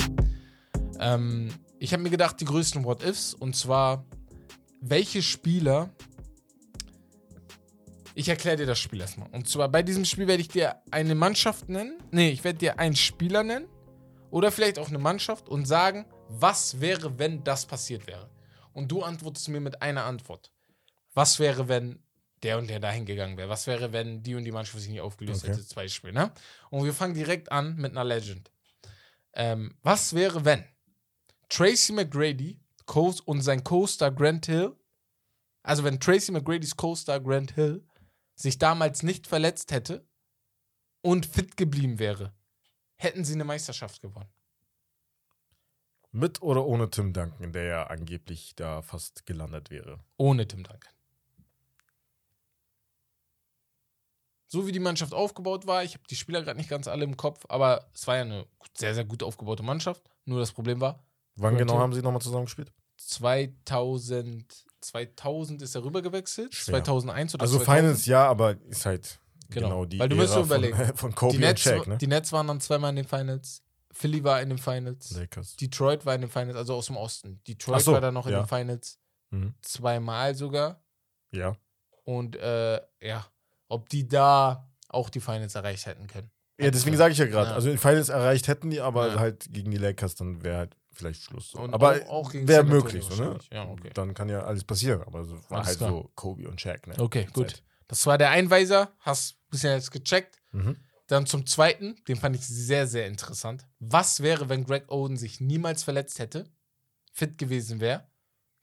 Ähm, 0.99 1.51
ich 1.79 1.93
habe 1.93 2.03
mir 2.03 2.09
gedacht, 2.09 2.41
die 2.41 2.47
größten 2.47 2.85
What-Ifs. 2.85 3.35
Und 3.35 3.55
zwar, 3.55 4.07
welche 4.81 5.23
Spieler. 5.23 5.91
Ich 8.15 8.29
erkläre 8.29 8.57
dir 8.57 8.67
das 8.67 8.79
Spiel 8.79 9.01
erstmal. 9.01 9.29
Und 9.33 9.49
zwar 9.49 9.69
bei 9.69 9.83
diesem 9.83 10.07
Spiel 10.07 10.27
werde 10.27 10.41
ich 10.41 10.49
dir 10.49 10.77
eine 10.91 11.15
Mannschaft 11.15 11.69
nennen. 11.69 11.99
Nee, 12.13 12.31
ich 12.31 12.45
werde 12.45 12.61
dir 12.61 12.79
einen 12.79 12.97
Spieler 12.97 13.43
nennen. 13.43 13.67
Oder 14.31 14.51
vielleicht 14.51 14.79
auch 14.79 14.89
eine 14.89 14.99
Mannschaft 14.99 15.51
und 15.51 15.67
sagen, 15.67 16.07
was 16.29 16.81
wäre, 16.81 17.19
wenn 17.19 17.45
das 17.45 17.67
passiert 17.67 18.07
wäre. 18.07 18.29
Und 18.73 18.89
du 18.91 19.03
antwortest 19.03 19.49
mir 19.49 19.61
mit 19.61 19.83
einer 19.83 20.05
Antwort. 20.05 20.51
Was 21.15 21.39
wäre, 21.39 21.69
wenn 21.69 22.03
der 22.43 22.59
und 22.59 22.69
der 22.69 22.81
dahin 22.81 23.07
gegangen 23.07 23.37
wäre? 23.37 23.49
Was 23.49 23.67
wäre, 23.67 23.93
wenn 23.93 24.23
die 24.23 24.35
und 24.35 24.45
die 24.45 24.53
Mannschaft 24.53 24.81
sich 24.81 24.91
nicht 24.91 25.01
aufgelöst 25.01 25.45
Okay. 25.45 25.53
hätte? 25.53 25.67
Zum 25.67 25.77
Beispiel, 25.77 26.13
ne? 26.13 26.33
Und 26.71 26.85
wir 26.85 26.93
fangen 26.93 27.15
direkt 27.15 27.53
an 27.53 27.77
mit 27.77 27.93
einer 27.93 28.05
Legend. 28.05 28.51
Ähm, 29.33 29.77
was 29.83 30.15
wäre, 30.15 30.45
wenn 30.45 30.65
Tracy 31.49 31.93
McGrady 31.93 32.61
und 33.25 33.43
sein 33.43 33.65
Co-Star 33.65 34.11
Grant 34.11 34.47
Hill, 34.47 34.77
also 35.63 35.85
wenn 35.85 35.99
Tracy 35.99 36.33
McGradys 36.33 36.77
Co-Star 36.77 37.21
Grant 37.21 37.53
Hill 37.53 37.87
sich 38.35 38.59
damals 38.59 39.03
nicht 39.03 39.27
verletzt 39.27 39.73
hätte 39.73 40.07
und 41.01 41.27
fit 41.27 41.57
geblieben 41.57 41.99
wäre, 41.99 42.35
hätten 42.97 43.25
sie 43.25 43.35
eine 43.35 43.45
Meisterschaft 43.45 44.03
gewonnen. 44.03 44.29
Mit 46.15 46.43
oder 46.43 46.65
ohne 46.65 46.89
Tim 46.91 47.13
Duncan, 47.13 47.53
der 47.53 47.65
ja 47.65 47.87
angeblich 47.89 48.55
da 48.55 48.83
fast 48.83 49.27
gelandet 49.27 49.71
wäre. 49.71 49.99
Ohne 50.17 50.47
Tim 50.47 50.63
Duncan. 50.63 50.93
So 54.47 54.69
wie 54.69 54.73
die 54.73 54.79
Mannschaft 54.79 55.13
aufgebaut 55.13 55.67
war, 55.67 55.83
ich 55.83 55.95
habe 55.95 56.05
die 56.09 56.15
Spieler 56.15 56.43
gerade 56.43 56.57
nicht 56.57 56.71
ganz 56.71 56.87
alle 56.87 57.03
im 57.03 57.17
Kopf, 57.17 57.45
aber 57.49 57.89
es 57.93 58.07
war 58.07 58.15
ja 58.17 58.23
eine 58.23 58.47
sehr, 58.77 58.95
sehr 58.95 59.05
gut 59.05 59.25
aufgebaute 59.25 59.65
Mannschaft. 59.65 60.09
Nur 60.25 60.39
das 60.39 60.53
Problem 60.53 60.81
war, 60.81 61.03
Wann 61.35 61.57
genau 61.57 61.73
Hill? 61.75 61.83
haben 61.83 61.93
sie 61.93 62.03
nochmal 62.03 62.23
zusammen 62.23 62.45
gespielt? 62.45 62.73
2000, 62.99 64.45
2000 64.83 65.63
ist 65.63 65.75
er 65.75 65.85
rübergewechselt, 65.85 66.55
Schwer. 66.55 66.77
2001 66.85 67.35
oder 67.35 67.43
Also 67.43 67.57
2000. 67.59 67.77
Finals 67.79 68.07
ja, 68.07 68.29
aber 68.29 68.57
ist 68.69 68.87
halt 68.87 69.19
Genau. 69.51 69.69
genau, 69.69 69.85
die 69.85 69.99
Weil 69.99 70.09
du 70.09 70.17
musst 70.17 70.31
Ära 70.31 70.39
dir 70.41 70.47
überlegen, 70.47 70.77
von, 70.77 70.97
von 70.97 71.15
Kobe 71.17 71.33
die, 71.33 71.37
und 71.39 71.43
Nets, 71.43 71.61
Shaq, 71.63 71.87
ne? 71.89 71.99
die 71.99 72.07
Nets 72.07 72.31
waren 72.33 72.47
dann 72.47 72.61
zweimal 72.61 72.91
in 72.91 72.97
den 72.97 73.05
Finals, 73.09 73.63
Philly 73.95 74.23
war 74.25 74.43
in 74.43 74.49
den 74.51 74.59
Finals, 74.59 75.13
Lakers. 75.13 75.57
Detroit 75.57 76.05
war 76.05 76.15
in 76.15 76.23
den 76.23 76.31
Finals, 76.31 76.57
also 76.57 76.75
aus 76.75 76.87
dem 76.87 76.97
Osten. 76.97 77.41
Detroit 77.47 77.83
so, 77.83 77.93
war 77.93 78.01
dann 78.01 78.15
noch 78.15 78.27
in 78.27 78.33
ja. 78.33 78.43
den 78.43 78.49
Finals, 78.49 78.99
Mhm. 79.31 79.55
zweimal 79.63 80.35
sogar. 80.35 80.83
Ja. 81.33 81.57
Und 82.05 82.37
äh, 82.37 82.81
ja, 83.01 83.27
ob 83.69 83.89
die 83.89 84.07
da 84.07 84.69
auch 84.89 85.09
die 85.11 85.21
Finals 85.21 85.55
erreicht 85.55 85.87
hätten 85.87 86.07
können. 86.07 86.31
Ja, 86.61 86.71
deswegen 86.71 86.97
sage 86.97 87.13
ich 87.13 87.19
ja 87.19 87.27
gerade. 87.27 87.51
Ja. 87.51 87.55
Also 87.57 87.71
die 87.71 87.79
Finals 87.79 88.11
erreicht 88.11 88.47
hätten 88.47 88.71
die, 88.71 88.81
aber 88.81 89.09
Ja. 89.09 89.19
halt 89.19 89.53
gegen 89.53 89.71
die 89.71 89.77
Lakers, 89.79 90.15
dann 90.15 90.43
wäre 90.45 90.59
halt 90.59 90.77
vielleicht 90.93 91.23
Schluss. 91.23 91.51
So. 91.51 91.59
Und 91.59 91.75
aber 91.75 92.01
auch- 92.07 92.09
auch 92.27 92.31
gegen 92.31 92.47
wäre 92.47 92.63
möglich, 92.63 93.05
so, 93.05 93.17
ne? 93.21 93.39
Ja, 93.51 93.65
okay. 93.69 93.91
Dann 93.95 94.15
kann 94.15 94.29
ja 94.29 94.45
alles 94.45 94.63
passieren, 94.63 95.03
aber 95.03 95.25
so 95.25 95.35
war 95.51 95.59
Alles 95.59 95.67
halt 95.69 95.79
klar. 95.79 95.91
so 95.91 96.11
Kobe 96.15 96.49
und 96.49 96.61
Shaq, 96.61 96.87
ne? 96.87 96.95
Okay, 96.99 97.27
gut. 97.33 97.51
Zeit. 97.51 97.63
Das 97.89 98.07
war 98.07 98.19
der 98.19 98.31
Einweiser, 98.31 98.93
hast 99.01 99.37
bisher 99.51 99.75
jetzt 99.75 99.91
gecheckt. 99.91 100.41
Mhm. 100.53 100.77
Dann 101.15 101.27
zum 101.27 101.47
zweiten, 101.47 101.95
den 102.09 102.17
fand 102.17 102.35
ich 102.35 102.45
sehr, 102.45 102.89
sehr 102.89 103.07
interessant. 103.07 103.69
Was 103.79 104.19
wäre, 104.19 104.49
wenn 104.49 104.65
Greg 104.65 104.91
Oden 104.91 105.17
sich 105.17 105.41
niemals 105.41 105.85
verletzt 105.85 106.19
hätte, 106.19 106.51
fit 107.13 107.39
gewesen 107.39 107.79
wäre, 107.79 108.11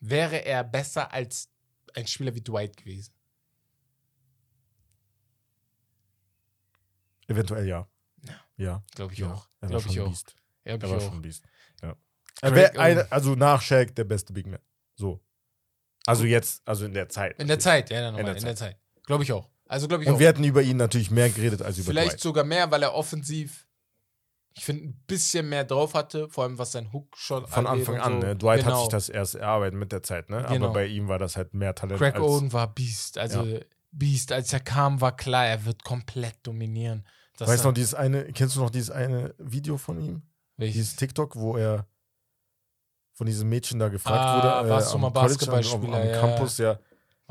wäre 0.02 0.44
er 0.44 0.66
besser 0.66 1.14
als 1.14 1.50
ein 1.94 2.08
Spieler 2.08 2.36
wie 2.36 2.42
Dwight 2.42 2.76
gewesen? 2.76 3.14
Eventuell 7.30 7.66
ja. 7.66 7.88
Ja. 8.58 8.84
Glaube 8.96 9.14
ich 9.14 9.20
ja. 9.20 9.32
auch. 9.32 9.48
Er 9.62 9.70
war 9.70 9.70
Glaube 9.70 9.84
schon 9.84 9.92
ich 9.94 10.00
ein 10.00 10.04
auch. 10.04 10.10
Beast. 10.10 10.36
Er 10.66 10.78
glaub 10.78 10.92
war 10.92 11.00
schon 11.00 11.14
ein 11.14 11.22
Beast. 11.22 11.46
Ja. 11.82 11.96
Er 12.42 12.54
wär 12.54 12.72
Oden. 12.72 13.12
also 13.14 13.36
nach 13.36 13.62
Shaq 13.62 13.96
der 13.96 14.04
beste 14.04 14.34
Big 14.34 14.48
Man. 14.48 14.60
So. 14.98 15.22
Also 16.06 16.26
jetzt, 16.26 16.68
also 16.68 16.84
in 16.84 16.94
der 16.94 17.08
Zeit. 17.08 17.40
In 17.40 17.48
der 17.48 17.60
Zeit, 17.60 17.90
ja, 17.92 18.00
In 18.00 18.14
nochmal, 18.14 18.26
der 18.26 18.36
in 18.36 18.44
der 18.44 18.58
Zeit. 18.58 18.78
Glaube 19.06 19.24
ich 19.24 19.32
auch. 19.32 19.50
Also 19.72 19.88
glaube 19.88 20.04
ich 20.04 20.10
Und 20.10 20.16
auch. 20.16 20.20
wir 20.20 20.28
hätten 20.28 20.44
über 20.44 20.62
ihn 20.62 20.76
natürlich 20.78 21.12
mehr 21.12 21.30
geredet 21.30 21.62
als 21.62 21.78
über 21.78 21.92
Vielleicht 21.92 22.14
Dwight. 22.14 22.20
sogar 22.20 22.44
mehr, 22.44 22.70
weil 22.72 22.84
er 22.84 22.94
offensiv, 22.94 23.68
ich 24.54 24.66
finde, 24.66 24.84
ein 24.88 25.02
bisschen 25.08 25.48
mehr 25.48 25.64
drauf 25.64 25.94
hatte, 25.94 26.28
vor 26.28 26.44
allem 26.44 26.58
was 26.58 26.74
sein 26.74 26.92
Hook 26.92 27.16
schon 27.18 27.48
Von 27.48 27.66
Anfang 27.68 27.98
an, 28.00 28.20
so. 28.20 28.28
ne? 28.28 28.36
Dwight 28.36 28.64
genau. 28.64 28.74
hat 28.74 28.80
sich 28.82 28.90
das 28.90 29.08
erst 29.08 29.36
erarbeitet 29.36 29.80
mit 29.80 29.94
der 29.94 30.04
Zeit, 30.04 30.30
ne? 30.30 30.46
Genau. 30.50 30.66
Aber 30.66 30.74
bei 30.74 30.88
ihm 30.88 31.08
war 31.08 31.20
das 31.20 31.38
halt 31.38 31.54
mehr 31.54 31.74
Talent 31.74 32.00
Greg 32.02 32.16
als 32.16 32.24
Oden 32.24 32.52
war 32.52 32.68
Beast. 32.74 33.18
Also 33.18 33.60
Beast, 33.92 34.34
als 34.34 34.52
er 34.52 34.60
kam, 34.60 35.00
war 35.00 35.16
klar, 35.16 35.46
er 35.48 35.64
wird 35.66 35.84
komplett 35.86 36.36
dominieren. 36.44 37.08
Das 37.38 37.48
Weißt 37.48 37.64
du 37.64 37.70
noch 37.70 37.74
dieses 37.74 37.94
eine, 37.94 38.26
kennst 38.34 38.58
du 38.58 38.60
noch 38.60 38.70
dieses 38.72 38.92
eine 38.92 39.34
Video 39.38 39.78
von 39.78 40.02
ihm? 40.02 40.22
welches? 40.58 40.76
Dieses 40.76 40.96
TikTok, 40.98 41.36
wo 41.38 41.56
er 41.56 41.88
von 43.14 43.26
diesem 43.26 43.48
Mädchen 43.50 43.80
da 43.80 43.88
gefragt 43.90 44.20
Ah, 44.20 44.36
wurde, 44.62 44.68
äh, 44.68 44.70
warst 44.70 44.94
du 44.94 44.98
mal 44.98 45.12
College, 45.12 45.20
am, 45.22 45.28
Basketballspieler, 45.30 45.98
am 46.02 46.08
ja. 46.08 46.20
Campus, 46.20 46.58
ja, 46.58 46.78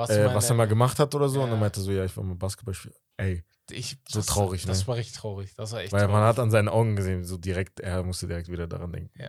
Was, 0.00 0.10
äh, 0.10 0.34
was 0.34 0.48
er 0.50 0.56
mal 0.56 0.66
gemacht 0.68 0.98
hat 0.98 1.14
oder 1.14 1.28
so. 1.28 1.40
Und 1.40 1.46
Ja. 1.46 1.50
dann 1.52 1.60
meinte 1.60 1.80
er 1.80 1.82
so, 1.84 1.92
ja, 1.92 2.04
ich 2.04 2.16
war 2.16 2.24
mal 2.24 2.34
Basketballspieler. 2.36 2.94
Ey, 3.16 3.44
ich, 3.70 3.98
so 4.08 4.18
das, 4.18 4.26
traurig, 4.26 4.64
Das 4.66 4.80
ne? 4.80 4.86
war 4.88 4.96
richtig 4.96 5.16
traurig. 5.16 5.54
Das 5.54 5.72
war 5.72 5.80
echt 5.80 5.92
weil 5.92 6.02
man 6.08 6.10
traurig. 6.16 6.28
hat 6.28 6.38
an 6.40 6.50
seinen 6.50 6.68
Augen 6.68 6.96
gesehen, 6.96 7.24
so 7.24 7.36
direkt, 7.36 7.80
er 7.80 8.02
musste 8.02 8.26
direkt 8.26 8.48
wieder 8.50 8.66
daran 8.66 8.92
denken. 8.92 9.10
Ja. 9.20 9.28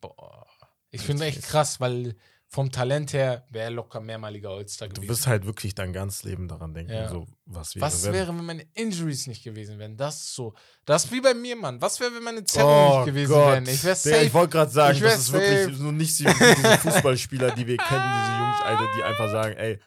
Boah. 0.00 0.46
Ich 0.90 1.02
finde 1.02 1.24
echt 1.24 1.42
krass, 1.42 1.80
weil 1.80 2.14
vom 2.46 2.70
Talent 2.70 3.12
her 3.14 3.44
wäre 3.50 3.64
er 3.64 3.70
locker 3.72 4.00
mehrmaliger 4.00 4.50
All-Star 4.50 4.86
Du 4.86 4.94
gewesen. 4.94 5.08
wirst 5.08 5.26
halt 5.26 5.44
wirklich 5.44 5.74
dein 5.74 5.92
ganzes 5.92 6.22
Leben 6.22 6.46
daran 6.46 6.72
denken, 6.72 6.92
Ja. 6.92 7.08
so, 7.08 7.26
was 7.46 7.74
wäre, 7.74 7.84
Was 7.86 8.04
wenn. 8.04 8.12
wäre, 8.12 8.28
wenn 8.28 8.44
meine 8.44 8.62
Injuries 8.74 9.26
nicht 9.26 9.42
gewesen 9.42 9.76
wären? 9.80 9.96
Das 9.96 10.16
ist 10.18 10.34
so. 10.36 10.54
Das 10.84 11.06
ist 11.06 11.10
wie 11.12 11.20
bei 11.20 11.34
mir, 11.34 11.56
Mann. 11.56 11.80
Was 11.82 11.98
wäre, 11.98 12.14
wenn 12.14 12.22
meine 12.22 12.44
Zerrungen 12.44 12.92
Oh 12.92 12.96
nicht 12.98 13.06
gewesen 13.06 13.32
Gott. 13.32 13.52
wären? 13.54 13.66
Ich 13.66 13.82
wäre 13.82 13.96
safe. 13.96 14.16
Ich 14.24 14.32
wollte 14.34 14.50
gerade 14.52 14.70
sagen, 14.70 15.00
das 15.00 15.18
ist 15.18 15.26
safe. 15.28 15.38
wirklich 15.42 15.78
so 15.78 15.90
nicht 15.90 16.16
so 16.16 16.24
wie 16.26 16.54
diese 16.54 16.78
Fußballspieler, 16.78 17.50
die 17.56 17.66
wir 17.66 17.76
kennen, 17.76 18.12
diese 18.22 18.38
Jungs, 18.38 18.60
Alter, 18.62 18.88
die 18.98 19.02
einfach 19.02 19.30
sagen, 19.32 19.56
ey, 19.56 19.80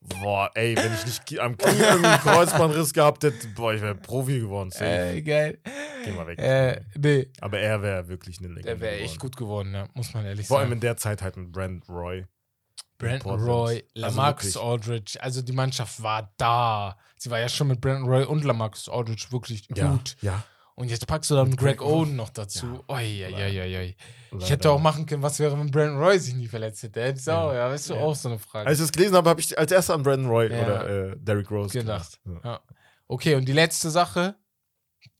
boah, 0.00 0.50
ey, 0.54 0.76
wenn 0.76 0.92
ich 0.94 1.04
nicht 1.04 1.40
am 1.40 1.56
Knie 1.56 1.84
einen 1.84 2.02
Kreuzbandriss 2.20 2.92
gehabt 2.92 3.24
hätte, 3.24 3.48
boah, 3.48 3.72
ich 3.74 3.82
wäre 3.82 3.94
Profi 3.94 4.40
geworden. 4.40 4.70
safe. 4.70 4.84
äh, 4.84 5.22
geil. 5.22 5.58
Geh 6.04 6.12
mal 6.12 6.26
weg. 6.26 6.38
Äh, 6.38 6.80
nee, 6.96 7.28
Aber 7.40 7.58
er 7.58 7.82
wäre 7.82 8.08
wirklich 8.08 8.38
eine 8.38 8.48
Legende 8.48 8.66
der 8.68 8.80
wäre 8.80 8.98
echt 9.00 9.18
gut 9.18 9.36
geworden, 9.36 9.74
ja, 9.74 9.88
muss 9.94 10.14
man 10.14 10.24
ehrlich 10.24 10.46
Vor 10.46 10.58
allem 10.58 10.68
sagen. 10.68 10.72
in 10.74 10.80
der 10.80 10.96
Zeit 10.96 11.22
halt 11.22 11.36
mit 11.36 11.52
Brand 11.52 11.88
Roy. 11.88 12.26
Brandon. 12.98 13.40
Roy, 13.40 13.76
Also 13.76 13.84
Lamarcus 13.94 14.54
wirklich. 14.56 14.64
Aldridge, 14.64 15.18
also 15.22 15.40
die 15.40 15.52
Mannschaft 15.52 16.02
war 16.02 16.32
da. 16.36 16.98
Sie 17.16 17.30
war 17.30 17.38
ja 17.38 17.48
schon 17.48 17.68
mit 17.68 17.80
Brandon 17.80 18.08
Roy 18.08 18.24
und 18.24 18.42
Lamarcus 18.44 18.88
Aldridge 18.88 19.26
wirklich 19.30 19.68
Ja, 19.74 19.90
gut. 19.92 20.16
ja. 20.20 20.42
Und 20.78 20.90
jetzt 20.90 21.06
packst 21.08 21.28
du 21.30 21.34
dann 21.34 21.56
Greg 21.56 21.78
Greg 21.78 21.82
Oden 21.82 22.14
noch 22.14 22.30
dazu. 22.30 22.66
Ja. 22.66 22.94
Oi, 22.96 23.24
oi, 23.26 23.60
oi, 23.60 23.76
oi. 23.78 23.96
Ich 24.38 24.48
hätte 24.50 24.70
auch 24.70 24.78
machen 24.78 25.06
können, 25.06 25.22
was 25.22 25.38
wäre, 25.40 25.58
wenn 25.58 25.70
Brandon 25.72 25.98
Roy 25.98 26.18
sich 26.20 26.34
nie 26.34 26.46
verletzt 26.46 26.82
hätte. 26.84 27.02
Hätte 27.02 27.18
ich 27.18 27.26
Ja. 27.26 27.42
auch, 27.42 27.52
ja, 27.52 27.68
weißt 27.68 27.90
du, 27.90 27.94
Ja. 27.94 28.00
auch 28.00 28.14
so 28.14 28.28
eine 28.28 28.38
Frage. 28.38 28.68
Als 28.68 28.78
ich 28.78 28.84
das 28.84 28.92
gelesen 28.92 29.16
habe, 29.16 29.28
habe 29.28 29.40
ich 29.40 29.58
als 29.58 29.72
erster 29.72 29.94
an 29.94 30.04
Brandon 30.04 30.28
Roy 30.30 30.50
Ja. 30.52 30.62
oder 30.62 30.88
äh, 31.12 31.16
Derrick 31.18 31.50
Rose 31.50 31.76
Gedacht. 31.76 32.20
Ja. 32.24 32.40
Ja. 32.44 32.60
Okay, 33.08 33.34
und 33.34 33.46
die 33.48 33.52
letzte 33.52 33.90
Sache, 33.90 34.36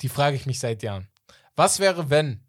die 0.01 0.09
frage 0.09 0.37
ich 0.37 0.47
mich 0.47 0.61
seit 0.61 0.83
Jahren. 0.85 1.09
Was 1.57 1.81
wäre, 1.81 2.09
wenn 2.09 2.45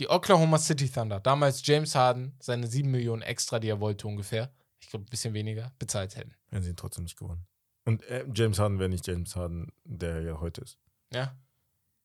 die 0.00 0.08
Oklahoma 0.08 0.58
City 0.58 0.88
Thunder, 0.90 1.20
damals 1.20 1.64
James 1.64 1.94
Harden, 1.94 2.34
seine 2.40 2.66
7 2.66 2.90
Millionen 2.90 3.22
extra, 3.22 3.60
die 3.60 3.68
er 3.68 3.78
wollte 3.78 4.08
ungefähr, 4.08 4.50
ich 4.80 4.88
glaube 4.88 5.04
ein 5.04 5.10
bisschen 5.10 5.32
weniger, 5.34 5.70
bezahlt 5.78 6.16
hätten? 6.16 6.34
Hätten 6.50 6.62
sie 6.64 6.70
ihn 6.70 6.76
trotzdem 6.76 7.04
nicht 7.04 7.16
gewonnen. 7.18 7.46
Und 7.84 8.02
äh, 8.04 8.24
James 8.34 8.58
Harden 8.58 8.80
wäre 8.80 8.88
nicht 8.88 9.06
James 9.06 9.36
Harden, 9.36 9.70
der 9.84 10.22
ja 10.22 10.40
heute 10.40 10.62
ist. 10.62 10.78
Ja? 11.12 11.36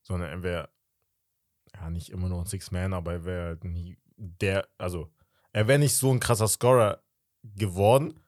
Sondern 0.08 0.30
er 0.30 0.44
wäre 0.44 0.70
ja 1.76 1.90
nicht 1.90 2.10
immer 2.10 2.30
noch 2.30 2.40
ein 2.40 2.46
Six-Man, 2.48 2.94
aber 2.94 3.14
er 3.14 3.26
wäre 3.26 3.46
halt 3.48 3.64
nie 3.66 3.98
der, 4.16 4.68
also 4.78 5.12
er 5.54 5.68
wäre 5.68 5.80
nicht 5.80 5.96
so 5.96 6.12
ein 6.12 6.20
krasser 6.20 6.48
Scorer 6.48 7.04
geworden, 7.44 8.20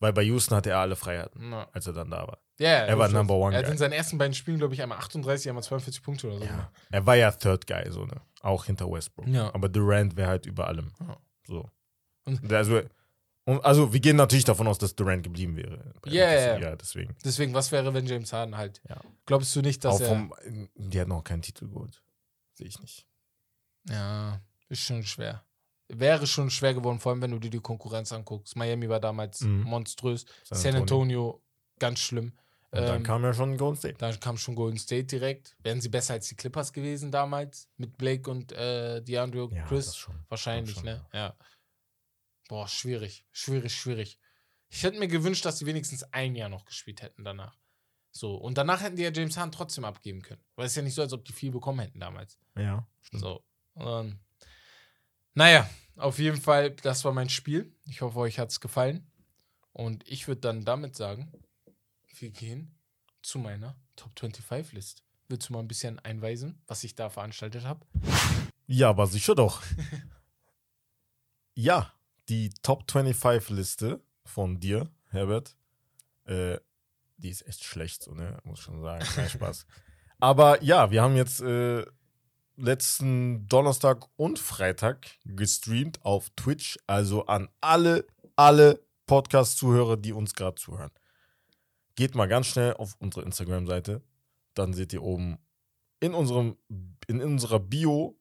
weil 0.00 0.12
bei 0.12 0.22
Houston 0.22 0.56
hatte 0.56 0.70
er 0.70 0.78
alle 0.78 0.96
Freiheiten, 0.96 1.50
Na. 1.50 1.68
als 1.72 1.86
er 1.86 1.92
dann 1.92 2.10
da 2.10 2.26
war. 2.26 2.38
Ja, 2.58 2.68
Er 2.86 2.98
war. 2.98 3.08
Number 3.10 3.34
One 3.34 3.54
Er 3.54 3.58
hat 3.58 3.64
Guy. 3.66 3.72
in 3.72 3.78
seinen 3.78 3.92
ersten 3.92 4.16
beiden 4.16 4.32
Spielen, 4.32 4.56
glaube 4.58 4.72
ich, 4.72 4.82
einmal 4.82 4.96
38, 4.98 5.48
einmal 5.50 5.62
42 5.62 6.02
Punkte 6.02 6.28
oder 6.28 6.38
so. 6.38 6.44
Ja. 6.44 6.72
Er 6.90 7.04
war 7.04 7.14
ja 7.14 7.30
Third 7.30 7.66
Guy, 7.66 7.90
so, 7.92 8.06
ne? 8.06 8.20
Auch 8.40 8.64
hinter 8.64 8.90
Westbrook. 8.90 9.26
Ja. 9.28 9.52
Aber 9.54 9.68
Durant 9.68 10.16
wäre 10.16 10.28
halt 10.30 10.46
über 10.46 10.66
allem. 10.66 10.90
Ja. 11.00 11.18
So. 11.46 11.70
Und- 12.24 12.50
also, 12.52 12.80
und, 13.46 13.64
also, 13.64 13.92
wir 13.92 14.00
gehen 14.00 14.16
natürlich 14.16 14.44
davon 14.44 14.66
aus, 14.68 14.76
dass 14.78 14.94
Durant 14.94 15.22
geblieben 15.22 15.56
wäre. 15.56 15.92
bei 16.02 16.10
Ja, 16.10 16.30
ja. 16.32 16.58
ja, 16.58 16.76
deswegen. 16.76 17.16
Deswegen, 17.24 17.54
was 17.54 17.72
wäre, 17.72 17.94
wenn 17.94 18.06
James 18.06 18.32
Harden 18.32 18.56
halt. 18.56 18.82
Ja. 18.88 19.00
Glaubst 19.24 19.56
du 19.56 19.62
nicht, 19.62 19.82
dass 19.84 19.94
Auch 19.96 20.00
er. 20.02 20.08
vom, 20.08 20.34
die 20.74 20.98
hätten 20.98 21.12
auch 21.12 21.24
keinen 21.24 21.42
Titel 21.42 21.68
geholt. 21.68 22.02
Sehe 22.54 22.66
ich 22.66 22.78
nicht. 22.80 23.06
Ja, 23.88 24.40
ist 24.68 24.80
schon 24.82 25.02
schwer. 25.04 25.44
Wäre 25.88 26.26
schon 26.26 26.50
schwer 26.50 26.74
geworden, 26.74 26.98
vor 26.98 27.12
allem 27.12 27.22
wenn 27.22 27.30
du 27.30 27.38
dir 27.38 27.50
die 27.50 27.60
Konkurrenz 27.60 28.12
anguckst. 28.12 28.56
Miami 28.56 28.88
war 28.88 28.98
damals 29.00 29.42
Mhm. 29.42 29.62
monströs. 29.62 30.26
San 30.42 30.58
San 30.58 30.74
Antonio, 30.76 31.40
ganz 31.78 32.00
schlimm. 32.00 32.32
Und 32.72 32.80
dann 32.82 32.96
Ähm, 32.96 33.02
kam 33.04 33.22
ja 33.22 33.32
schon 33.32 33.56
Golden 33.56 33.76
State. 33.78 33.94
Dann 33.98 34.18
kam 34.18 34.36
schon 34.36 34.56
Golden 34.56 34.76
State 34.78 35.04
direkt. 35.04 35.56
Wären 35.62 35.80
sie 35.80 35.88
besser 35.88 36.14
als 36.14 36.26
die 36.28 36.34
Clippers 36.34 36.72
gewesen 36.72 37.12
damals? 37.12 37.68
Mit 37.76 37.96
Blake 37.96 38.28
und 38.28 38.50
äh, 38.52 39.00
DeAndre 39.02 39.48
Ja, 39.52 39.64
Chris? 39.66 39.96
schon. 39.96 40.16
Wahrscheinlich, 40.28 40.74
schon, 40.74 40.84
ne? 40.84 41.06
Ja. 41.12 41.34
Boah, 42.48 42.68
schwierig. 42.68 43.24
Schwierig, 43.32 43.74
schwierig. 43.74 44.18
Ich 44.68 44.82
hätte 44.82 44.98
mir 44.98 45.08
gewünscht, 45.08 45.44
dass 45.44 45.58
sie 45.58 45.66
wenigstens 45.66 46.02
ein 46.12 46.34
Jahr 46.34 46.48
noch 46.48 46.64
gespielt 46.64 47.02
hätten 47.02 47.24
danach. 47.24 47.58
So, 48.10 48.34
und 48.34 48.56
danach 48.56 48.80
hätten 48.80 48.96
die 48.96 49.02
ja 49.02 49.12
James 49.12 49.36
Harden 49.36 49.52
trotzdem 49.52 49.84
abgeben 49.84 50.22
können. 50.22 50.42
Weil 50.54 50.66
es 50.66 50.72
ist 50.72 50.76
ja 50.76 50.82
nicht 50.82 50.94
so, 50.94 51.02
als 51.02 51.12
ob 51.12 51.24
die 51.24 51.32
viel 51.32 51.50
bekommen 51.50 51.80
hätten 51.80 52.00
damals. 52.00 52.38
Ja. 52.56 52.86
So. 53.12 53.44
Und, 53.74 54.18
naja, 55.34 55.68
auf 55.96 56.18
jeden 56.18 56.40
Fall, 56.40 56.70
das 56.70 57.04
war 57.04 57.12
mein 57.12 57.28
Spiel. 57.28 57.74
Ich 57.86 58.00
hoffe, 58.00 58.18
euch 58.18 58.38
hat 58.38 58.50
es 58.50 58.60
gefallen. 58.60 59.10
Und 59.72 60.08
ich 60.08 60.28
würde 60.28 60.40
dann 60.40 60.64
damit 60.64 60.96
sagen, 60.96 61.30
wir 62.18 62.30
gehen 62.30 62.74
zu 63.22 63.38
meiner 63.38 63.76
Top 63.96 64.18
25 64.18 64.72
List. 64.72 65.02
Willst 65.28 65.48
du 65.48 65.52
mal 65.52 65.58
ein 65.58 65.68
bisschen 65.68 65.98
einweisen, 65.98 66.62
was 66.66 66.84
ich 66.84 66.94
da 66.94 67.10
veranstaltet 67.10 67.64
habe? 67.64 67.84
Ja, 68.66 68.90
aber 68.90 69.06
sicher 69.06 69.34
doch. 69.34 69.62
ja, 71.54 71.92
die 72.28 72.50
Top 72.62 72.90
25 72.90 73.50
Liste 73.50 74.00
von 74.24 74.60
dir, 74.60 74.90
Herbert, 75.08 75.56
äh, 76.24 76.58
die 77.16 77.30
ist 77.30 77.46
echt 77.46 77.64
schlecht, 77.64 78.02
so, 78.02 78.12
ne? 78.12 78.38
Muss 78.44 78.60
schon 78.60 78.80
sagen. 78.82 79.04
Kein 79.04 79.28
Spaß. 79.28 79.66
Aber 80.18 80.62
ja, 80.62 80.90
wir 80.90 81.02
haben 81.02 81.16
jetzt 81.16 81.40
äh, 81.40 81.84
letzten 82.56 83.46
Donnerstag 83.48 84.06
und 84.16 84.38
Freitag 84.38 85.06
gestreamt 85.24 86.04
auf 86.04 86.30
Twitch. 86.36 86.78
Also 86.86 87.26
an 87.26 87.48
alle, 87.60 88.06
alle 88.34 88.80
Podcast-Zuhörer, 89.06 89.96
die 89.96 90.12
uns 90.12 90.34
gerade 90.34 90.56
zuhören. 90.56 90.90
Geht 91.94 92.14
mal 92.14 92.26
ganz 92.26 92.46
schnell 92.46 92.74
auf 92.74 92.96
unsere 92.98 93.24
Instagram-Seite. 93.24 94.02
Dann 94.54 94.74
seht 94.74 94.92
ihr 94.92 95.02
oben 95.02 95.38
in, 96.00 96.14
unserem, 96.14 96.56
in 97.06 97.22
unserer 97.22 97.60
Bio 97.60 98.18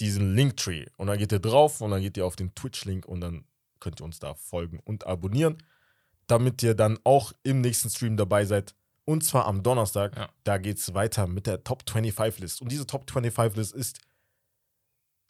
diesen 0.00 0.34
Linktree. 0.34 0.86
Und 0.96 1.06
dann 1.06 1.18
geht 1.18 1.32
ihr 1.32 1.38
drauf 1.38 1.80
und 1.80 1.90
dann 1.90 2.02
geht 2.02 2.16
ihr 2.16 2.26
auf 2.26 2.36
den 2.36 2.54
Twitch-Link 2.54 3.06
und 3.06 3.20
dann 3.20 3.44
könnt 3.80 4.00
ihr 4.00 4.04
uns 4.04 4.18
da 4.18 4.34
folgen 4.34 4.80
und 4.84 5.06
abonnieren, 5.06 5.58
damit 6.26 6.62
ihr 6.62 6.74
dann 6.74 6.98
auch 7.04 7.32
im 7.42 7.60
nächsten 7.60 7.90
Stream 7.90 8.16
dabei 8.16 8.44
seid. 8.44 8.74
Und 9.04 9.24
zwar 9.24 9.46
am 9.46 9.62
Donnerstag. 9.62 10.16
Ja. 10.16 10.28
Da 10.44 10.58
geht 10.58 10.78
es 10.78 10.92
weiter 10.94 11.26
mit 11.26 11.46
der 11.46 11.62
Top 11.62 11.88
25 11.88 12.40
List. 12.40 12.60
Und 12.60 12.72
diese 12.72 12.86
Top 12.86 13.08
25 13.10 13.56
List 13.56 13.74
ist 13.74 14.00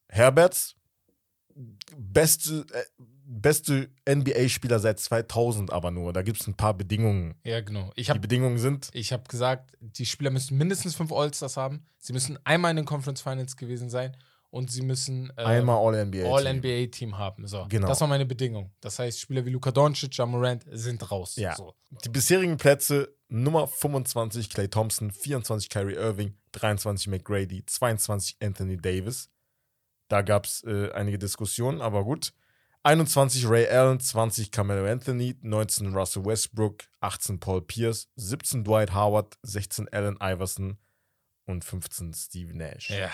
Herberts 0.09 0.77
beste, 1.97 2.67
äh, 2.73 2.85
beste 2.99 3.91
NBA-Spieler 4.09 4.79
seit 4.79 4.99
2000 4.99 5.73
aber 5.73 5.91
nur. 5.91 6.13
Da 6.13 6.23
gibt 6.23 6.41
es 6.41 6.47
ein 6.47 6.55
paar 6.55 6.75
Bedingungen. 6.75 7.35
Ja, 7.45 7.61
genau. 7.61 7.93
Ich 7.97 8.07
Die 8.07 8.11
habe 8.11 8.21
Bedingungen 8.21 8.59
sind, 8.59 8.89
ich 8.93 9.13
hab 9.13 9.29
gesagt, 9.29 9.77
die 9.81 10.07
Spieler 10.07 10.31
müssen 10.31 10.57
mindestens 10.57 10.95
fünf 10.95 11.13
All-Stars 11.13 11.57
haben. 11.57 11.87
Sie 11.99 12.13
müssen 12.13 12.39
einmal 12.45 12.71
in 12.71 12.77
den 12.77 12.87
Conference 12.87 13.21
Finals 13.21 13.57
gewesen 13.57 13.91
sein 13.91 14.17
und 14.51 14.71
sie 14.71 14.83
müssen 14.83 15.33
äh, 15.37 15.43
einmal 15.43 15.77
All-NBA. 15.77 16.25
All-NBA-Team 16.25 17.19
haben. 17.19 17.47
So, 17.47 17.67
Genau. 17.69 17.89
Das 17.89 18.01
war 18.01 18.09
meine 18.09 18.27
Bedingung. 18.27 18.73
Das 18.81 18.99
heißt, 18.99 19.21
Spieler 19.21 19.45
wie 19.45 19.51
Luka 19.51 19.71
Doncic, 19.71 20.17
Ja 20.17 20.27
Morant 20.27 20.65
sind 20.71 21.11
raus. 21.11 21.37
Ja. 21.37 21.55
So. 21.55 21.75
Die 22.05 22.09
bisherigen 22.09 22.57
Plätze 22.57 23.15
Nummer 23.29 23.67
25 23.67 24.51
Clay 24.51 24.69
Thompson, 24.69 25.11
24 25.11 25.69
Kyrie 25.69 25.95
Irving, 25.95 26.35
23 26.53 27.09
McGrady, 27.09 27.65
22 27.67 28.37
Anthony 28.41 28.77
Davis. 28.77 29.31
Da 30.09 30.23
gab 30.23 30.47
es 30.47 30.63
äh, 30.65 30.93
einige 30.93 31.19
Diskussionen, 31.19 31.81
aber 31.81 32.05
gut. 32.05 32.33
21 32.85 33.49
Ray 33.49 33.67
Allen, 33.67 33.99
20 33.99 34.53
Carmelo 34.53 34.87
Anthony, 34.87 35.35
19 35.43 35.93
Russell 35.93 36.25
Westbrook, 36.25 36.85
18 37.01 37.41
Paul 37.41 37.63
Pierce, 37.63 38.09
17 38.15 38.63
Dwight 38.63 38.95
Howard, 38.95 39.37
16 39.43 39.89
Allen 39.89 40.17
Iverson 40.21 40.79
und 41.47 41.65
15 41.65 42.15
Steve 42.15 42.57
Nash. 42.57 42.91
Ja. 42.91 43.11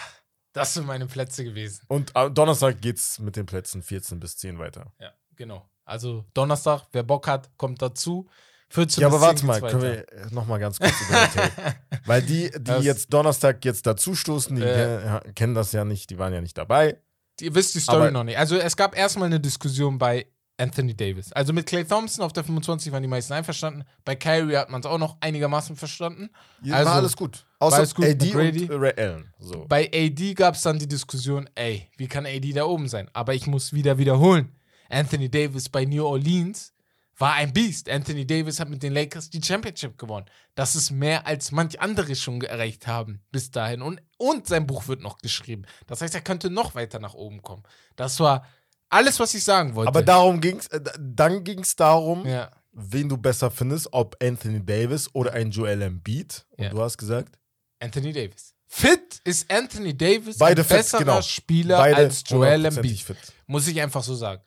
Das 0.52 0.74
sind 0.74 0.86
meine 0.86 1.06
Plätze 1.06 1.44
gewesen. 1.44 1.80
Und 1.88 2.14
am 2.14 2.34
Donnerstag 2.34 2.80
geht's 2.80 3.18
mit 3.18 3.36
den 3.36 3.46
Plätzen 3.46 3.82
14 3.82 4.20
bis 4.20 4.36
10 4.36 4.58
weiter. 4.58 4.92
Ja, 5.00 5.12
genau. 5.36 5.68
Also 5.84 6.24
Donnerstag, 6.34 6.82
wer 6.92 7.02
Bock 7.02 7.26
hat, 7.26 7.50
kommt 7.56 7.80
dazu. 7.82 8.28
14 8.70 9.00
Ja, 9.02 9.08
aber 9.08 9.20
warte 9.20 9.40
10 9.40 9.46
mal, 9.46 9.60
können 9.60 9.82
wir 9.82 10.06
noch 10.30 10.46
mal 10.46 10.58
ganz 10.58 10.78
kurz 10.78 10.92
über 11.08 11.18
Tape. 11.30 11.74
Weil 12.06 12.22
die, 12.22 12.50
die 12.50 12.64
Das- 12.64 12.84
jetzt 12.84 13.12
Donnerstag 13.12 13.64
jetzt 13.64 13.86
dazustoßen, 13.86 14.56
die 14.56 14.62
Äh. 14.62 15.20
kennen 15.34 15.54
das 15.54 15.72
ja 15.72 15.84
nicht, 15.84 16.10
die 16.10 16.18
waren 16.18 16.32
ja 16.32 16.40
nicht 16.40 16.56
dabei. 16.56 16.98
Ihr 17.40 17.54
wisst 17.54 17.74
die 17.74 17.80
Story 17.80 18.02
Aber- 18.02 18.10
noch 18.10 18.24
nicht. 18.24 18.38
Also 18.38 18.56
es 18.56 18.76
gab 18.76 18.96
erstmal 18.96 19.26
eine 19.26 19.40
Diskussion 19.40 19.98
bei 19.98 20.26
Anthony 20.62 20.94
Davis. 20.94 21.32
Also 21.32 21.52
mit 21.52 21.66
Clay 21.66 21.84
Thompson 21.84 22.24
auf 22.24 22.32
der 22.32 22.44
25 22.44 22.92
waren 22.92 23.02
die 23.02 23.08
meisten 23.08 23.32
einverstanden. 23.32 23.84
Bei 24.04 24.14
Kyrie 24.14 24.56
hat 24.56 24.70
man 24.70 24.80
es 24.80 24.86
auch 24.86 24.98
noch 24.98 25.16
einigermaßen 25.20 25.74
verstanden. 25.76 26.30
Ja, 26.62 26.76
Also, 26.76 26.88
war 26.90 26.96
alles 26.96 27.16
gut. 27.16 27.44
Außer 27.58 27.76
alles 27.78 27.94
gut, 27.94 28.04
AD 28.06 28.34
und 28.34 28.70
äh, 28.70 28.74
Ray 28.74 28.94
Allen. 28.96 29.34
So. 29.38 29.66
Bei 29.68 29.90
AD 29.92 30.34
gab 30.34 30.54
es 30.54 30.62
dann 30.62 30.78
die 30.78 30.88
Diskussion, 30.88 31.50
ey, 31.54 31.90
wie 31.96 32.06
kann 32.06 32.26
AD 32.26 32.52
da 32.52 32.64
oben 32.64 32.88
sein? 32.88 33.10
Aber 33.12 33.34
ich 33.34 33.46
muss 33.46 33.72
wieder 33.72 33.98
wiederholen. 33.98 34.54
Anthony 34.88 35.28
Davis 35.28 35.68
bei 35.68 35.84
New 35.84 36.04
Orleans 36.04 36.72
war 37.18 37.34
ein 37.34 37.52
Biest. 37.52 37.88
Anthony 37.88 38.26
Davis 38.26 38.60
hat 38.60 38.68
mit 38.68 38.82
den 38.82 38.92
Lakers 38.92 39.30
die 39.30 39.42
Championship 39.42 39.98
gewonnen. 39.98 40.26
Das 40.54 40.76
ist 40.76 40.90
mehr 40.90 41.26
als 41.26 41.50
manch 41.50 41.80
andere 41.80 42.14
schon 42.14 42.40
erreicht 42.42 42.86
haben 42.86 43.20
bis 43.30 43.50
dahin. 43.50 43.82
Und, 43.82 44.00
und 44.18 44.46
sein 44.46 44.66
Buch 44.66 44.86
wird 44.88 45.00
noch 45.00 45.18
geschrieben. 45.18 45.64
Das 45.86 46.02
heißt, 46.02 46.14
er 46.14 46.20
könnte 46.20 46.50
noch 46.50 46.74
weiter 46.74 46.98
nach 46.98 47.14
oben 47.14 47.42
kommen. 47.42 47.62
Das 47.96 48.20
war 48.20 48.46
alles, 48.92 49.18
was 49.20 49.34
ich 49.34 49.42
sagen 49.44 49.74
wollte. 49.74 49.88
Aber 49.88 50.02
darum 50.02 50.40
ging's, 50.40 50.66
äh, 50.68 50.80
dann 50.98 51.44
ging 51.44 51.60
es 51.60 51.74
darum, 51.76 52.26
ja. 52.26 52.50
wen 52.72 53.08
du 53.08 53.16
besser 53.16 53.50
findest, 53.50 53.88
ob 53.92 54.16
Anthony 54.22 54.64
Davis 54.64 55.08
oder 55.14 55.32
ein 55.32 55.50
Joel 55.50 55.82
Embiid. 55.82 56.44
Und 56.56 56.64
Ja. 56.64 56.70
du 56.70 56.80
hast 56.82 56.98
gesagt, 56.98 57.38
Anthony 57.80 58.12
Davis. 58.12 58.54
Fit 58.66 59.20
ist 59.24 59.50
Anthony 59.52 59.94
Davis 59.96 60.38
Beide 60.38 60.62
ein 60.62 60.66
fit, 60.66 60.76
besserer 60.78 61.00
genau. 61.00 61.20
Spieler 61.22 61.76
beide 61.78 61.96
als 61.96 62.22
Joel 62.26 62.64
Embiid. 62.64 63.00
fit. 63.00 63.16
Muss 63.46 63.66
ich 63.68 63.78
einfach 63.80 64.02
so 64.02 64.14
sagen. 64.14 64.40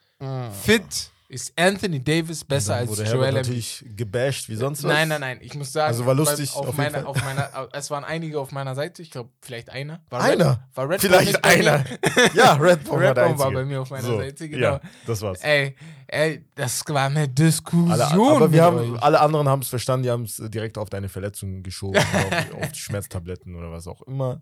Fit 0.64 1.12
ist 1.28 1.54
Anthony 1.60 2.04
Davis 2.04 2.44
besser 2.44 2.76
als 2.76 2.98
Joel 2.98 3.30
Embiid. 3.30 3.34
natürlich 3.36 3.84
gebasht 3.96 4.48
wie 4.48 4.56
sonst 4.56 4.84
was. 4.84 4.92
Nein, 4.92 5.08
nein, 5.08 5.22
nein. 5.22 5.40
Ich 5.42 5.56
muss 5.56 5.72
sagen, 5.74 5.88
Also 5.88 6.06
war 6.06 6.14
lustig, 6.14 6.56
auf, 6.56 6.68
auf 6.68 6.78
meiner, 6.78 7.08
auf 7.08 7.24
meiner, 7.24 7.70
es 7.74 7.90
waren 7.90 8.04
einige 8.04 8.40
auf 8.40 8.52
meiner 8.52 8.76
Seite. 8.76 9.02
Ich 9.02 9.10
glaube, 9.10 9.30
vielleicht 9.42 9.70
einer. 9.72 10.02
War 10.10 10.22
Einer? 10.22 10.50
Red, 10.50 10.60
war 10.76 10.90
Red 10.90 11.02
Vielleicht 11.02 11.44
einer. 11.44 11.84
ja, 12.36 12.54
Redbone 12.54 13.02
war 13.04 13.10
Red 13.10 13.16
Bone 13.16 13.40
war 13.40 13.52
bei 13.52 13.66
mir 13.66 13.82
auf 13.82 13.90
meiner 13.90 14.04
so, 14.04 14.18
Seite, 14.18 14.48
genau. 14.50 14.62
Ja, 14.74 14.82
das 15.08 15.22
war's. 15.22 15.42
Ey, 15.42 15.76
ey, 16.08 16.46
das 16.56 16.84
war 16.88 17.08
eine 17.08 17.28
Diskussion. 17.28 17.92
Alle, 17.92 18.06
aber 18.36 18.52
wir 18.52 18.64
haben, 18.64 18.94
euch. 18.96 19.02
alle 19.04 19.20
anderen 19.20 19.50
haben 19.50 19.62
es 19.64 19.70
verstanden, 19.70 20.04
die 20.04 20.12
haben 20.12 20.24
es 20.26 20.38
direkt 20.38 20.78
auf 20.78 20.90
deine 20.92 21.10
Verletzung 21.10 21.64
geschoben, 21.64 21.98
auf, 21.98 22.62
auf 22.62 22.72
die 22.72 22.80
Schmerztabletten 22.80 23.56
oder 23.56 23.72
was 23.72 23.88
auch 23.88 24.04
immer. 24.04 24.42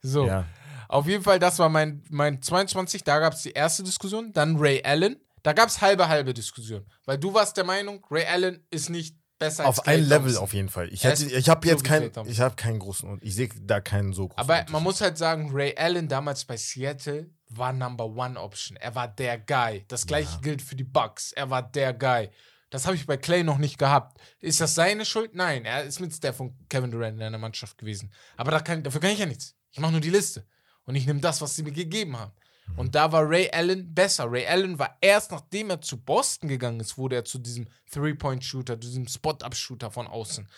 So, 0.00 0.26
Ja. 0.26 0.46
auf 0.88 1.06
jeden 1.06 1.22
Fall, 1.22 1.38
das 1.38 1.60
war 1.60 1.68
mein, 1.68 2.02
mein 2.10 2.42
22. 2.42 3.04
Da 3.04 3.20
gab 3.20 3.34
es 3.34 3.42
die 3.42 3.52
erste 3.52 3.84
Diskussion. 3.84 4.32
Dann 4.32 4.56
Ray 4.56 4.82
Allen. 4.84 5.16
Da 5.42 5.52
gab 5.52 5.68
es 5.68 5.80
halbe, 5.80 6.08
halbe 6.08 6.34
Diskussion. 6.34 6.86
Weil 7.04 7.18
du 7.18 7.34
warst 7.34 7.56
der 7.56 7.64
Meinung, 7.64 8.04
Ray 8.10 8.24
Allen 8.26 8.66
ist 8.70 8.90
nicht 8.90 9.16
besser 9.38 9.66
als 9.66 9.78
Auf 9.80 9.86
ein 9.86 10.00
Level 10.00 10.26
Thompson. 10.26 10.42
auf 10.42 10.54
jeden 10.54 10.68
Fall. 10.68 10.88
Ich, 10.92 11.04
hätte, 11.04 11.24
ich 11.24 11.48
habe 11.48 11.66
so 11.66 11.72
jetzt 11.72 11.84
wie 11.84 11.88
keinen, 11.88 12.28
ich 12.28 12.40
habe 12.40 12.54
keinen 12.54 12.78
großen 12.78 13.18
ich 13.22 13.34
sehe 13.34 13.48
da 13.60 13.80
keinen 13.80 14.12
so 14.12 14.28
großen. 14.28 14.50
Aber 14.50 14.64
man 14.70 14.82
muss 14.82 15.00
halt 15.00 15.18
sagen, 15.18 15.50
Ray 15.52 15.74
Allen 15.76 16.08
damals 16.08 16.44
bei 16.44 16.56
Seattle 16.56 17.30
war 17.48 17.72
Number 17.72 18.06
One 18.06 18.40
Option. 18.40 18.76
Er 18.76 18.94
war 18.94 19.08
der 19.08 19.38
Guy. 19.38 19.84
Das 19.88 20.06
gleiche 20.06 20.40
gilt 20.40 20.62
für 20.62 20.76
die 20.76 20.84
Bucks. 20.84 21.32
Er 21.32 21.50
war 21.50 21.62
der 21.62 21.92
Guy. 21.92 22.30
Das 22.70 22.86
habe 22.86 22.96
ich 22.96 23.04
bei 23.06 23.18
Clay 23.18 23.44
noch 23.44 23.58
nicht 23.58 23.76
gehabt. 23.76 24.18
Ist 24.40 24.60
das 24.60 24.74
seine 24.74 25.04
Schuld? 25.04 25.34
Nein, 25.34 25.66
er 25.66 25.84
ist 25.84 26.00
mit 26.00 26.14
Steph 26.14 26.40
und 26.40 26.54
Kevin 26.70 26.90
Durant 26.90 27.16
in 27.18 27.22
einer 27.22 27.36
Mannschaft 27.36 27.76
gewesen. 27.76 28.10
Aber 28.38 28.50
da 28.50 28.60
kann, 28.60 28.82
dafür 28.82 29.00
kann 29.00 29.10
ich 29.10 29.18
ja 29.18 29.26
nichts. 29.26 29.54
Ich 29.70 29.78
mache 29.78 29.92
nur 29.92 30.00
die 30.00 30.08
Liste. 30.08 30.46
Und 30.84 30.94
ich 30.94 31.06
nehme 31.06 31.20
das, 31.20 31.42
was 31.42 31.54
sie 31.54 31.62
mir 31.64 31.72
gegeben 31.72 32.16
haben. 32.18 32.32
Und 32.76 32.94
da 32.94 33.12
war 33.12 33.28
Ray 33.28 33.50
Allen 33.50 33.92
besser. 33.94 34.30
Ray 34.30 34.46
Allen 34.46 34.78
war 34.78 34.96
erst 35.00 35.30
nachdem 35.30 35.70
er 35.70 35.80
zu 35.80 35.98
Boston 35.98 36.48
gegangen 36.48 36.80
ist, 36.80 36.96
wurde 36.96 37.16
er 37.16 37.24
zu 37.24 37.38
diesem 37.38 37.68
Three-Point-Shooter, 37.90 38.80
zu 38.80 38.88
diesem 38.88 39.08
Spot-Up-Shooter 39.08 39.90
von 39.90 40.06
außen. 40.06 40.48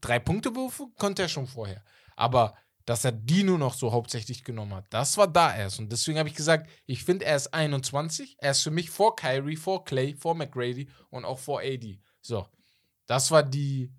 Drei 0.00 0.18
Punkte-Würfe 0.18 0.88
konnte 0.98 1.22
er 1.22 1.28
schon 1.28 1.46
vorher. 1.46 1.84
Aber 2.16 2.54
dass 2.84 3.04
er 3.04 3.12
die 3.12 3.44
nur 3.44 3.58
noch 3.58 3.74
so 3.74 3.92
hauptsächlich 3.92 4.42
genommen 4.42 4.74
hat, 4.74 4.86
das 4.90 5.16
war 5.16 5.28
da 5.28 5.54
erst. 5.54 5.78
Und 5.78 5.92
deswegen 5.92 6.18
habe 6.18 6.28
ich 6.28 6.34
gesagt, 6.34 6.68
ich 6.86 7.04
finde, 7.04 7.24
er 7.24 7.36
ist 7.36 7.54
21. 7.54 8.36
Er 8.38 8.50
ist 8.50 8.62
für 8.62 8.72
mich 8.72 8.90
vor 8.90 9.14
Kyrie, 9.14 9.56
vor 9.56 9.84
Clay, 9.84 10.16
vor 10.16 10.34
McGrady 10.34 10.88
und 11.10 11.24
auch 11.24 11.38
vor 11.38 11.60
AD. 11.60 12.00
So, 12.20 12.46
das 13.06 13.30
war 13.30 13.42
die 13.42 13.92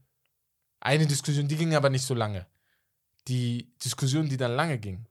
eine 0.82 1.06
Diskussion, 1.06 1.48
die 1.48 1.56
ging 1.56 1.76
aber 1.76 1.90
nicht 1.90 2.06
so 2.06 2.14
lange. 2.14 2.48
Die 3.28 3.72
Diskussion, 3.84 4.28
die 4.28 4.38
dann 4.38 4.56
lange 4.56 4.80
ging, 4.80 5.08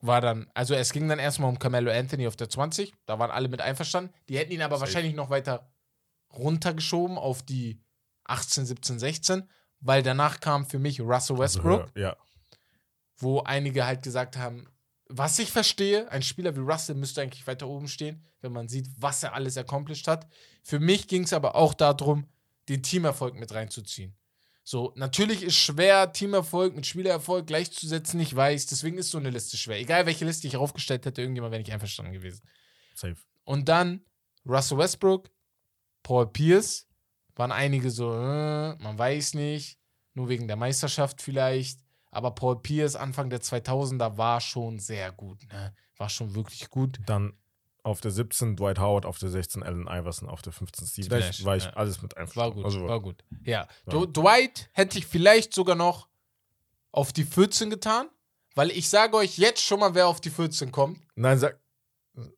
war 0.00 0.20
dann, 0.20 0.50
also 0.54 0.74
es 0.74 0.92
ging 0.92 1.08
dann 1.08 1.18
erstmal 1.18 1.50
um 1.50 1.58
Carmelo 1.58 1.90
Anthony 1.90 2.26
auf 2.26 2.36
der 2.36 2.48
20, 2.48 2.94
da 3.06 3.18
waren 3.18 3.30
alle 3.30 3.48
mit 3.48 3.60
einverstanden. 3.60 4.12
Die 4.28 4.38
hätten 4.38 4.52
ihn 4.52 4.62
aber 4.62 4.76
Safe. 4.76 4.86
wahrscheinlich 4.86 5.14
noch 5.14 5.30
weiter 5.30 5.70
runtergeschoben 6.32 7.18
auf 7.18 7.42
die 7.42 7.80
18, 8.24 8.66
17, 8.66 8.98
16, 8.98 9.50
weil 9.80 10.02
danach 10.02 10.40
kam 10.40 10.66
für 10.66 10.78
mich 10.78 11.00
Russell 11.00 11.38
Westbrook, 11.38 11.82
Also, 11.82 11.92
ja. 11.98 12.16
wo 13.18 13.40
einige 13.40 13.84
halt 13.84 14.02
gesagt 14.02 14.36
haben, 14.36 14.66
was 15.08 15.38
ich 15.38 15.50
verstehe, 15.50 16.10
ein 16.10 16.22
Spieler 16.22 16.54
wie 16.54 16.60
Russell 16.60 16.94
müsste 16.94 17.20
eigentlich 17.20 17.46
weiter 17.46 17.68
oben 17.68 17.88
stehen, 17.88 18.24
wenn 18.40 18.52
man 18.52 18.68
sieht, 18.68 18.88
was 18.96 19.22
er 19.22 19.34
alles 19.34 19.56
accomplished 19.58 20.06
hat. 20.06 20.26
Für 20.62 20.78
mich 20.78 21.08
ging 21.08 21.24
es 21.24 21.32
aber 21.32 21.56
auch 21.56 21.74
darum, 21.74 22.28
den 22.68 22.82
Teamerfolg 22.82 23.34
mit 23.34 23.52
reinzuziehen. 23.52 24.14
So, 24.70 24.92
natürlich 24.94 25.42
ist 25.42 25.56
schwer, 25.56 26.12
Teamerfolg 26.12 26.76
mit 26.76 26.86
Spielererfolg 26.86 27.48
gleichzusetzen, 27.48 28.20
ich 28.20 28.36
weiß, 28.36 28.66
deswegen 28.66 28.98
ist 28.98 29.10
so 29.10 29.18
eine 29.18 29.30
Liste 29.30 29.56
schwer. 29.56 29.80
Egal 29.80 30.06
welche 30.06 30.24
Liste 30.24 30.46
ich 30.46 30.56
aufgestellt 30.56 31.04
hätte, 31.06 31.22
irgendjemand 31.22 31.50
wäre 31.50 31.60
nicht 31.60 31.72
einverstanden 31.72 32.12
gewesen. 32.12 32.48
Safe. 32.94 33.16
Und 33.42 33.68
dann 33.68 34.04
Russell 34.46 34.78
Westbrook, 34.78 35.28
Paul 36.04 36.28
Pierce, 36.28 36.86
waren 37.34 37.50
einige 37.50 37.90
so, 37.90 38.12
äh, 38.12 38.76
man 38.76 38.96
weiß 38.96 39.34
nicht, 39.34 39.76
nur 40.14 40.28
wegen 40.28 40.46
der 40.46 40.56
Meisterschaft 40.56 41.20
vielleicht. 41.20 41.80
Aber 42.12 42.30
Paul 42.30 42.62
Pierce 42.62 42.94
Anfang 42.94 43.28
der 43.28 43.40
2000er 43.40 44.18
war 44.18 44.40
schon 44.40 44.78
sehr 44.78 45.10
gut, 45.10 45.48
ne? 45.52 45.74
War 45.96 46.08
schon 46.08 46.36
wirklich 46.36 46.70
gut. 46.70 47.00
Dann 47.06 47.32
auf 47.82 48.00
der 48.00 48.10
17 48.10 48.56
Dwight 48.56 48.78
Howard, 48.78 49.06
auf 49.06 49.18
der 49.18 49.28
16 49.28 49.62
Allen 49.62 49.86
Iverson, 49.86 50.28
auf 50.28 50.42
der 50.42 50.52
15 50.52 50.86
Steve 50.86 51.08
Nash. 51.08 51.44
War 51.44 51.56
ich 51.56 51.64
ja. 51.64 51.70
alles 51.70 52.02
mit 52.02 52.14
War 52.14 52.20
einverstanden. 52.22 52.56
gut, 52.56 52.64
Also, 52.64 52.86
war 52.86 53.00
gut. 53.00 53.24
Ja. 53.44 53.66
Ja. 53.90 54.06
Dwight 54.06 54.68
hätte 54.72 54.98
ich 54.98 55.06
vielleicht 55.06 55.54
sogar 55.54 55.76
noch 55.76 56.08
auf 56.92 57.12
die 57.12 57.24
14 57.24 57.70
getan, 57.70 58.08
weil 58.54 58.70
ich 58.70 58.88
sage 58.88 59.16
euch 59.16 59.38
jetzt 59.38 59.62
schon 59.62 59.80
mal, 59.80 59.94
wer 59.94 60.08
auf 60.08 60.20
die 60.20 60.30
14 60.30 60.72
kommt, 60.72 61.00
Nein, 61.14 61.38
sag, 61.38 61.58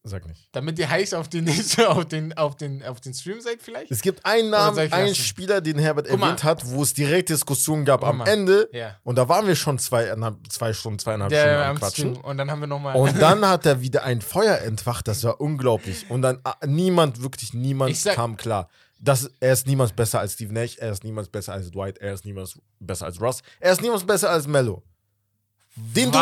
sag 0.04 0.26
nicht. 0.26 0.48
damit 0.52 0.78
ihr 0.78 0.88
heiß 0.88 1.14
auf 1.14 1.28
den, 1.28 1.48
auf 1.86 2.04
den, 2.06 2.32
auf 2.34 2.56
den, 2.56 2.82
auf 2.82 3.00
den 3.00 3.14
Stream 3.14 3.40
seid 3.40 3.62
vielleicht. 3.62 3.90
Es 3.90 4.02
gibt 4.02 4.24
einen 4.24 4.50
Namen, 4.50 4.78
einen 4.78 4.90
lassen? 5.08 5.14
Spieler, 5.14 5.60
den 5.60 5.78
Herbert 5.78 6.08
Guck 6.08 6.18
mal. 6.18 6.26
erwähnt 6.26 6.44
hat, 6.44 6.68
wo 6.70 6.82
es 6.82 6.94
direkt 6.94 7.30
Diskussionen 7.30 7.84
gab 7.84 8.00
Guck 8.00 8.10
am 8.10 8.18
mal. 8.18 8.28
Ende. 8.28 8.68
Ja. 8.72 8.96
Und 9.02 9.16
da 9.16 9.28
waren 9.28 9.46
wir 9.46 9.56
schon 9.56 9.78
zweieinhalb, 9.78 10.36
zwei 10.52 10.72
Stunden, 10.72 10.98
zweieinhalb 10.98 11.30
Der 11.30 11.42
Stunden 11.42 11.62
am 11.62 11.78
Quatschen. 11.78 12.14
Stream. 12.14 12.24
Und 12.24 12.36
dann 12.38 12.50
haben 12.50 12.60
wir 12.60 12.66
nochmal. 12.66 12.96
Und 12.96 13.20
dann 13.20 13.46
hat 13.48 13.66
er 13.66 13.80
wieder 13.80 14.04
ein 14.04 14.20
Feuer 14.20 14.58
entfacht, 14.58 15.08
das 15.08 15.24
war 15.24 15.40
unglaublich. 15.40 16.08
Und 16.10 16.22
dann 16.22 16.40
ah, 16.44 16.56
niemand, 16.66 17.22
wirklich 17.22 17.54
niemand 17.54 17.96
sag- 17.96 18.14
kam 18.14 18.36
klar. 18.36 18.68
Das, 19.00 19.28
er 19.40 19.52
ist 19.52 19.66
niemals 19.66 19.92
besser 19.92 20.20
als 20.20 20.34
Steve 20.34 20.52
Nash, 20.52 20.76
er 20.78 20.92
ist 20.92 21.02
niemals 21.02 21.28
besser 21.28 21.54
als 21.54 21.70
Dwight, 21.72 21.98
er 21.98 22.14
ist 22.14 22.24
niemals 22.24 22.56
besser 22.78 23.06
als 23.06 23.20
Russ, 23.20 23.42
er 23.58 23.72
ist 23.72 23.80
niemals 23.82 24.04
besser 24.06 24.30
als 24.30 24.46
Mello. 24.46 24.84
Den, 25.74 26.12
du, 26.12 26.18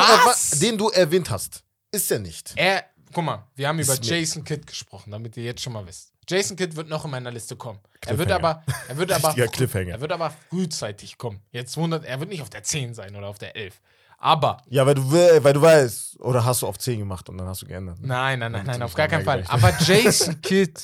den 0.61 0.79
du 0.79 0.89
erwähnt 0.89 1.29
hast, 1.29 1.63
ist 1.93 2.11
er 2.11 2.21
nicht. 2.21 2.53
Er, 2.57 2.85
guck 3.13 3.25
mal, 3.25 3.45
wir 3.57 3.69
haben 3.69 3.79
über 3.79 3.95
Jason 4.01 4.45
Kidd 4.45 4.67
gesprochen, 4.67 5.11
damit 5.11 5.37
ihr 5.37 5.45
jetzt 5.45 5.63
schon 5.63 5.73
mal 5.73 5.87
wisst. 5.87 6.13
Jason 6.29 6.57
Kidd 6.57 6.77
wird 6.77 6.89
noch 6.89 7.05
in 7.05 7.11
meiner 7.11 7.31
Liste 7.31 7.57
kommen. 7.57 7.81
Er 8.07 8.17
wird 8.17 8.31
aber, 8.31 8.63
er 8.89 8.97
wird 8.97 9.11
aber, 9.13 9.37
er 9.37 10.01
wird 10.01 10.13
aber 10.13 10.33
frühzeitig 10.49 11.19
kommen. 11.19 11.41
Jetzt 11.51 11.77
wundert, 11.77 12.05
er 12.05 12.21
wird 12.21 12.31
nicht 12.31 12.43
auf 12.43 12.51
der 12.51 12.63
10 12.63 12.95
sein 12.95 13.17
oder 13.17 13.27
auf 13.27 13.39
der 13.39 13.57
11. 13.57 13.81
Aber, 14.19 14.59
Ja, 14.69 14.85
weil 14.87 14.95
du, 14.95 15.11
weil 15.11 15.53
du 15.53 15.63
weißt, 15.63 16.21
oder 16.21 16.45
hast 16.45 16.63
du 16.63 16.67
auf 16.67 16.79
10 16.79 16.99
gemacht 17.01 17.29
und 17.29 17.39
dann 17.39 17.47
hast 17.49 17.63
du 17.63 17.67
geändert. 17.67 17.99
ne? 18.01 18.07
nein, 18.07 18.39
nein, 18.39 18.53
nein, 18.53 18.67
nein, 18.67 18.83
auf 18.83 18.95
gar 18.95 19.09
keinen 19.09 19.25
Fall. 19.25 19.45
Aber 19.49 19.73
Jason 19.81 20.41
Kidd 20.43 20.79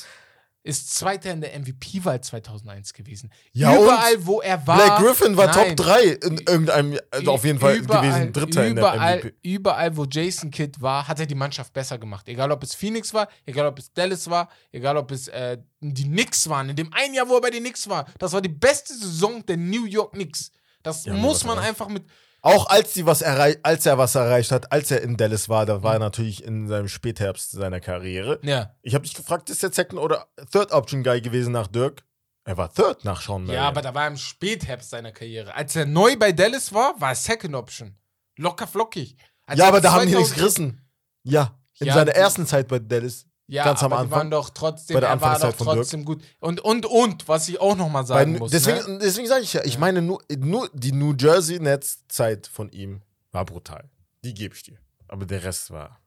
ist 0.67 0.93
Zweiter 0.93 1.31
in 1.31 1.41
der 1.41 1.57
MVP-Wahl 1.59 2.21
2001 2.21 2.93
gewesen. 2.93 3.31
Ja, 3.53 3.73
Überall, 3.75 4.25
wo 4.25 4.41
er 4.41 4.67
war. 4.67 4.75
Black 4.77 4.99
Griffin 4.99 5.37
war 5.37 5.47
Nein. 5.47 5.75
Top 5.75 5.85
3 5.85 6.03
in 6.03 6.37
irgendeinem, 6.39 6.99
also 7.09 7.31
auf 7.31 7.43
jeden 7.45 7.59
Fall 7.59 7.75
Überall- 7.77 8.01
gewesen, 8.01 8.33
Dritter 8.33 8.67
in 8.67 8.75
der 8.75 8.83
überall, 8.83 9.17
MVP. 9.19 9.35
Überall, 9.41 9.97
wo 9.97 10.05
Jason 10.05 10.51
Kidd 10.51 10.79
war, 10.81 11.07
hat 11.07 11.19
er 11.19 11.25
die 11.25 11.35
Mannschaft 11.35 11.73
besser 11.73 11.97
gemacht. 11.97 12.27
Egal, 12.27 12.51
ob 12.51 12.61
es 12.63 12.75
Phoenix 12.75 13.13
war, 13.13 13.27
egal, 13.45 13.65
ob 13.67 13.79
es 13.79 13.91
Dallas 13.93 14.29
war, 14.29 14.49
egal, 14.71 14.97
ob 14.97 15.09
es 15.11 15.27
äh, 15.29 15.57
die 15.79 16.03
Knicks 16.05 16.47
waren. 16.49 16.69
In 16.69 16.75
dem 16.75 16.93
einen 16.93 17.13
Jahr, 17.13 17.27
wo 17.29 17.35
er 17.35 17.41
bei 17.41 17.49
den 17.49 17.63
Knicks 17.63 17.87
war, 17.87 18.05
das 18.19 18.33
war 18.33 18.41
die 18.41 18.49
beste 18.49 18.93
Saison 18.93 19.45
der 19.45 19.57
New 19.57 19.85
York 19.85 20.11
Knicks. 20.13 20.51
Das 20.83 21.05
Ja, 21.05 21.13
muss 21.13 21.43
man 21.43 21.57
einfach 21.59 21.87
mit. 21.87 22.03
Auch 22.41 22.67
als, 22.67 22.93
die 22.93 23.05
was 23.05 23.23
als 23.23 23.85
er 23.85 23.97
was 23.97 24.15
erreicht 24.15 24.51
hat, 24.51 24.71
als 24.71 24.91
er 24.91 25.01
in 25.01 25.17
Dallas 25.17 25.49
war, 25.49 25.65
da 25.65 25.81
war 25.83 25.91
Mhm. 25.93 25.95
er 25.95 25.99
natürlich 25.99 26.43
in 26.43 26.67
seinem 26.67 26.87
Spätherbst 26.87 27.51
seiner 27.51 27.79
Karriere. 27.79 28.39
Ja, 28.43 28.75
Ich 28.81 28.93
habe 28.93 29.03
dich 29.05 29.15
gefragt, 29.15 29.49
ist 29.49 29.63
der 29.63 29.71
Second 29.73 29.99
oder 29.99 30.27
Third 30.51 30.71
Option 30.71 31.03
Guy 31.03 31.19
gewesen 31.21 31.51
nach 31.53 31.67
Dirk? 31.67 32.03
Er 32.45 32.55
war 32.55 32.71
Third 32.73 33.03
nach 33.03 33.21
Sean 33.21 33.41
Marion. 33.43 33.55
ja, 33.61 33.67
aber 33.67 33.81
da 33.81 33.93
war 33.93 34.03
er 34.03 34.07
im 34.09 34.17
Spätherbst 34.17 34.91
seiner 34.91 35.11
Karriere. 35.11 35.53
Als 35.55 35.75
er 35.75 35.85
neu 35.85 36.15
bei 36.15 36.31
Dallas 36.31 36.71
war, 36.73 36.93
war 37.01 37.09
er 37.09 37.15
Second 37.15 37.55
Option. 37.55 37.97
Locker 38.37 38.67
flockig. 38.67 39.17
Als 39.45 39.59
ja, 39.59 39.65
er 39.65 39.69
aber 39.69 39.81
da 39.81 39.91
haben 39.91 40.05
die 40.07 40.13
2000 40.13 40.19
nichts 40.19 40.35
gerissen. 40.35 40.89
Ja, 41.23 41.59
in 41.79 41.87
Ja, 41.87 41.93
seiner 41.95 42.11
ersten 42.13 42.45
Zeit 42.47 42.67
bei 42.69 42.79
Dallas. 42.79 43.25
Ja, 43.49 43.63
ganz 43.63 43.81
am 43.81 43.93
aber 43.93 44.01
die 44.01 44.05
Anfang. 44.05 44.19
waren 44.19 44.31
doch 44.31 44.49
trotzdem, 44.49 44.95
Bei 44.95 44.99
der 44.99 45.09
er 45.09 45.21
war 45.21 45.39
doch 45.39 45.53
trotzdem 45.53 46.03
gut. 46.03 46.21
Und, 46.39 46.59
und, 46.59 46.85
und, 46.85 47.27
was 47.29 47.47
ich 47.47 47.61
auch 47.61 47.77
nochmal 47.77 48.03
Bei, 48.03 48.07
sagen 48.07 48.37
muss. 48.37 48.51
deswegen 48.51 48.93
ne? 48.93 48.99
deswegen 48.99 49.27
sage 49.27 49.43
ich 49.43 49.53
ja, 49.53 49.63
ich 49.63 49.77
meine 49.77 50.01
nur, 50.01 50.21
nur 50.37 50.69
die 50.73 50.91
New 50.91 51.13
Jersey 51.17 51.59
Nets 51.59 52.05
Zeit 52.09 52.47
von 52.47 52.69
ihm 52.71 53.01
war 53.31 53.45
brutal. 53.45 53.89
Die 54.25 54.33
gebe 54.33 54.53
ich 54.53 54.63
dir. 54.63 54.77
Aber 55.07 55.25
der 55.25 55.43
Rest 55.43 55.71
war 55.71 56.01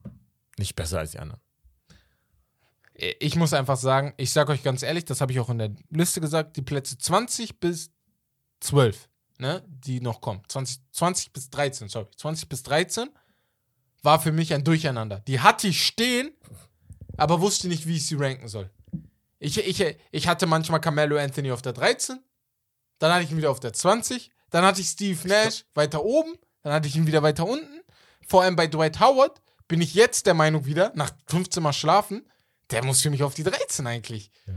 nicht 0.59 0.76
besser 0.76 0.99
als 0.99 1.12
die 1.12 1.18
anderen. 1.18 1.41
ich 2.95 3.36
muss 3.36 3.55
einfach 3.55 3.78
sagen, 3.78 4.12
ich 4.18 4.30
sage 4.30 4.53
euch 4.53 4.62
ganz 4.62 4.82
ehrlich, 4.82 5.07
das 5.07 5.22
habe 5.22 5.32
ich 5.32 5.41
auch 5.41 5.49
in 5.49 5.57
der 5.59 5.70
Liste 5.88 6.20
gesagt, 6.20 6.57
die 6.59 6.62
Plätze 6.62 6.99
20 6.99 7.59
bis 7.59 7.91
12, 8.61 9.09
ne, 9.38 9.64
die 9.66 10.03
noch 10.03 10.20
kommen. 10.20 10.43
20, 10.47 10.80
20 10.93 11.32
bis 11.32 11.49
13, 11.49 11.88
sorry. 11.88 12.09
20 12.14 12.51
bis 12.51 12.62
13 12.64 13.09
war 14.03 14.20
für 14.20 14.32
mich 14.32 14.53
ein 14.53 14.64
Durcheinander. 14.64 15.20
Die 15.20 15.41
hatte 15.41 15.68
ich 15.68 15.82
stehen, 15.82 16.30
aber 17.20 17.40
wusste 17.40 17.68
nicht, 17.68 17.86
wie 17.86 17.96
ich 17.96 18.06
sie 18.06 18.14
ranken 18.16 18.48
soll. 18.48 18.70
Ich, 19.38 19.58
ich, 19.58 19.96
ich 20.10 20.28
hatte 20.28 20.46
manchmal 20.46 20.80
Carmelo 20.80 21.18
Anthony 21.18 21.52
auf 21.52 21.62
der 21.62 21.72
13, 21.72 22.18
dann 22.98 23.12
hatte 23.12 23.24
ich 23.24 23.30
ihn 23.30 23.36
wieder 23.36 23.50
auf 23.50 23.60
der 23.60 23.72
20, 23.72 24.30
dann 24.50 24.64
hatte 24.64 24.80
ich 24.80 24.88
Steve 24.88 25.28
Nash 25.28 25.64
weiter 25.74 26.02
oben, 26.04 26.34
dann 26.62 26.72
hatte 26.72 26.88
ich 26.88 26.96
ihn 26.96 27.06
wieder 27.06 27.22
weiter 27.22 27.46
unten. 27.46 27.80
Vor 28.26 28.42
allem 28.42 28.56
bei 28.56 28.66
Dwight 28.66 29.00
Howard 29.00 29.40
bin 29.68 29.80
ich 29.80 29.94
jetzt 29.94 30.26
der 30.26 30.34
Meinung 30.34 30.64
wieder, 30.64 30.92
nach 30.94 31.10
15 31.26 31.62
Mal 31.62 31.72
schlafen, 31.72 32.26
der 32.70 32.84
muss 32.84 33.02
für 33.02 33.10
mich 33.10 33.22
auf 33.22 33.34
die 33.34 33.42
13 33.42 33.86
eigentlich. 33.86 34.30
Ja. 34.46 34.54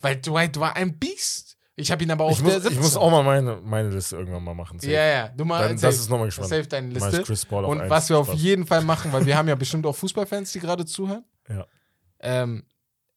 Weil 0.00 0.16
Dwight 0.20 0.58
war 0.60 0.76
ein 0.76 0.98
Biest. 0.98 1.56
Ich 1.76 1.90
habe 1.90 2.04
ihn 2.04 2.10
aber 2.12 2.24
auf 2.24 2.32
Ich 2.32 2.38
der 2.38 2.44
muss, 2.44 2.54
17. 2.54 2.72
ich 2.72 2.78
muss 2.78 2.96
auch 2.96 3.10
mal 3.10 3.24
meine, 3.24 3.56
meine 3.56 3.90
Liste 3.90 4.16
irgendwann 4.16 4.44
mal 4.44 4.54
machen. 4.54 4.78
Ja, 4.82 5.04
ja, 5.04 5.28
du 5.28 5.44
mal 5.44 5.66
Dann, 5.66 5.78
safe, 5.78 5.92
das 5.92 6.00
ist 6.02 6.10
nochmal 6.10 6.26
gespannt. 6.26 6.48
safe 6.48 6.66
deine 6.68 6.88
Liste. 6.88 7.24
Und 7.50 7.90
was 7.90 8.08
wir 8.08 8.18
auf 8.18 8.32
jeden 8.34 8.66
Fall 8.66 8.82
machen, 8.82 9.12
weil 9.12 9.26
wir 9.26 9.36
haben 9.36 9.48
ja 9.48 9.56
bestimmt 9.56 9.84
auch 9.86 9.96
Fußballfans, 9.96 10.52
die 10.52 10.60
gerade 10.60 10.84
zuhören. 10.84 11.24
Ja. 11.48 11.66
Ähm, 12.24 12.64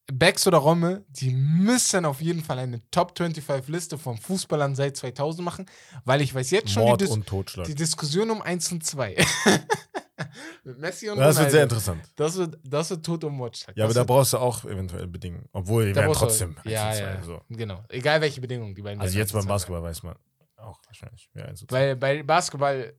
Bex 0.09 0.47
oder 0.47 0.59
Romme, 0.59 1.03
die 1.09 1.31
müssen 1.31 2.05
auf 2.05 2.21
jeden 2.21 2.41
Fall 2.41 2.59
eine 2.59 2.81
Top 2.91 3.17
25 3.17 3.67
Liste 3.67 3.97
von 3.97 4.17
Fußballern 4.17 4.73
seit 4.73 4.95
2000 4.95 5.43
machen, 5.43 5.65
weil 6.05 6.21
ich 6.21 6.33
weiß 6.33 6.49
jetzt 6.51 6.69
schon 6.71 6.83
Mord 6.83 7.01
die, 7.01 7.05
Dis 7.05 7.13
und 7.13 7.67
die 7.67 7.75
Diskussion 7.75 8.29
um 8.29 8.41
1 8.41 8.71
und 8.71 8.85
2. 8.85 9.17
Mit 10.63 10.79
Messi 10.79 11.09
und 11.09 11.17
Das 11.17 11.27
wird 11.27 11.35
Ronaldo. 11.35 11.51
sehr 11.51 11.63
interessant. 11.63 12.03
Das 12.15 12.35
wird, 12.37 12.57
das 12.63 12.89
wird 12.89 13.05
Tod 13.05 13.23
und 13.23 13.33
Mordschlag. 13.35 13.75
Ja, 13.77 13.83
aber 13.85 13.93
da 13.93 13.99
wird, 14.01 14.07
brauchst 14.07 14.33
du 14.33 14.37
auch 14.37 14.63
eventuell 14.65 15.07
Bedingungen. 15.07 15.47
Obwohl, 15.51 15.87
die 15.87 15.95
werden 15.95 16.07
brauchst 16.07 16.21
du- 16.21 16.25
trotzdem. 16.25 16.57
Ja, 16.63 16.87
eins 16.87 16.97
zu 16.97 17.03
ja, 17.03 17.15
zwei, 17.17 17.25
so. 17.25 17.41
genau. 17.49 17.83
Egal 17.89 18.21
welche 18.21 18.41
Bedingungen 18.41 18.73
die 18.75 18.81
beiden 18.81 19.01
Also 19.01 19.17
jetzt 19.17 19.33
beim 19.33 19.45
Basketball 19.45 19.83
weiß 19.83 20.03
man 20.03 20.15
auch 20.57 20.79
wahrscheinlich. 20.85 21.29
Wer 21.33 21.49
eins 21.49 21.59
zu 21.59 21.67
zwei. 21.67 21.75
Weil 21.75 21.95
bei 21.97 22.23
Basketball. 22.23 22.93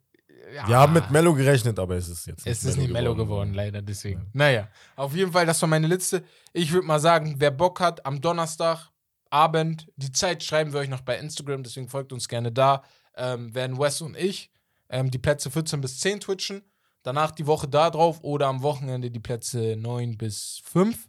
Ja, 0.54 0.68
Wir 0.68 0.76
haben 0.78 0.92
mit 0.92 1.10
Mello 1.10 1.34
gerechnet, 1.34 1.78
aber 1.78 1.96
es 1.96 2.08
ist 2.08 2.26
jetzt 2.26 2.46
Es 2.46 2.64
ist 2.64 2.76
nicht 2.76 2.90
Mellow 2.90 3.14
geworden, 3.14 3.54
leider, 3.54 3.82
deswegen. 3.82 4.20
Ja. 4.20 4.26
Naja, 4.32 4.68
auf 4.96 5.14
jeden 5.14 5.32
Fall, 5.32 5.46
das 5.46 5.60
war 5.62 5.68
meine 5.68 5.86
Liste. 5.86 6.24
Ich 6.52 6.72
würde 6.72 6.86
mal 6.86 7.00
sagen, 7.00 7.36
wer 7.38 7.50
Bock 7.50 7.80
hat, 7.80 8.04
am 8.06 8.20
Donnerstag, 8.20 8.90
Abend, 9.30 9.88
die 9.96 10.10
Zeit 10.12 10.42
schreiben 10.42 10.72
wir 10.72 10.80
euch 10.80 10.88
noch 10.88 11.02
bei 11.02 11.18
Instagram, 11.18 11.62
deswegen 11.62 11.88
folgt 11.88 12.12
uns 12.12 12.28
gerne 12.28 12.50
da. 12.50 12.82
Ähm, 13.16 13.54
werden 13.54 13.78
Wes 13.78 14.00
und 14.00 14.16
ich 14.16 14.50
ähm, 14.88 15.10
die 15.10 15.18
Plätze 15.18 15.50
14 15.50 15.80
bis 15.80 16.00
10 16.00 16.20
twitchen. 16.20 16.62
Danach 17.02 17.30
die 17.30 17.46
Woche 17.46 17.68
da 17.68 17.90
drauf 17.90 18.20
oder 18.22 18.46
am 18.46 18.62
Wochenende 18.62 19.10
die 19.10 19.20
Plätze 19.20 19.76
9 19.76 20.16
bis 20.16 20.60
5. 20.64 21.08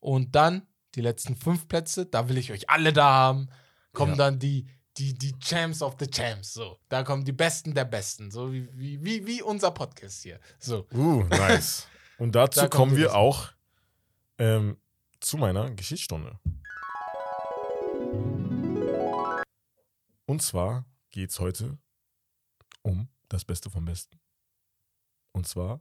Und 0.00 0.34
dann 0.34 0.66
die 0.94 1.02
letzten 1.02 1.36
fünf 1.36 1.68
Plätze, 1.68 2.06
da 2.06 2.28
will 2.28 2.38
ich 2.38 2.50
euch 2.52 2.68
alle 2.70 2.92
da 2.92 3.04
haben. 3.12 3.48
Kommen 3.92 4.12
Ja. 4.12 4.16
dann 4.18 4.38
die, 4.38 4.66
die, 5.00 5.14
die 5.14 5.38
Champs 5.38 5.80
of 5.80 5.96
the 5.98 6.06
Champs. 6.06 6.52
So, 6.52 6.78
da 6.88 7.02
kommen 7.02 7.24
die 7.24 7.32
Besten 7.32 7.74
der 7.74 7.86
Besten. 7.86 8.30
So 8.30 8.52
wie, 8.52 8.68
wie, 8.76 9.02
wie, 9.02 9.26
wie 9.26 9.42
unser 9.42 9.70
Podcast 9.70 10.22
hier. 10.22 10.38
So. 10.58 10.86
Uh, 10.92 11.24
nice. 11.24 11.86
Und 12.18 12.34
dazu 12.34 12.60
Da 12.60 12.68
kommen 12.68 12.96
wir 12.96 13.14
auch 13.14 13.50
ähm, 14.38 14.76
zu 15.20 15.38
meiner 15.38 15.70
Geschichtsstunde. 15.70 16.38
Und 20.26 20.42
zwar 20.42 20.84
geht 21.10 21.30
es 21.30 21.40
heute 21.40 21.78
um 22.82 23.08
das 23.28 23.44
Beste 23.44 23.70
vom 23.70 23.86
Besten. 23.86 24.20
Und 25.32 25.48
zwar 25.48 25.80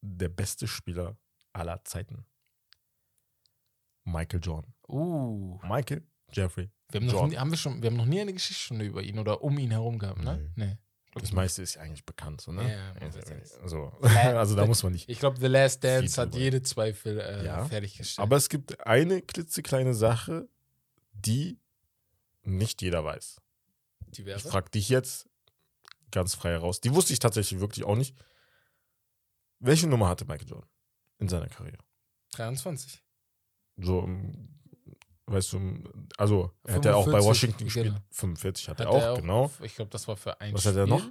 der 0.00 0.28
beste 0.28 0.68
Spieler 0.68 1.18
aller 1.52 1.84
Zeiten. 1.84 2.24
Michael 4.04 4.40
Jordan. 4.40 4.72
Uh. 4.88 5.58
Michael 5.64 6.06
Jeffrey. 6.32 6.70
Wir 6.90 7.00
haben, 7.00 7.06
noch 7.06 7.12
Jordan. 7.14 7.30
nie, 7.30 7.36
haben 7.36 7.50
wir, 7.50 7.58
schon, 7.58 7.82
wir 7.82 7.90
haben 7.90 7.96
noch 7.96 8.04
nie 8.06 8.20
eine 8.20 8.32
Geschichtsstunde 8.32 8.84
über 8.84 9.02
ihn 9.02 9.18
oder 9.18 9.42
um 9.42 9.58
ihn 9.58 9.70
herum 9.70 9.98
gehabt, 9.98 10.22
ne? 10.22 10.52
Nee. 10.56 10.76
Das 11.14 11.32
meiste 11.32 11.62
ist 11.62 11.74
ja 11.74 11.82
eigentlich 11.82 12.04
bekannt, 12.04 12.40
so, 12.40 12.52
ne? 12.52 12.70
Ja, 12.72 12.92
also, 13.00 13.18
das 13.20 13.30
ist- 13.30 13.58
so. 13.68 13.92
La- 14.00 14.10
also 14.38 14.54
da 14.54 14.64
muss 14.66 14.82
man 14.84 14.92
nicht. 14.92 15.08
Ich 15.08 15.18
glaube, 15.18 15.38
The 15.40 15.46
Last 15.48 15.82
Dance 15.82 16.20
hat 16.20 16.32
drüber. 16.32 16.42
jede 16.44 16.62
Zweifel 16.62 17.18
äh, 17.20 17.44
Ja, 17.46 17.64
fertiggestellt. 17.64 18.18
Aber 18.24 18.36
es 18.36 18.48
gibt 18.48 18.84
eine 18.86 19.20
klitzekleine 19.20 19.92
Sache, 19.94 20.48
die 21.12 21.58
nicht 22.42 22.80
jeder 22.82 23.04
weiß. 23.04 23.40
die 24.08 24.20
Ich 24.20 24.26
wäre? 24.26 24.38
frage 24.38 24.70
dich 24.70 24.88
jetzt 24.88 25.28
ganz 26.12 26.34
frei 26.34 26.50
heraus. 26.50 26.80
Die 26.80 26.94
wusste 26.94 27.12
ich 27.12 27.18
tatsächlich 27.18 27.60
wirklich 27.60 27.84
auch 27.84 27.96
nicht. 27.96 28.16
Welche 29.58 29.86
Nummer 29.88 30.08
hatte 30.08 30.24
Michael 30.24 30.48
Jordan 30.48 30.70
in 31.18 31.28
seiner 31.28 31.48
Karriere? 31.48 31.82
23. 32.32 33.02
So, 33.76 34.04
ähm, 34.04 34.59
weißt 35.30 35.52
du, 35.52 35.82
also 36.16 36.50
er 36.64 36.74
hat 36.76 36.84
ja 36.84 36.94
auch 36.94 37.06
bei 37.06 37.12
45, 37.20 37.28
Washington 37.28 37.64
gespielt. 37.64 37.86
genau. 37.86 38.00
45 38.10 38.68
hat, 38.68 38.80
Hat 38.80 38.86
er 38.86 38.90
auch, 38.90 39.16
genau. 39.20 39.50
Ich 39.62 39.74
glaube, 39.74 39.90
das 39.90 40.06
war 40.08 40.16
für 40.16 40.40
ein 40.40 40.52
Was 40.54 40.64
hat 40.66 40.72
Spiel. 40.72 40.82
er 40.82 40.86
noch? 40.86 41.04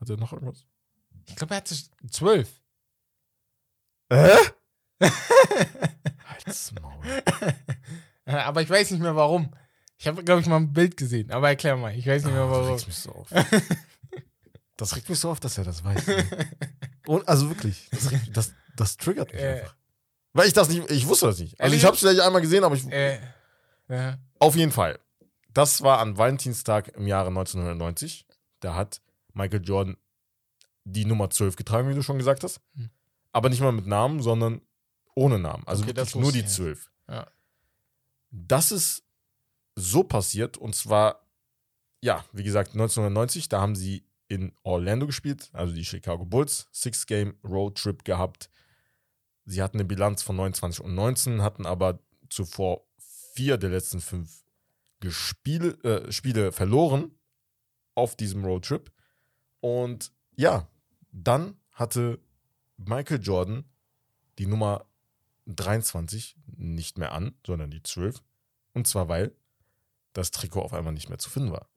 Hat 0.00 0.10
er 0.10 0.16
noch 0.16 0.32
irgendwas? 0.32 0.64
Ich 1.26 1.36
glaube, 1.36 1.54
er 1.54 1.56
hatte 1.58 1.74
12. 2.10 2.60
Äh? 4.10 4.36
Halt's 6.26 6.72
Maul. 6.80 7.04
Aber 8.26 8.62
ich 8.62 8.70
weiß 8.70 8.90
nicht 8.90 9.00
mehr 9.00 9.16
warum. 9.16 9.50
Ich 9.98 10.06
habe, 10.06 10.22
glaube 10.24 10.40
ich, 10.40 10.46
mal 10.46 10.56
ein 10.56 10.72
Bild 10.72 10.96
gesehen, 10.96 11.30
aber 11.30 11.48
erklär 11.48 11.76
mal. 11.76 11.94
Ich 11.96 12.06
weiß 12.06 12.24
nicht 12.24 12.34
mehr 12.34 12.42
Ah, 12.42 12.50
warum. 12.50 12.70
regst 12.72 12.86
mich 12.86 12.96
so 12.96 13.10
auf. 13.12 13.28
Das 14.76 14.96
regt 14.96 15.08
mich 15.08 15.20
so 15.20 15.30
auf, 15.30 15.38
dass 15.38 15.56
er 15.56 15.62
das 15.62 15.84
weiß. 15.84 16.02
Und, 17.06 17.28
also 17.28 17.48
wirklich, 17.48 17.88
das, 17.92 18.10
regt, 18.10 18.36
das, 18.36 18.52
das 18.74 18.96
triggert 18.96 19.32
mich 19.32 19.40
Äh. 19.40 19.60
einfach. 19.60 19.76
Weil 20.34 20.48
ich 20.48 20.52
das 20.52 20.68
nicht, 20.68 20.90
ich 20.90 21.06
wusste 21.06 21.26
das 21.26 21.38
nicht. 21.38 21.52
Also 21.60 21.62
Ehrlich? 21.70 21.78
ich 21.78 21.84
habe 21.86 21.94
es 21.94 22.00
vielleicht 22.00 22.20
einmal 22.20 22.42
gesehen, 22.42 22.64
aber 22.64 22.74
ich, 22.74 22.86
Äh, 22.90 23.18
ja. 23.88 24.18
auf 24.40 24.56
jeden 24.56 24.72
Fall. 24.72 24.98
Das 25.52 25.82
war 25.82 26.00
an 26.00 26.18
Valentinstag 26.18 26.88
im 26.96 27.06
Jahre 27.06 27.28
1990. 27.28 28.26
Da 28.60 28.74
hat 28.74 29.00
Michael 29.32 29.62
Jordan 29.64 29.96
die 30.84 31.04
Nummer 31.04 31.30
12 31.30 31.56
getragen, 31.56 31.88
wie 31.88 31.94
du 31.94 32.02
schon 32.02 32.18
gesagt 32.18 32.42
hast. 32.42 32.60
Hm. 32.74 32.90
Aber 33.32 33.48
nicht 33.48 33.60
mal 33.60 33.72
mit 33.72 33.86
Namen, 33.86 34.20
sondern 34.20 34.60
ohne 35.14 35.38
Namen. 35.38 35.62
Also 35.66 35.84
Okay, 35.84 35.96
wirklich 35.96 36.14
nur 36.16 36.32
die 36.32 36.38
ich 36.40 36.44
nicht. 36.44 36.54
12. 36.54 36.90
Ja. 37.08 37.26
Das 38.30 38.72
ist 38.72 39.04
so 39.76 40.02
passiert 40.02 40.56
und 40.56 40.74
zwar, 40.74 41.20
ja, 42.00 42.24
wie 42.32 42.42
gesagt, 42.42 42.70
1990, 42.72 43.48
da 43.48 43.60
haben 43.60 43.76
sie 43.76 44.04
in 44.28 44.52
Orlando 44.62 45.06
gespielt, 45.06 45.50
also 45.52 45.72
die 45.74 45.84
Chicago 45.84 46.24
Bulls, 46.24 46.66
Six-Game 46.72 47.36
Road-Trip 47.44 48.04
gehabt. 48.04 48.50
Sie 49.46 49.62
hatten 49.62 49.78
eine 49.78 49.84
Bilanz 49.84 50.22
von 50.22 50.36
29 50.36 50.84
und 50.84 50.94
19, 50.94 51.42
hatten 51.42 51.66
aber 51.66 52.00
zuvor 52.30 52.86
vier 53.34 53.58
der 53.58 53.70
letzten 53.70 54.00
fünf 54.00 54.44
Gespiele, 55.00 55.72
äh, 55.84 56.12
Spiele 56.12 56.52
verloren 56.52 57.10
auf 57.94 58.16
diesem 58.16 58.44
Roadtrip. 58.44 58.90
Und 59.60 60.12
ja, 60.36 60.68
dann 61.12 61.58
hatte 61.72 62.20
Michael 62.76 63.22
Jordan 63.22 63.64
die 64.38 64.46
Nummer 64.46 64.86
23 65.46 66.36
nicht 66.46 66.98
mehr 66.98 67.12
an, 67.12 67.34
sondern 67.46 67.70
die 67.70 67.82
12. 67.82 68.22
Und 68.72 68.86
zwar, 68.86 69.08
weil 69.08 69.36
das 70.12 70.30
Trikot 70.30 70.62
auf 70.62 70.72
einmal 70.72 70.92
nicht 70.92 71.08
mehr 71.08 71.18
zu 71.18 71.28
finden 71.28 71.52
war. 71.52 71.68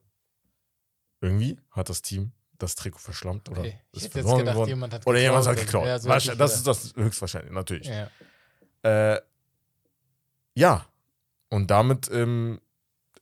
Irgendwie 1.22 1.59
hat 1.72 1.89
das 1.89 2.01
Team 2.01 2.32
das 2.58 2.76
Trikot 2.76 2.99
verschlammt 2.99 3.49
oder 3.49 3.60
Okay. 3.62 3.80
Ich 3.91 4.03
ist 4.05 4.12
verloren 4.14 4.39
gedacht, 4.39 4.53
geworden. 4.53 4.70
jemand 4.70 4.93
hat 4.93 5.08
Oder 5.08 5.20
jemand 5.20 5.45
hat 5.47 5.55
geklaut. 5.58 5.86
Ja, 5.86 5.99
so 5.99 6.14
ich 6.16 6.38
das 6.38 6.55
ist 6.55 6.68
das 6.68 6.95
höchstwahrscheinlich, 6.95 7.51
natürlich. 7.51 7.88
Ja. 7.88 8.10
Äh, 8.84 9.22
ja, 10.55 10.86
und 11.49 11.68
damit 11.70 12.10
ähm, 12.12 12.60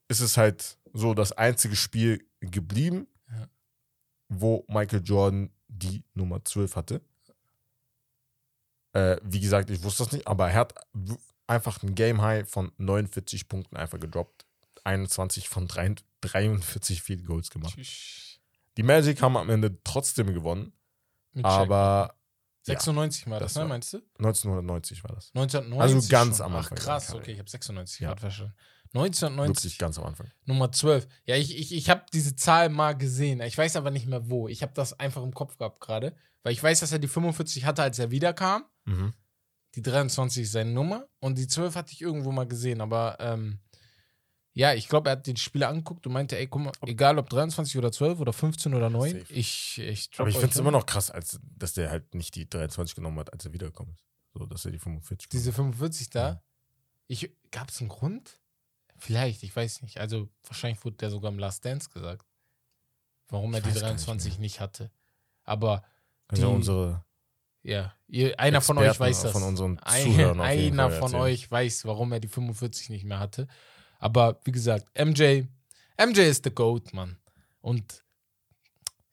ist 0.08 0.22
es 0.22 0.38
halt 0.38 0.78
so 0.94 1.14
das 1.14 1.32
einzige 1.34 1.76
Spiel 1.76 2.26
geblieben, 2.40 3.08
Ja. 3.30 3.48
wo 4.30 4.66
Michael 4.68 5.02
Jordan 5.04 5.50
die 5.68 6.04
Nummer 6.14 6.44
12 6.44 6.76
hatte. 6.76 7.02
Äh, 8.94 9.18
wie 9.24 9.42
gesagt, 9.42 9.70
ich 9.70 9.84
wusste 9.84 10.04
das 10.04 10.14
nicht, 10.14 10.28
aber 10.28 10.50
er 10.50 10.56
hat 10.60 10.76
einfach 11.48 11.84
ein 11.84 11.96
Game 11.96 12.22
High 12.22 12.50
von 12.50 12.72
49 12.78 13.48
Punkten 13.50 13.76
einfach 13.76 14.00
gedroppt. 14.00 14.46
21 14.86 15.50
von 15.50 15.68
3 15.68 15.96
43 16.22 17.02
Field 17.02 17.26
Goals 17.26 17.50
gemacht. 17.50 17.76
Tschüss. 17.76 18.35
Die 18.78 18.84
Magic 18.84 19.22
haben 19.22 19.38
am 19.38 19.50
Ende 19.50 19.82
trotzdem 19.84 20.34
gewonnen, 20.34 20.74
Mit 21.34 21.46
aber 21.46 22.16
ja, 22.68 22.74
96 22.74 23.30
war 23.30 23.40
das, 23.40 23.54
das 23.54 23.62
ne, 23.64 23.70
meinst 23.70 23.94
du? 23.94 23.98
1990 24.18 25.04
war 25.04 25.14
das. 25.16 25.32
1990 25.36 25.82
Also 25.82 26.10
ganz 26.10 26.38
schon. 26.38 26.46
am 26.48 26.54
Ach, 26.54 26.58
Anfang 26.60 26.78
krass, 26.78 27.08
seiner 27.08 27.20
okay, 27.20 27.32
ich 27.34 27.40
habe 27.40 27.50
96 27.50 28.00
Ja. 28.00 28.10
gerade 28.10 28.22
verstanden. 28.22 28.54
1990, 28.94 29.64
Wirklich 29.64 29.78
ganz 29.78 29.98
am 30.00 30.06
Anfang. 30.06 30.32
Nummer 30.46 30.72
12. 30.72 31.08
Ja, 31.26 31.36
ich, 31.36 31.58
ich, 31.58 31.74
ich 31.74 31.90
habe 31.90 32.06
diese 32.14 32.36
Zahl 32.38 32.70
mal 32.70 32.94
gesehen. 32.98 33.42
Ich 33.42 33.58
weiß 33.58 33.76
aber 33.76 33.92
nicht 33.92 34.08
mehr 34.08 34.30
wo. 34.30 34.48
Ich 34.48 34.62
habe 34.62 34.72
das 34.74 34.98
einfach 35.00 35.22
im 35.22 35.34
Kopf 35.34 35.58
gehabt 35.58 35.82
gerade. 35.82 36.16
Weil 36.44 36.54
ich 36.54 36.64
weiß, 36.64 36.80
dass 36.80 36.92
er 36.94 37.00
die 37.00 37.10
45 37.10 37.66
hatte, 37.66 37.84
als 37.84 38.00
er 38.00 38.12
wiederkam. 38.12 38.64
Mhm. 38.86 39.14
Die 39.76 39.82
23 39.82 40.44
ist 40.44 40.54
seine 40.54 40.72
Nummer. 40.72 41.08
Und 41.20 41.38
die 41.38 41.48
12 41.48 41.76
hatte 41.76 41.92
ich 41.92 42.02
irgendwo 42.02 42.32
mal 42.32 42.48
gesehen. 42.48 42.80
Aber 42.80 43.18
ähm, 43.20 43.60
ja, 44.58 44.74
ich 44.74 44.88
glaube, 44.88 45.10
er 45.10 45.18
hat 45.18 45.28
die 45.28 45.36
Spiele 45.36 45.68
angeguckt 45.68 46.08
und 46.08 46.14
meinte, 46.14 46.38
ey, 46.38 46.48
guck 46.48 46.62
mal, 46.64 46.72
egal 46.86 47.20
ob 47.20 47.30
23 47.30 47.78
oder 47.78 47.92
12 47.92 48.20
oder 48.20 48.32
15 48.34 48.74
oder 48.74 48.90
9, 48.90 49.12
Safe. 49.20 49.34
ich, 49.34 49.78
ich 49.80 50.10
Aber 50.18 50.30
ich 50.30 50.36
finde 50.38 50.52
es 50.54 50.58
immer 50.58 50.72
noch 50.72 50.86
krass, 50.86 51.12
als, 51.12 51.40
dass 51.58 51.74
der 51.74 51.92
halt 51.92 52.16
nicht 52.16 52.34
die 52.36 52.50
23 52.50 52.96
genommen 52.96 53.20
hat, 53.20 53.32
als 53.34 53.46
er 53.46 53.54
wiedergekommen 53.54 53.94
ist. 53.94 54.04
So, 54.34 54.46
dass 54.46 54.66
er 54.66 54.72
die 54.72 54.80
45 54.80 55.30
Diese 55.30 55.52
genommen 55.52 55.74
45 55.74 56.10
da. 56.10 56.28
Ja. 56.28 56.42
Ich, 57.08 57.30
gab 57.52 57.70
es 57.70 57.80
einen 57.82 57.90
Grund? 57.90 58.40
Vielleicht, 58.98 59.44
ich 59.44 59.54
weiß 59.56 59.82
nicht. 59.82 60.00
Also 60.00 60.30
wahrscheinlich 60.46 60.84
wurde 60.86 60.96
der 60.98 61.10
sogar 61.10 61.32
im 61.32 61.38
Last 61.40 61.66
Dance 61.66 61.90
gesagt. 61.90 62.26
Warum 63.28 63.54
er 63.54 63.58
Ich 63.60 63.64
die 63.66 63.70
weiß 63.76 63.82
gar 63.82 63.92
nicht 63.94 64.06
23 64.08 64.40
nicht, 64.40 64.60
hatte. 64.62 64.90
Aber 65.44 65.84
die- 66.50 66.56
unsere 66.56 67.04
ja, 67.62 67.94
ihr, 68.08 68.40
einer 68.40 68.62
von 68.62 68.78
euch 68.78 68.90
Experten 68.90 69.10
weiß 69.12 69.22
das. 69.24 69.32
von 69.32 69.42
unseren 69.44 69.80
Ein, 69.80 70.04
Zuhörern 70.04 70.56
jeden 70.58 70.80
einer 70.80 70.92
von 70.92 71.16
euch 71.16 71.50
weiß, 71.50 71.86
warum 71.86 72.12
er 72.14 72.20
die 72.20 72.28
45 72.28 72.90
nicht 72.90 73.06
mehr 73.06 73.20
hatte. 73.20 73.48
Aber 74.06 74.40
wie 74.44 74.52
gesagt, 74.52 74.88
MJ, 74.96 75.46
MJ 76.00 76.20
ist 76.20 76.44
the 76.44 76.52
GOAT, 76.52 76.94
Mann. 76.94 77.18
Und 77.60 78.04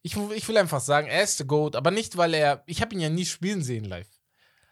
ich, 0.03 0.14
ich 0.14 0.47
will 0.47 0.59
einfach 0.59 0.82
sagen, 0.82 1.07
er 1.07 1.22
ist 1.22 1.38
the 1.38 1.47
GOAT, 1.47 1.76
aber 1.76 1.90
nicht, 1.90 2.18
weil 2.18 2.34
er, 2.34 2.62
ich 2.66 2.82
habe 2.82 2.95
ihn 2.95 3.01
ja 3.01 3.09
nie 3.09 3.24
spielen 3.24 3.62
sehen 3.62 3.86
live. 3.86 4.20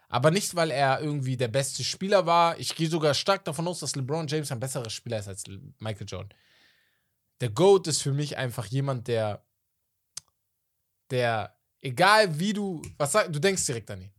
Aber 0.09 0.29
nicht, 0.29 0.53
weil 0.53 0.69
er 0.69 1.01
irgendwie 1.01 1.37
der 1.37 1.47
beste 1.47 1.83
Spieler 1.83 2.27
war. 2.27 2.59
Ich 2.59 2.75
gehe 2.75 2.87
sogar 2.87 3.15
stark 3.15 3.45
davon 3.45 3.67
aus, 3.67 3.79
dass 3.79 3.95
LeBron 3.95 4.27
James 4.27 4.51
ein 4.51 4.59
besserer 4.59 4.91
Spieler 4.91 5.17
ist 5.17 5.27
als 5.27 5.43
Michael 5.79 6.05
Jordan. 6.07 6.37
Der 7.39 7.49
GOAT 7.49 7.87
ist 7.87 8.03
für 8.03 8.13
mich 8.13 8.37
einfach 8.37 8.67
jemand, 8.67 9.07
der, 9.07 9.43
der, 11.09 11.57
egal 11.79 12.37
wie 12.37 12.53
du, 12.53 12.83
was 12.99 13.13
sag, 13.13 13.33
du 13.33 13.39
denkst 13.39 13.65
direkt 13.65 13.89
an 13.89 14.03
ihn. 14.03 14.11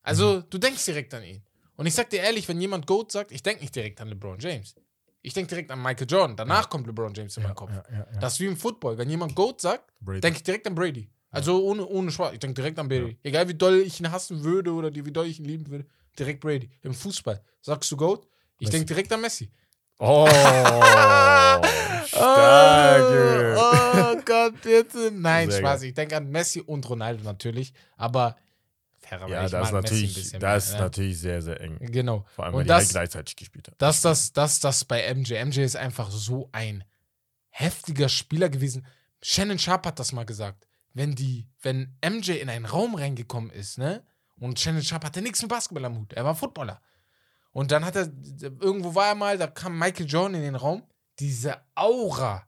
Also, 0.00 0.40
du 0.40 0.56
denkst 0.56 0.86
direkt 0.86 1.12
an 1.12 1.22
ihn. 1.22 1.44
Und 1.76 1.84
ich 1.84 1.92
sag 1.92 2.08
dir 2.08 2.22
ehrlich, 2.22 2.48
wenn 2.48 2.62
jemand 2.62 2.86
GOAT 2.86 3.12
sagt, 3.12 3.30
ich 3.30 3.42
denke 3.42 3.60
nicht 3.60 3.76
direkt 3.76 4.00
an 4.00 4.08
LeBron 4.08 4.38
James. 4.38 4.74
Ich 5.22 5.34
denke 5.34 5.48
direkt 5.50 5.70
an 5.70 5.82
Michael 5.82 6.06
Jordan. 6.08 6.36
Danach 6.36 6.68
kommt 6.70 6.86
LeBron 6.86 7.12
James 7.14 7.36
in 7.36 7.42
meinen 7.42 7.54
Kopf. 7.54 7.70
Ja, 7.70 7.82
ja, 7.90 7.98
ja. 8.12 8.18
Das 8.20 8.34
ist 8.34 8.40
wie 8.40 8.46
im 8.46 8.56
Football. 8.56 8.96
Wenn 8.98 9.10
jemand 9.10 9.34
GOAT 9.34 9.60
sagt, 9.60 9.92
denke 10.00 10.38
ich 10.38 10.42
direkt 10.42 10.66
an 10.66 10.74
Brady. 10.74 11.10
Also 11.30 11.62
ohne, 11.64 11.86
ohne 11.86 12.10
Spaß. 12.10 12.32
Ich 12.32 12.38
denke 12.40 12.54
direkt 12.54 12.78
an 12.78 12.88
Brady. 12.88 13.18
Egal 13.22 13.46
wie 13.48 13.54
doll 13.54 13.76
ich 13.80 14.00
ihn 14.00 14.10
hassen 14.10 14.42
würde 14.42 14.72
oder 14.72 14.92
wie 14.94 15.02
doll 15.12 15.26
ich 15.26 15.38
ihn 15.38 15.44
lieben 15.44 15.68
würde, 15.70 15.84
direkt 16.18 16.40
Brady. 16.40 16.70
Im 16.82 16.94
Fußball. 16.94 17.42
Sagst 17.60 17.90
du 17.92 17.96
GOAT? 17.96 18.26
Ich 18.58 18.70
denke 18.70 18.86
direkt 18.86 19.12
an 19.12 19.20
Messi. 19.20 19.50
Oh, 19.98 20.26
stark. 22.06 23.02
Oh, 23.56 24.16
oh 24.16 24.20
Gott, 24.24 24.60
bitte. 24.62 25.10
Nein, 25.12 25.50
Sehr 25.50 25.60
Spaß. 25.60 25.80
geil. 25.80 25.88
Ich 25.90 25.94
denke 25.94 26.16
an 26.16 26.30
Messi 26.30 26.60
und 26.60 26.88
Ronaldo 26.88 27.22
natürlich. 27.24 27.72
Aber 27.96 28.36
fairerweise, 29.10 29.32
Ja, 29.34 29.44
ich 29.44 29.50
das 29.50 29.66
ist 29.68 29.72
natürlich, 29.72 30.14
das 30.14 30.64
ist 30.64 30.70
mehr, 30.72 30.78
ne? 30.78 30.84
natürlich 30.86 31.18
sehr, 31.20 31.42
sehr 31.42 31.60
eng. 31.60 31.78
Genau. 31.80 32.24
Vor 32.34 32.44
allem, 32.44 32.54
Und 32.54 32.58
weil 32.60 32.64
die 32.64 32.68
das- 32.68 32.78
halt 32.84 32.90
gleichzeitig 32.90 33.36
gespielt 33.36 33.68
haben. 33.68 33.74
Das, 33.78 34.00
das, 34.00 34.32
das, 34.32 34.60
das 34.60 34.84
bei 34.84 35.02
MJ. 35.14 35.34
MJ 35.44 35.60
ist 35.60 35.76
einfach 35.76 36.10
so 36.10 36.48
ein 36.52 36.84
heftiger 37.50 38.08
Spieler 38.08 38.48
gewesen. 38.48 38.86
Shannon 39.22 39.58
Sharp 39.58 39.86
hat 39.86 39.98
das 39.98 40.12
mal 40.12 40.24
gesagt. 40.24 40.66
Wenn 40.94 41.14
die, 41.14 41.46
wenn 41.62 41.96
MJ 42.04 42.32
in 42.40 42.48
einen 42.48 42.64
Raum 42.66 42.94
reingekommen 42.94 43.50
ist, 43.50 43.78
ne? 43.78 44.02
Und 44.38 44.58
Shannon 44.58 44.82
Sharp 44.82 45.04
hatte 45.04 45.20
nichts 45.22 45.42
mit 45.42 45.50
Basketball 45.50 45.84
am 45.84 45.98
Hut. 45.98 46.12
Er 46.14 46.24
war 46.24 46.34
Footballer. 46.34 46.80
Und 47.52 47.70
dann 47.72 47.84
hat 47.84 47.96
er, 47.96 48.08
irgendwo 48.60 48.94
war 48.94 49.08
er 49.08 49.14
mal, 49.14 49.36
da 49.38 49.46
kam 49.46 49.78
Michael 49.78 50.06
Jordan 50.06 50.34
in 50.36 50.42
den 50.42 50.54
Raum. 50.54 50.82
Diese 51.18 51.58
Aura. 51.74 52.46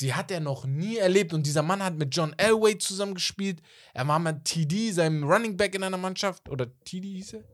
Die 0.00 0.14
hat 0.14 0.30
er 0.30 0.40
noch 0.40 0.64
nie 0.64 0.96
erlebt. 0.96 1.32
Und 1.32 1.46
dieser 1.46 1.62
Mann 1.62 1.82
hat 1.82 1.94
mit 1.94 2.14
John 2.14 2.34
Elway 2.36 2.78
zusammengespielt. 2.78 3.62
Er 3.92 4.06
war 4.08 4.18
mit 4.18 4.44
TD, 4.44 4.92
seinem 4.92 5.24
Running 5.24 5.56
Back 5.56 5.74
in 5.74 5.82
einer 5.82 5.96
Mannschaft. 5.96 6.48
Oder 6.48 6.66
TD 6.80 7.02
hieß 7.02 7.34
er? 7.34 7.44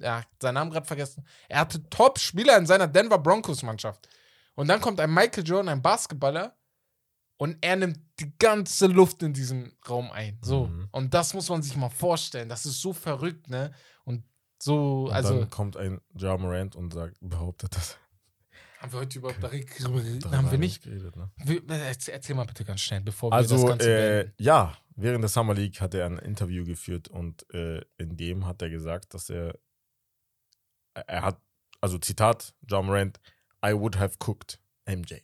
Ja, 0.00 0.22
seinen 0.40 0.54
Namen 0.54 0.70
gerade 0.70 0.86
vergessen. 0.86 1.24
Er 1.48 1.60
hatte 1.60 1.88
Top-Spieler 1.90 2.56
in 2.56 2.66
seiner 2.66 2.88
Denver 2.88 3.18
Broncos-Mannschaft. 3.18 4.08
Und 4.54 4.68
dann 4.68 4.80
kommt 4.80 5.00
ein 5.00 5.12
Michael 5.12 5.46
Jordan, 5.46 5.68
ein 5.68 5.82
Basketballer, 5.82 6.56
und 7.38 7.56
er 7.60 7.76
nimmt 7.76 8.00
die 8.18 8.36
ganze 8.36 8.88
Luft 8.88 9.22
in 9.22 9.32
diesem 9.32 9.72
Raum 9.88 10.10
ein. 10.10 10.38
So. 10.42 10.66
Mhm. 10.66 10.88
Und 10.90 11.14
das 11.14 11.34
muss 11.34 11.48
man 11.48 11.62
sich 11.62 11.76
mal 11.76 11.88
vorstellen. 11.88 12.48
Das 12.48 12.66
ist 12.66 12.80
so 12.80 12.92
verrückt, 12.92 13.48
ne? 13.48 13.72
Und 14.04 14.24
so, 14.60 15.04
Und 15.04 15.12
also. 15.12 15.38
dann 15.38 15.48
kommt 15.50 15.76
ein 15.76 16.00
Ja 16.16 16.36
Morant 16.36 16.74
und 16.74 16.92
sagt, 16.92 17.16
behauptet 17.20 17.76
das. 17.76 17.96
Haben 18.80 18.92
wir 18.92 19.00
heute 19.00 19.18
überhaupt 19.18 19.42
darüber 19.42 19.58
geredet? 19.58 20.24
Darüber 20.24 20.36
Haben 20.38 20.50
wir 20.52 20.58
nicht? 20.58 20.82
geredet, 20.82 21.16
ne? 21.16 21.30
Wie- 21.44 21.62
Erzähl, 21.66 22.34
mal 22.36 22.44
bitte 22.46 22.64
ganz 22.64 22.80
schnell, 22.80 23.00
bevor 23.00 23.30
wir 23.32 23.38
das 23.42 23.50
Also, 23.52 23.66
Ganze 23.66 23.90
äh, 23.90 24.30
ja, 24.38 24.76
während 24.94 25.22
der 25.22 25.28
Summer 25.28 25.54
League 25.54 25.80
hat 25.80 25.94
er 25.94 26.06
ein 26.06 26.18
Interview 26.18 26.64
geführt 26.64 27.08
und 27.08 27.48
äh, 27.52 27.80
in 27.96 28.16
dem 28.16 28.46
hat 28.46 28.62
er 28.62 28.70
gesagt, 28.70 29.14
dass 29.14 29.30
er, 29.30 29.58
er 30.94 31.22
hat, 31.22 31.40
also 31.80 31.98
Zitat, 31.98 32.54
John 32.68 32.86
Morant, 32.86 33.18
I 33.66 33.72
would 33.72 33.96
have 33.98 34.16
cooked 34.24 34.60
MJ. 34.86 35.16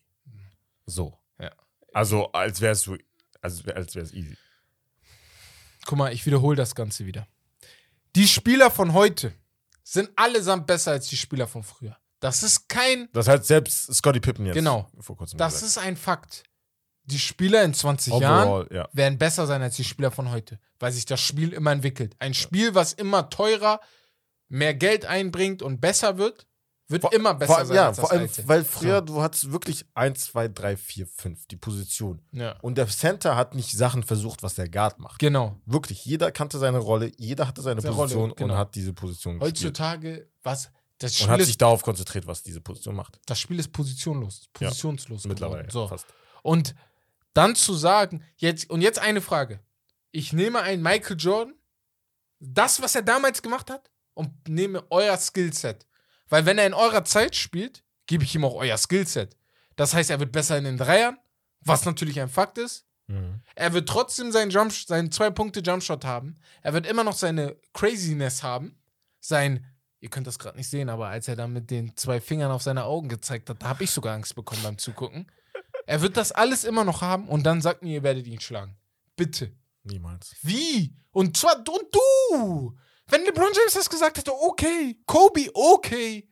So. 0.87 1.19
Ja. 1.39 1.53
Also, 1.93 2.33
als 2.33 2.61
wäre 2.61 2.73
es 2.73 2.91
als, 3.41 3.65
wär- 3.65 3.77
als 3.77 3.95
wär's 3.95 4.13
easy. 4.13 4.37
Guck 5.87 5.99
mal, 5.99 6.13
ich 6.13 6.27
wiederhole 6.27 6.57
das 6.57 6.75
Ganze 6.75 7.07
wieder. 7.07 7.29
Die 8.17 8.27
Spieler 8.27 8.71
von 8.71 8.93
heute 8.95 9.33
sind 9.85 10.11
allesamt 10.17 10.67
besser 10.67 10.93
als 10.93 11.09
die 11.09 11.17
Spieler 11.17 11.47
von 11.47 11.63
früher. 11.63 11.97
Das 12.21 12.43
ist 12.43 12.69
kein, 12.69 13.09
Das 13.13 13.29
hat 13.29 13.45
selbst 13.45 13.93
Scotty 13.95 14.21
Pippen 14.21 14.47
jetzt 14.47 14.55
Genau. 14.55 14.89
vor 15.01 15.17
kurzem 15.17 15.37
das 15.39 15.55
gesagt. 15.55 15.69
ist 15.71 15.79
ein 15.79 15.97
Fakt. 15.97 16.45
Die 17.07 17.19
Spieler 17.19 17.63
in 17.65 17.75
20 17.75 18.15
Jahren 18.19 18.49
Overall, 18.49 18.69
ja. 18.75 18.89
werden 18.95 19.19
besser 19.19 19.47
sein 19.47 19.61
als 19.61 19.77
die 19.77 19.85
Spieler 19.85 20.11
von 20.11 20.31
heute, 20.31 20.59
weil 20.79 20.91
sich 20.91 21.05
das 21.05 21.21
Spiel 21.21 21.53
immer 21.53 21.71
entwickelt. 21.73 22.17
Ein 22.19 22.33
Spiel, 22.33 22.75
was 22.75 22.95
immer 22.95 23.29
teurer, 23.29 23.81
mehr 24.49 24.73
Geld 24.75 25.05
einbringt 25.05 25.61
und 25.63 25.81
besser 25.83 26.17
wird, 26.17 26.47
Wird 26.87 27.01
Vor- 27.01 27.13
immer 27.15 27.33
besser 27.35 27.55
vor, 27.55 27.65
sein 27.67 27.77
ja, 27.77 27.87
als 27.89 27.97
das 27.97 28.03
vor 28.05 28.13
allem, 28.13 28.23
alte. 28.29 28.47
weil 28.47 28.63
früher 28.63 29.01
du 29.01 29.23
hattest 29.23 29.51
wirklich 29.51 29.87
1, 29.95 30.21
2, 30.27 30.49
3, 30.49 30.77
4, 30.77 31.07
5, 31.07 31.47
die 31.47 31.57
Position. 31.57 32.21
Ja. 32.31 32.59
Und 32.61 32.77
der 32.77 32.87
Center 32.89 33.37
hat 33.37 33.55
nicht 33.55 33.71
Sachen 33.73 34.03
versucht, 34.03 34.43
was 34.43 34.55
der 34.55 34.69
Guard 34.69 34.99
macht. 34.99 35.19
Genau. 35.19 35.59
Wirklich, 35.65 36.05
jeder 36.05 36.31
kannte 36.31 36.59
seine 36.59 36.77
Rolle, 36.79 37.11
jeder 37.17 37.49
hatte 37.49 37.63
seine 37.63 37.81
Seine 37.81 37.95
Position 37.95 38.23
Rolle, 38.25 38.35
genau. 38.35 38.53
und 38.55 38.59
hat 38.61 38.75
diese 38.75 38.93
Position 38.93 39.39
gespielt. 39.39 39.57
Heutzutage, 39.57 40.29
was? 40.43 40.71
Das 40.99 41.13
Und 41.13 41.17
Spiel, 41.17 41.29
hat 41.29 41.41
ist, 41.41 41.47
sich 41.47 41.59
darauf 41.59 41.83
konzentriert, 41.83 42.27
was 42.27 42.43
diese 42.43 42.61
Position 42.61 42.95
macht. 42.95 43.19
das 43.27 43.39
Spiel 43.41 43.59
ist 43.59 43.73
positionslos. 43.73 44.49
Ja, 44.61 44.69
Positionslos. 44.69 45.25
Mittlerweile. 45.25 45.71
So. 45.71 45.89
fast. 45.89 46.07
Und 46.43 46.75
dann 47.33 47.57
zu 47.57 47.75
sagen, 47.75 48.23
jetzt, 48.37 48.71
und 48.71 48.81
jetzt 48.81 48.99
eine 48.99 49.21
Frage. 49.21 49.61
Ich 50.13 50.33
nehme 50.33 50.61
einen 50.61 50.83
Michael 50.83 51.17
Jordan, 51.19 51.55
das, 52.39 52.81
was 52.81 52.95
er 52.95 53.03
damals 53.03 53.43
gemacht 53.43 53.71
hat, 53.71 53.91
und 54.15 54.49
nehme 54.49 54.85
euer 54.91 55.17
Skillset. 55.17 55.87
Weil 56.29 56.47
wenn 56.47 56.59
er 56.59 56.67
in 56.67 56.75
eurer 56.75 57.05
Zeit 57.05 57.35
spielt, 57.35 57.83
gebe 58.07 58.23
ich 58.23 58.35
ihm 58.35 58.45
auch 58.45 58.55
euer 58.55 58.79
Skillset. 58.79 59.37
Das 59.77 59.93
heißt, 59.93 60.11
er 60.11 60.21
wird 60.21 60.31
besser 60.31 60.57
in 60.57 60.65
den 60.65 60.77
Dreiern, 60.77 61.19
was 61.61 61.85
natürlich 61.85 62.21
ein 62.21 62.29
Fakt 62.29 62.59
ist. 62.59 62.87
Mhm. 63.09 63.43
Er 63.57 63.73
wird 63.73 63.89
trotzdem 63.89 64.31
seinen, 64.31 64.51
Jump, 64.51 64.73
seinen 64.73 65.11
Zwei-Punkte-Jumpshot 65.11 66.05
haben. 66.05 66.39
Er 66.63 66.73
wird 66.73 66.87
immer 66.87 67.05
noch 67.05 67.17
seine 67.17 67.57
Craziness 67.73 68.43
haben. 68.43 68.79
Sein, 69.21 69.67
ihr 70.05 70.11
könnt 70.11 70.27
das 70.27 70.39
gerade 70.39 70.59
nicht 70.59 70.69
sehen, 70.69 70.91
aber 70.91 71.09
als 71.09 71.29
er 71.29 71.35
dann 71.35 71.55
mit 71.55 71.71
den 71.71 71.97
zwei 71.97 72.21
Fingern 72.21 72.51
auf 72.51 72.63
seine 72.63 72.85
Augen 72.85 73.09
gezeigt 73.09 73.49
hat, 73.49 73.63
da 73.63 73.71
habe 73.71 73.85
ich 73.85 73.91
sogar 73.91 74.15
Angst 74.15 74.35
bekommen 74.35 74.63
beim 74.63 74.77
Zugucken. 74.77 75.27
Er 75.87 76.03
wird 76.03 76.19
das 76.19 76.31
alles 76.31 76.65
immer 76.65 76.85
noch 76.85 77.01
haben 77.01 77.27
und 77.27 77.45
dann 77.45 77.63
sagt 77.63 77.83
mir, 77.83 77.95
ihr 77.95 78.03
werdet 78.03 78.27
ihn 78.27 78.41
schlagen. 78.41 78.77
Bitte. 79.17 79.53
Niemals. 79.83 80.37
Wie? 80.43 80.95
Und 81.11 81.39
zwar 81.39 81.57
und 81.57 81.87
du. 81.91 82.77
Wenn 83.07 83.25
LeBron 83.25 83.53
James 83.55 83.73
das 83.73 83.89
gesagt 83.89 84.19
hätte, 84.19 84.33
okay. 84.33 85.01
Kobe, 85.07 85.51
okay. 85.55 86.29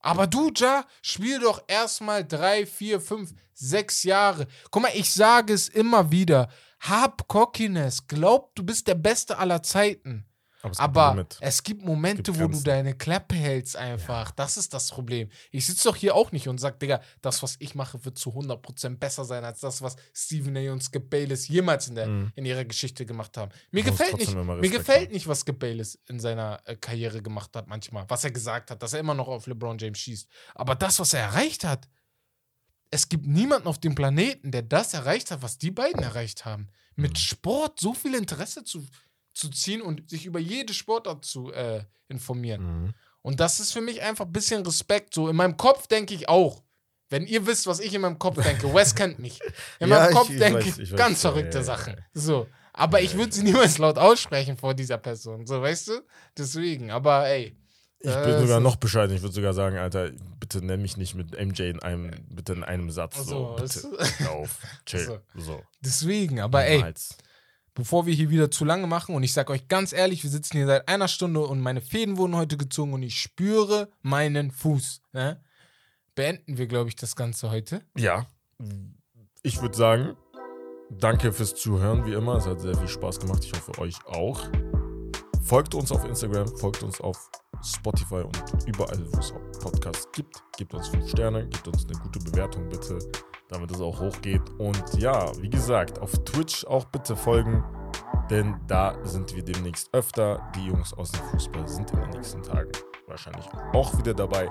Aber 0.00 0.26
du, 0.26 0.50
Ja, 0.56 0.86
spiel 1.02 1.40
doch 1.40 1.62
erstmal 1.68 2.26
drei, 2.26 2.64
vier, 2.64 3.02
fünf, 3.02 3.34
sechs 3.52 4.02
Jahre. 4.02 4.46
Guck 4.70 4.82
mal, 4.82 4.92
ich 4.94 5.12
sage 5.12 5.52
es 5.52 5.68
immer 5.68 6.10
wieder. 6.10 6.48
Hab 6.80 7.28
Cockiness. 7.28 8.06
Glaub, 8.06 8.54
du 8.54 8.62
bist 8.64 8.88
der 8.88 8.94
Beste 8.94 9.36
aller 9.36 9.62
Zeiten. 9.62 10.26
Aber 10.64 10.72
es 10.72 10.78
gibt 10.78 10.96
Aber 10.96 11.26
es 11.40 11.62
gibt 11.62 11.84
Momente, 11.84 12.30
Es 12.32 12.38
gibt 12.38 12.40
wo 12.50 12.52
du 12.58 12.62
deine 12.64 12.94
Klappe 12.94 13.34
hältst 13.34 13.76
einfach. 13.76 14.30
Das 14.30 14.56
ist 14.56 14.72
das 14.72 14.88
Problem. 14.88 15.28
Ich 15.50 15.66
sitze 15.66 15.88
doch 15.88 15.96
hier 15.96 16.14
auch 16.14 16.32
nicht 16.32 16.48
und 16.48 16.58
sag, 16.58 16.80
Digga, 16.80 17.00
das, 17.22 17.42
was 17.42 17.56
ich 17.58 17.74
mache, 17.74 18.04
wird 18.04 18.18
zu 18.18 18.30
100% 18.30 18.96
besser 18.98 19.24
sein 19.24 19.44
als 19.44 19.60
das, 19.60 19.82
was 19.82 19.96
Stephen 20.14 20.56
A. 20.56 20.72
und 20.72 20.82
Skip 20.82 21.10
Bayless 21.10 21.46
jemals 21.48 21.88
in, 21.88 21.94
der, 21.94 22.06
Mhm. 22.06 22.32
in 22.34 22.44
ihrer 22.46 22.64
Geschichte 22.64 23.04
gemacht 23.06 23.36
haben. 23.36 23.52
Mir 23.70 23.84
Du 23.84 23.90
gefällt 23.90 24.16
nicht, 24.16 24.34
mir 24.34 24.70
gefällt 24.70 25.12
nicht, 25.12 25.28
was 25.28 25.40
Skip 25.40 25.58
Bayless 25.58 25.98
in 26.06 26.18
seiner 26.18 26.60
äh, 26.64 26.76
Karriere 26.76 27.20
gemacht 27.22 27.54
hat 27.54 27.66
manchmal. 27.68 28.04
Was 28.08 28.24
er 28.24 28.30
gesagt 28.30 28.70
hat, 28.70 28.82
dass 28.82 28.92
er 28.94 29.00
immer 29.00 29.14
noch 29.14 29.28
auf 29.28 29.46
LeBron 29.46 29.78
James 29.78 29.98
schießt. 29.98 30.28
Aber 30.54 30.74
das, 30.74 30.98
was 30.98 31.12
er 31.12 31.20
erreicht 31.20 31.64
hat, 31.64 31.88
es 32.90 33.08
gibt 33.08 33.26
niemanden 33.26 33.66
auf 33.66 33.78
dem 33.78 33.94
Planeten, 33.94 34.50
der 34.52 34.62
das 34.62 34.94
erreicht 34.94 35.30
hat, 35.30 35.42
was 35.42 35.58
die 35.58 35.70
beiden 35.72 36.02
erreicht 36.02 36.44
haben. 36.44 36.68
Mit 36.96 37.12
Mhm. 37.12 37.16
Sport 37.16 37.80
so 37.80 37.92
viel 37.92 38.14
Interesse 38.14 38.62
zu, 38.62 38.86
zu 39.34 39.50
ziehen 39.50 39.82
und 39.82 40.08
sich 40.08 40.24
über 40.26 40.38
jede 40.38 40.72
Sportart 40.72 41.24
zu 41.24 41.52
äh, 41.52 41.84
informieren. 42.08 42.62
Mhm. 42.84 42.94
Und 43.22 43.40
das 43.40 43.60
ist 43.60 43.72
für 43.72 43.80
mich 43.80 44.02
einfach 44.02 44.26
ein 44.26 44.32
bisschen 44.32 44.64
Respekt. 44.64 45.14
So 45.14 45.28
in 45.28 45.36
meinem 45.36 45.56
Kopf 45.56 45.86
denke 45.86 46.14
ich 46.14 46.28
auch. 46.28 46.62
Wenn 47.10 47.26
ihr 47.26 47.46
wisst, 47.46 47.66
was 47.66 47.80
ich 47.80 47.92
in 47.94 48.00
meinem 48.00 48.18
Kopf 48.18 48.42
denke, 48.42 48.72
Wes 48.74 48.94
kennt 48.94 49.18
mich. 49.18 49.38
In 49.78 49.88
Ja, 49.88 49.98
meinem 49.98 50.10
ich- 50.10 50.16
Kopf 50.16 50.30
ich 50.30 50.38
denke 50.38 50.60
ich, 50.60 50.78
ich 50.78 50.90
weiß, 50.92 50.98
ganz 50.98 51.22
ja, 51.22 51.30
verrückte 51.30 51.58
ja, 51.58 51.60
ja. 51.60 51.64
Sachen. 51.64 51.96
So. 52.14 52.46
Aber 52.72 53.02
ich 53.02 53.14
würde 53.16 53.32
sie 53.32 53.42
niemals 53.44 53.78
laut 53.78 53.98
aussprechen 53.98 54.56
vor 54.56 54.74
dieser 54.74 54.98
Person. 54.98 55.46
So, 55.46 55.60
weißt 55.62 55.88
du? 55.88 55.92
Deswegen. 56.36 56.90
Aber 56.90 57.26
ey. 57.28 57.56
Ich 58.00 58.10
Das 58.10 58.26
bin 58.26 58.40
sogar 58.40 58.60
noch 58.60 58.76
bescheiden. 58.76 59.14
Ich 59.14 59.22
würde 59.22 59.34
sogar 59.34 59.54
sagen, 59.54 59.76
Alter, 59.78 60.10
bitte 60.40 60.62
nenn 60.64 60.82
mich 60.82 60.96
nicht 60.96 61.14
mit 61.14 61.32
MJ 61.38 61.62
in 61.70 61.80
einem, 61.82 62.10
bitte 62.28 62.52
in 62.54 62.64
einem 62.64 62.90
Satz. 62.90 63.16
So, 63.16 63.24
So, 63.24 63.56
bitte. 63.56 63.64
es- 64.02 64.18
Hör 64.20 64.32
auf. 64.32 64.58
Chill. 64.84 65.20
So. 65.34 65.40
So. 65.40 65.62
Deswegen. 65.80 66.40
Aber 66.40 66.64
ey, 66.64 66.78
Niemals. 66.78 67.16
Bevor 67.74 68.06
wir 68.06 68.14
hier 68.14 68.30
wieder 68.30 68.50
zu 68.50 68.64
lange 68.64 68.86
machen 68.86 69.14
und 69.14 69.22
ich 69.22 69.32
sag 69.32 69.50
euch 69.50 69.68
ganz 69.68 69.92
ehrlich, 69.92 70.22
wir 70.22 70.30
sitzen 70.30 70.56
hier 70.56 70.66
seit 70.66 70.88
einer 70.88 71.08
Stunde 71.08 71.40
und 71.40 71.60
meine 71.60 71.80
Fäden 71.80 72.16
wurden 72.16 72.36
heute 72.36 72.56
gezogen 72.56 72.92
und 72.92 73.02
ich 73.02 73.20
spüre 73.20 73.90
meinen 74.02 74.50
Fuß. 74.50 75.02
Ne? 75.12 75.42
Beenden 76.14 76.56
wir, 76.56 76.66
glaube 76.66 76.88
ich, 76.88 76.96
das 76.96 77.16
Ganze 77.16 77.50
heute. 77.50 77.82
Ja. 77.96 78.26
Ich 79.42 79.60
würde 79.60 79.76
sagen, 79.76 80.16
danke 80.90 81.32
fürs 81.32 81.54
Zuhören, 81.54 82.06
wie 82.06 82.12
immer. 82.12 82.36
Es 82.36 82.46
hat 82.46 82.60
sehr 82.60 82.76
viel 82.76 82.88
Spaß 82.88 83.20
gemacht. 83.20 83.44
Ich 83.44 83.52
hoffe, 83.52 83.78
euch 83.80 84.04
auch. 84.06 84.48
Folgt 85.42 85.74
uns 85.74 85.92
auf 85.92 86.04
Instagram, 86.04 86.48
folgt 86.56 86.82
uns 86.82 87.00
auf 87.00 87.30
Spotify 87.62 88.22
und 88.22 88.42
überall, 88.66 88.98
wo 89.12 89.18
es 89.18 89.34
Podcasts 89.60 90.10
gibt. 90.12 90.42
Gebt 90.56 90.72
uns 90.72 90.88
5 90.88 91.10
Sterne, 91.10 91.46
gebt 91.48 91.68
uns 91.68 91.84
eine 91.84 91.98
gute 91.98 92.18
Bewertung 92.20 92.68
bitte, 92.68 92.98
damit 93.48 93.70
es 93.70 93.80
auch 93.80 94.00
hochgeht. 94.00 94.42
Und 94.58 94.82
ja, 94.98 95.30
wie 95.40 95.50
gesagt, 95.50 96.00
auf 96.00 96.12
Twitch 96.24 96.64
auch 96.66 96.84
bitte 96.86 97.16
folgen, 97.16 97.64
denn 98.30 98.56
da 98.66 98.96
sind 99.04 99.34
wir 99.34 99.44
demnächst 99.44 99.92
öfter. 99.92 100.50
Die 100.56 100.66
Jungs 100.66 100.92
aus 100.94 101.12
dem 101.12 101.22
Fußball 101.30 101.68
sind 101.68 101.90
in 101.92 102.00
den 102.00 102.10
nächsten 102.10 102.42
Tagen 102.42 102.72
wahrscheinlich 103.06 103.46
auch 103.72 103.96
wieder 103.98 104.14
dabei 104.14 104.50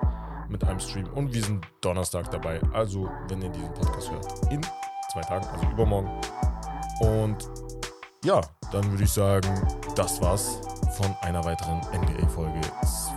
mit 0.50 0.64
einem 0.64 0.80
Stream 0.80 1.08
und 1.14 1.34
wir 1.34 1.44
sind 1.44 1.66
Donnerstag 1.82 2.30
dabei. 2.32 2.62
Also, 2.74 3.10
wenn 3.28 3.42
ihr 3.42 3.50
diesen 3.50 3.74
Podcast 3.74 4.12
hört, 4.12 4.52
in 4.52 4.62
zwei 5.12 5.22
Tagen, 5.22 5.46
also 5.48 5.66
übermorgen. 5.68 6.10
Und 7.02 7.50
ja, 8.24 8.42
dann 8.72 8.90
würde 8.92 9.04
ich 9.04 9.12
sagen, 9.12 9.68
das 9.96 10.22
war's 10.22 10.60
von 10.98 11.16
einer 11.22 11.44
weiteren 11.44 11.80
NBA-Folge 11.94 12.62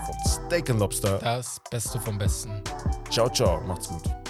von 0.06 0.14
Steak 0.26 0.70
and 0.70 0.80
Lobster. 0.80 1.18
Das 1.18 1.60
Beste 1.70 2.00
vom 2.00 2.18
Besten. 2.18 2.62
Ciao, 3.10 3.28
ciao, 3.28 3.60
macht's 3.60 3.88
gut. 3.88 4.25